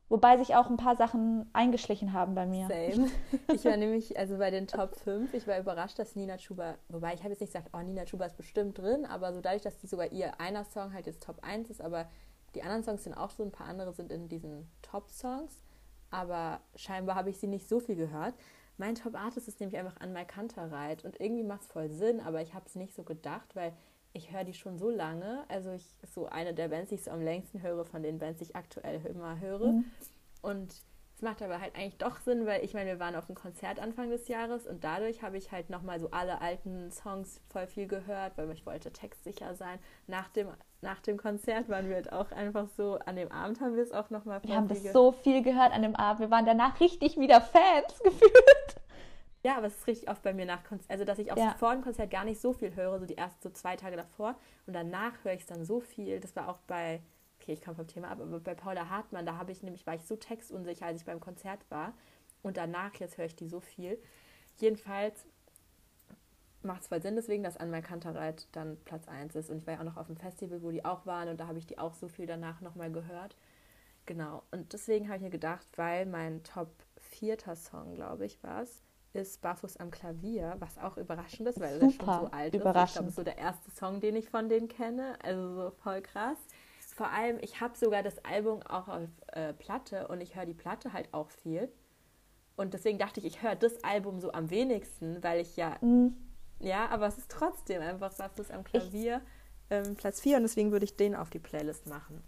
Wobei 0.10 0.38
sich 0.38 0.56
auch 0.56 0.70
ein 0.70 0.78
paar 0.78 0.96
Sachen 0.96 1.50
eingeschlichen 1.54 2.14
haben 2.14 2.36
bei 2.36 2.46
mir. 2.46 2.68
Same. 2.68 3.10
Ich 3.52 3.66
war 3.66 3.76
nämlich, 3.78 4.16
also 4.16 4.38
bei 4.38 4.52
den 4.52 4.68
Top 4.68 4.96
5, 4.96 5.34
ich 5.34 5.48
war 5.48 5.58
überrascht, 5.58 5.98
dass 5.98 6.16
Nina 6.16 6.38
Chuba, 6.38 6.76
wobei 6.90 7.16
ich 7.16 7.22
habe 7.22 7.30
jetzt 7.30 7.40
nicht 7.40 7.52
gesagt, 7.52 7.72
oh, 7.74 7.80
Nina 7.80 8.06
Chuba 8.06 8.26
ist 8.26 8.38
bestimmt 8.38 8.78
drin, 8.78 9.08
aber 9.08 9.34
so 9.34 9.42
dadurch, 9.42 9.64
dass 9.64 9.80
die 9.80 9.88
sogar 9.88 10.12
ihr 10.12 10.40
einer 10.40 10.66
Song 10.66 10.94
halt 10.94 11.08
jetzt 11.08 11.24
Top 11.24 11.40
1 11.42 11.72
ist, 11.72 11.82
aber 11.82 12.06
die 12.54 12.62
anderen 12.62 12.84
Songs 12.84 13.04
sind 13.04 13.16
auch 13.16 13.32
so, 13.32 13.42
ein 13.42 13.52
paar 13.52 13.66
andere 13.66 13.92
sind 13.92 14.12
in 14.12 14.30
diesen 14.30 14.70
Top-Songs, 14.84 15.64
aber 16.12 16.60
scheinbar 16.76 17.16
habe 17.16 17.32
ich 17.32 17.40
sie 17.40 17.48
nicht 17.48 17.68
so 17.68 17.80
viel 17.80 17.96
gehört. 17.96 18.36
Mein 18.78 18.96
Top-Artist 18.96 19.48
ist 19.48 19.60
nämlich 19.60 19.80
einfach 19.80 20.00
Anmai 20.00 20.26
Kantereit 20.26 21.06
und 21.06 21.20
irgendwie 21.20 21.44
macht 21.44 21.62
es 21.62 21.68
voll 21.68 21.90
Sinn, 21.90 22.20
aber 22.20 22.42
ich 22.42 22.54
habe 22.54 22.66
es 22.66 22.76
nicht 22.76 22.94
so 22.94 23.04
gedacht, 23.04 23.56
weil 23.56 23.74
ich 24.14 24.32
höre 24.32 24.44
die 24.44 24.54
schon 24.54 24.78
so 24.78 24.90
lange. 24.90 25.44
Also 25.50 25.72
ich 25.72 25.86
ist 26.02 26.14
so 26.14 26.28
eine 26.28 26.54
der 26.54 26.70
Bands, 26.70 26.90
die 26.90 26.96
ich 26.96 27.04
so 27.04 27.12
am 27.12 27.22
längsten 27.22 27.62
höre, 27.62 27.86
von 27.86 28.02
den 28.02 28.18
Bands, 28.18 28.40
die 28.40 28.46
ich 28.46 28.56
aktuell 28.56 29.06
immer 29.06 29.40
höre. 29.40 29.74
Mhm. 29.74 29.86
Und 30.42 30.74
es 31.16 31.22
macht 31.22 31.42
aber 31.42 31.62
halt 31.62 31.76
eigentlich 31.76 31.98
doch 31.98 32.20
Sinn, 32.20 32.46
weil 32.46 32.64
ich 32.64 32.74
meine, 32.74 32.92
wir 32.92 33.00
waren 33.00 33.16
auf 33.16 33.30
einem 33.30 33.36
Konzert 33.36 33.80
Anfang 33.80 34.10
des 34.10 34.28
Jahres 34.28 34.68
und 34.68 34.84
dadurch 34.84 35.22
habe 35.22 35.38
ich 35.38 35.52
halt 35.52 35.70
nochmal 35.70 36.00
so 36.00 36.12
alle 36.12 36.42
alten 36.42 36.92
Songs 36.92 37.40
voll 37.50 37.68
viel 37.68 37.88
gehört, 37.88 38.38
weil 38.38 38.52
ich 38.52 38.66
wollte 38.66 38.92
textsicher 38.92 39.56
sein. 39.56 39.80
Nach 40.08 40.28
dem, 40.30 40.50
nach 40.86 41.02
dem 41.02 41.18
Konzert 41.18 41.68
waren 41.68 41.90
wir 41.90 41.96
halt 41.96 42.14
auch 42.14 42.32
einfach 42.32 42.68
so, 42.78 42.98
an 43.06 43.16
dem 43.18 43.32
Abend 43.32 43.60
haben 43.60 43.76
wir 43.76 43.84
es 43.84 43.92
auch 43.92 44.10
nochmal 44.12 44.42
Wir 44.44 44.56
haben 44.56 44.68
das 44.68 44.84
so 44.94 45.12
viel 45.12 45.42
gehört 45.42 45.74
an 45.74 45.82
dem 45.82 45.96
Abend. 45.96 46.22
Wir 46.22 46.32
waren 46.32 46.46
danach 46.46 46.80
richtig 46.80 47.18
wieder 47.18 47.42
Fans 47.42 48.00
gefühlt. 48.04 48.76
Ja, 49.44 49.58
aber 49.58 49.68
es 49.68 49.76
ist 49.76 49.88
richtig 49.88 50.10
oft 50.10 50.24
bei 50.24 50.34
mir 50.34 50.46
nach 50.46 50.64
Konzert, 50.64 50.90
also 50.92 51.04
dass 51.04 51.20
ich 51.20 51.32
auch 51.32 51.38
Ja. 51.38 51.56
vor 51.60 51.72
dem 51.74 51.82
Konzert 51.84 52.10
gar 52.10 52.24
nicht 52.24 52.40
so 52.40 52.54
viel 52.54 52.74
höre, 52.76 53.00
so 53.00 53.06
die 53.06 53.18
ersten 53.18 53.42
so 53.42 53.50
zwei 53.50 53.76
Tage 53.76 53.96
davor 53.98 54.36
und 54.66 54.76
danach 54.76 55.14
höre 55.24 55.34
ich 55.34 55.42
es 55.42 55.48
dann 55.48 55.66
so 55.66 55.80
viel. 55.82 56.20
Das 56.20 56.36
war 56.36 56.50
auch 56.50 56.58
bei, 56.68 57.02
okay, 57.40 57.54
ich 57.54 57.62
komme 57.62 57.76
vom 57.76 57.88
Thema 57.88 58.10
ab, 58.10 58.20
aber 58.22 58.40
bei 58.40 58.56
Paula 58.56 58.90
Hartmann, 58.90 59.26
da 59.26 59.38
habe 59.38 59.52
ich 59.52 59.62
nämlich, 59.62 59.86
war 59.86 59.96
ich 59.96 60.04
so 60.04 60.16
textunsicher, 60.16 60.86
als 60.86 61.02
ich 61.02 61.06
beim 61.06 61.20
Konzert 61.20 61.60
war 61.70 61.94
und 62.42 62.58
danach, 62.58 62.94
jetzt 62.96 63.18
höre 63.18 63.26
ich 63.26 63.36
die 63.36 63.48
so 63.48 63.60
viel. 63.60 64.00
Jedenfalls 64.58 65.26
macht 66.66 66.82
es 66.84 66.88
voll 66.88 67.02
Sinn 67.02 67.16
deswegen, 67.16 67.44
dass 67.44 67.58
Anmal 67.58 67.82
Kantereit 67.82 68.48
dann 68.54 68.78
Platz 68.86 69.08
1 69.08 69.36
ist 69.36 69.50
und 69.50 69.58
ich 69.58 69.68
war 69.68 69.76
ja 69.76 69.80
auch 69.82 69.86
noch 69.86 69.98
auf 69.98 70.08
dem 70.08 70.18
Festival, 70.18 70.62
wo 70.62 70.72
die 70.72 70.86
auch 70.86 71.06
waren 71.06 71.30
und 71.30 71.40
da 71.40 71.48
habe 71.48 71.60
ich 71.60 71.68
die 71.68 71.78
auch 71.80 71.94
so 71.94 72.08
viel 72.08 72.26
danach 72.28 72.62
nochmal 72.62 72.92
gehört. 72.92 73.36
Genau, 74.06 74.44
und 74.52 74.74
deswegen 74.74 75.08
habe 75.08 75.18
ich 75.18 75.24
mir 75.24 75.30
gedacht, 75.32 75.68
weil 75.78 76.06
mein 76.06 76.44
Top 76.44 76.70
vierter 76.98 77.56
Song, 77.56 77.96
glaube 77.96 78.26
ich, 78.26 78.42
war 78.44 78.62
es, 78.64 78.84
ist 79.14 79.42
Barfuß 79.42 79.78
am 79.78 79.90
Klavier, 79.92 80.56
was 80.60 80.78
auch 80.78 80.98
überraschend 80.98 81.48
ist, 81.48 81.60
weil 81.60 81.82
er 81.82 81.90
schon 81.90 82.00
Super 82.02 82.14
so 82.14 82.26
alt 82.32 82.56
ist. 82.56 82.56
Ich 82.56 82.62
überraschend. 82.62 82.94
glaube, 82.94 83.12
so 83.12 83.24
der 83.24 83.38
erste 83.38 83.72
Song, 83.72 84.00
den 84.02 84.16
ich 84.16 84.30
von 84.30 84.50
denen 84.50 84.68
kenne. 84.68 85.18
Also 85.24 85.56
so 85.56 85.72
voll 85.72 86.02
krass. 86.02 86.38
Vor 86.94 87.10
allem, 87.10 87.38
ich 87.42 87.62
habe 87.62 87.78
sogar 87.78 88.04
das 88.04 88.24
Album 88.26 88.62
auch 88.64 88.88
auf 88.88 89.10
äh, 89.28 89.54
Platte 89.54 90.08
und 90.08 90.22
ich 90.22 90.36
höre 90.36 90.46
die 90.46 90.54
Platte 90.54 90.94
halt 90.94 91.14
auch 91.14 91.30
viel. 91.30 91.72
Und 92.58 92.74
deswegen 92.74 93.00
dachte 93.00 93.20
ich, 93.20 93.26
ich 93.26 93.42
höre 93.44 93.56
das 93.56 93.84
Album 93.84 94.20
so 94.22 94.32
am 94.34 94.50
wenigsten, 94.50 95.22
weil 95.24 95.42
ich 95.42 95.58
ja, 95.58 95.78
Mhm. 95.82 96.16
Ja, 96.60 96.88
aber 96.90 97.08
es 97.08 97.18
ist 97.18 97.30
trotzdem 97.32 97.82
einfach 97.82 98.14
Barfuß 98.14 98.52
am 98.52 98.64
Klavier 98.64 99.22
ähm, 99.70 99.96
Platz 99.96 100.22
4 100.22 100.38
und 100.38 100.44
deswegen 100.44 100.72
würde 100.72 100.86
ich 100.86 100.96
den 100.96 101.16
auf 101.16 101.30
die 101.30 101.40
Playlist 101.40 101.88
machen. 101.88 102.24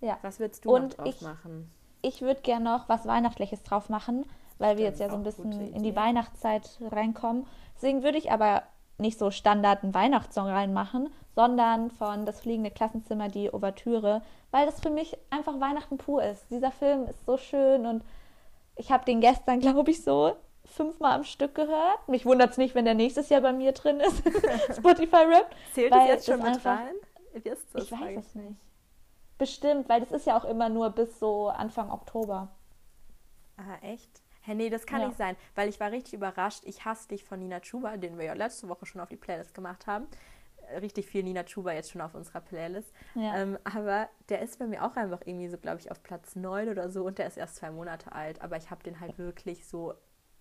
Ja. 0.00 0.18
Was 0.22 0.40
würdest 0.40 0.64
du 0.64 0.74
Und 0.74 0.88
noch 0.98 1.04
drauf 1.04 1.06
ich- 1.14 1.20
machen? 1.22 1.70
Ich 2.04 2.20
würde 2.20 2.40
gerne 2.40 2.64
noch 2.64 2.88
was 2.88 3.06
Weihnachtliches 3.06 3.62
drauf 3.62 3.88
machen, 3.88 4.24
weil 4.58 4.76
wir 4.76 4.86
Stimmt, 4.86 4.98
jetzt 4.98 5.00
ja 5.00 5.08
so 5.10 5.14
ein 5.16 5.22
bisschen 5.22 5.72
in 5.74 5.82
die. 5.84 5.94
Weihnachtszeit 5.94 6.68
reinkommen. 6.90 7.46
Deswegen 7.76 8.02
würde 8.02 8.18
ich 8.18 8.32
aber 8.32 8.64
nicht 8.98 9.18
so 9.20 9.30
Standard 9.30 9.84
einen 9.84 9.94
Weihnachtssong 9.94 10.48
reinmachen, 10.48 11.10
sondern 11.36 11.90
von 11.92 12.26
Das 12.26 12.40
fliegende 12.40 12.72
Klassenzimmer 12.72 13.28
die 13.28 13.52
Ouvertüre, 13.54 14.22
weil 14.50 14.66
das 14.66 14.80
für 14.80 14.90
mich 14.90 15.16
einfach 15.30 15.60
Weihnachten 15.60 15.96
pur 15.96 16.24
ist. 16.24 16.44
Dieser 16.50 16.72
Film 16.72 17.06
ist 17.06 17.24
so 17.24 17.36
schön 17.36 17.86
und 17.86 18.02
ich 18.74 18.90
habe 18.90 19.04
den 19.04 19.20
gestern, 19.20 19.60
glaube 19.60 19.92
ich, 19.92 20.02
so 20.02 20.34
fünfmal 20.64 21.12
am 21.12 21.24
Stück 21.24 21.54
gehört. 21.54 22.08
Mich 22.08 22.24
wundert 22.24 22.50
es 22.52 22.58
nicht, 22.58 22.74
wenn 22.74 22.84
der 22.84 22.94
nächstes 22.94 23.28
Jahr 23.28 23.40
bei 23.40 23.52
mir 23.52 23.72
drin 23.72 24.00
ist. 24.00 24.18
Spotify 24.76 25.16
Rap. 25.24 25.54
Zählt 25.74 25.92
das 25.92 26.06
jetzt 26.08 26.28
das 26.28 26.34
schon 26.34 26.44
mit 26.44 26.54
einfach- 26.54 26.78
rein? 26.78 26.94
Wie 27.34 27.48
ist 27.48 27.74
das? 27.74 27.84
Ich 27.84 27.92
weiß 27.92 28.18
es 28.26 28.34
nicht. 28.34 28.56
Bestimmt, 29.38 29.88
weil 29.88 30.00
das 30.00 30.12
ist 30.12 30.26
ja 30.26 30.36
auch 30.36 30.44
immer 30.44 30.68
nur 30.68 30.90
bis 30.90 31.18
so 31.18 31.48
Anfang 31.48 31.90
Oktober. 31.90 32.54
Ah, 33.56 33.76
echt? 33.82 34.22
Hä, 34.42 34.54
nee, 34.54 34.70
das 34.70 34.86
kann 34.86 35.00
Ja. 35.00 35.06
nicht 35.08 35.16
sein, 35.18 35.36
weil 35.54 35.68
ich 35.68 35.78
war 35.80 35.90
richtig 35.92 36.14
überrascht. 36.14 36.62
Ich 36.64 36.84
hasse 36.84 37.08
dich 37.08 37.24
von 37.24 37.38
Nina 37.38 37.60
Chuba, 37.60 37.96
den 37.96 38.18
wir 38.18 38.24
ja 38.26 38.32
letzte 38.34 38.68
Woche 38.68 38.86
schon 38.86 39.00
auf 39.00 39.08
die 39.08 39.16
Playlist 39.16 39.54
gemacht 39.54 39.86
haben. 39.86 40.06
Äh, 40.68 40.78
Richtig 40.78 41.06
viel 41.06 41.22
Nina 41.22 41.44
Chuba 41.44 41.72
jetzt 41.72 41.90
schon 41.90 42.00
auf 42.00 42.14
unserer 42.14 42.40
Playlist. 42.40 42.92
Ja. 43.14 43.36
Ähm, 43.36 43.58
aber 43.64 44.08
der 44.28 44.42
ist 44.42 44.58
bei 44.58 44.66
mir 44.66 44.84
auch 44.84 44.96
einfach 44.96 45.20
irgendwie 45.24 45.48
so, 45.48 45.58
glaube 45.58 45.78
ich, 45.80 45.90
auf 45.90 46.02
Platz 46.02 46.34
9 46.36 46.68
oder 46.68 46.90
so 46.90 47.04
und 47.04 47.18
der 47.18 47.26
ist 47.28 47.36
erst 47.36 47.56
zwei 47.56 47.70
Monate 47.70 48.12
alt. 48.12 48.42
Aber 48.42 48.56
ich 48.56 48.70
habe 48.70 48.82
den 48.82 49.00
halt 49.00 49.16
wirklich 49.18 49.66
so 49.66 49.94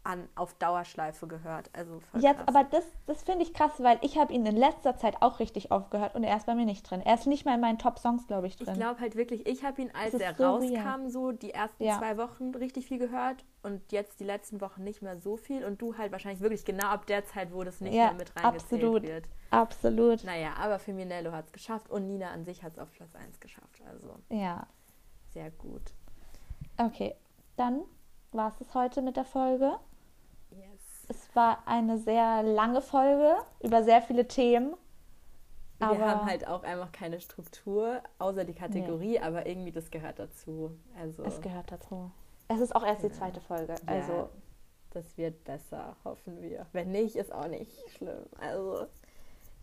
an, 0.04 0.28
auf 0.36 0.54
Dauerschleife 0.56 1.28
gehört. 1.28 1.70
Also 1.74 2.02
Jetzt, 2.18 2.42
aber 2.48 2.64
das, 2.64 2.84
das 3.06 3.24
finde 3.24 3.44
ich 3.44 3.54
krass, 3.54 3.72
weil 3.80 4.00
ich 4.02 4.18
habe 4.18 4.34
ihn 4.34 4.46
in 4.46 4.56
letzter 4.56 4.98
Zeit 4.98 5.22
auch 5.22 5.40
richtig 5.40 5.72
aufgehört 5.72 6.16
und 6.16 6.24
er 6.24 6.36
ist 6.38 6.46
bei 6.48 6.56
mir 6.56 6.66
nicht 6.66 6.90
drin. 6.90 7.02
Er 7.02 7.14
ist 7.16 7.28
nicht 7.28 7.46
mal 7.46 7.56
in 7.56 7.62
meinen 7.62 7.78
Top-Songs, 7.78 8.26
glaube 8.28 8.48
ich, 8.48 8.60
Ich 8.60 8.66
drin. 8.66 8.76
glaube 8.76 9.00
halt 9.00 9.16
wirklich, 9.16 9.46
ich 9.46 9.64
habe 9.64 9.82
ihn, 9.82 9.92
als 9.94 10.14
Das 10.14 10.22
er 10.22 10.34
so 10.36 10.44
rauskam, 10.44 11.10
so 11.10 11.32
die 11.32 11.52
ersten 11.52 11.84
Ja. 11.84 11.98
zwei 12.00 12.18
Wochen 12.18 12.54
richtig 12.56 12.88
viel 12.88 12.98
gehört 12.98 13.46
und 13.62 13.92
jetzt 13.92 14.20
die 14.20 14.24
letzten 14.24 14.60
Wochen 14.60 14.84
nicht 14.84 15.02
mehr 15.04 15.18
so 15.18 15.38
viel 15.38 15.64
und 15.64 15.82
du 15.82 15.98
halt 15.98 16.12
wahrscheinlich 16.12 16.42
wirklich 16.42 16.66
genau 16.66 16.88
ab 16.88 17.06
der 17.06 17.26
Zeit, 17.26 17.54
wo 17.54 17.64
das 17.64 17.80
nicht 17.80 17.94
Ja, 17.94 18.06
mehr 18.06 18.14
mit 18.14 18.36
reingezählt 18.36 18.84
absolut. 18.84 19.04
wird. 19.04 19.30
Absolut. 19.52 20.24
Naja, 20.24 20.54
aber 20.58 20.80
Feminello 20.80 21.32
hat 21.32 21.46
es 21.46 21.52
geschafft 21.52 21.90
und 21.92 22.08
Nina 22.08 22.32
an 22.32 22.44
sich 22.44 22.64
hat 22.64 22.74
es 22.74 22.80
auf 22.80 22.92
Platz 22.92 23.14
1 23.16 23.40
geschafft. 23.40 23.82
Also 23.88 24.16
Ja. 24.30 24.66
Sehr 25.34 25.52
gut. 25.52 25.94
Okay, 26.78 27.16
dann 27.56 27.82
war 28.32 28.50
es 28.50 28.60
es 28.62 28.74
heute 28.74 29.02
mit 29.02 29.16
der 29.18 29.26
Folge. 29.26 29.78
Es 31.12 31.36
war 31.36 31.58
eine 31.66 31.98
sehr 31.98 32.42
lange 32.42 32.80
Folge 32.82 33.36
über 33.60 33.84
sehr 33.84 34.02
viele 34.02 34.30
Themen. 34.30 34.76
Wir 35.78 35.88
Aber- 35.90 36.06
haben 36.10 36.26
halt 36.26 36.48
auch 36.48 36.64
einfach 36.64 36.92
keine 36.94 37.20
Struktur, 37.20 38.02
außer 38.18 38.46
die 38.46 38.54
Kategorie, 38.54 39.20
aber 39.20 39.46
irgendwie 39.46 39.74
das 39.74 39.92
gehört 39.92 40.20
dazu. 40.20 40.72
Also 40.98 41.24
Es 41.26 41.42
gehört 41.42 41.70
dazu. 41.70 42.10
Es 42.48 42.62
ist 42.62 42.74
auch 42.74 42.86
erst 42.86 43.04
die 43.04 43.08
Ja. 43.08 43.14
zweite 43.14 43.42
Folge. 43.42 43.76
Ja, 43.88 43.94
Also, 43.94 44.30
das 44.92 45.18
wird 45.18 45.44
besser, 45.44 45.98
hoffen 46.06 46.42
wir. 46.42 46.66
Wenn 46.72 46.92
nicht, 46.92 47.18
ist 47.18 47.34
auch 47.34 47.48
nicht 47.48 47.74
schlimm. 47.98 48.26
Also 48.40 48.86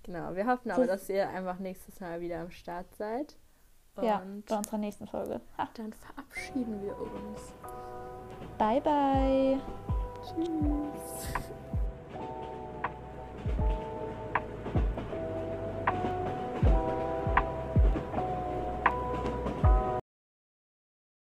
genau, 0.02 0.34
wir 0.34 0.46
hoffen 0.46 0.70
aber, 0.70 0.86
Das- 0.86 1.00
dass 1.00 1.08
ihr 1.08 1.30
einfach 1.30 1.58
nächstes 1.60 1.98
Mal 1.98 2.20
wieder 2.20 2.40
am 2.40 2.50
Start 2.50 2.94
seid. 2.96 3.36
ja, 4.02 4.18
Und 4.18 4.44
bei 4.44 4.56
unserer 4.58 4.78
nächsten 4.78 5.06
Folge. 5.06 5.40
Ha. 5.56 5.66
dann 5.74 5.94
verabschieden 5.94 6.82
wir 6.82 6.94
uns. 7.00 7.54
Bye, 8.58 8.82
bye. 8.82 9.58
Tschüss. 10.34 11.47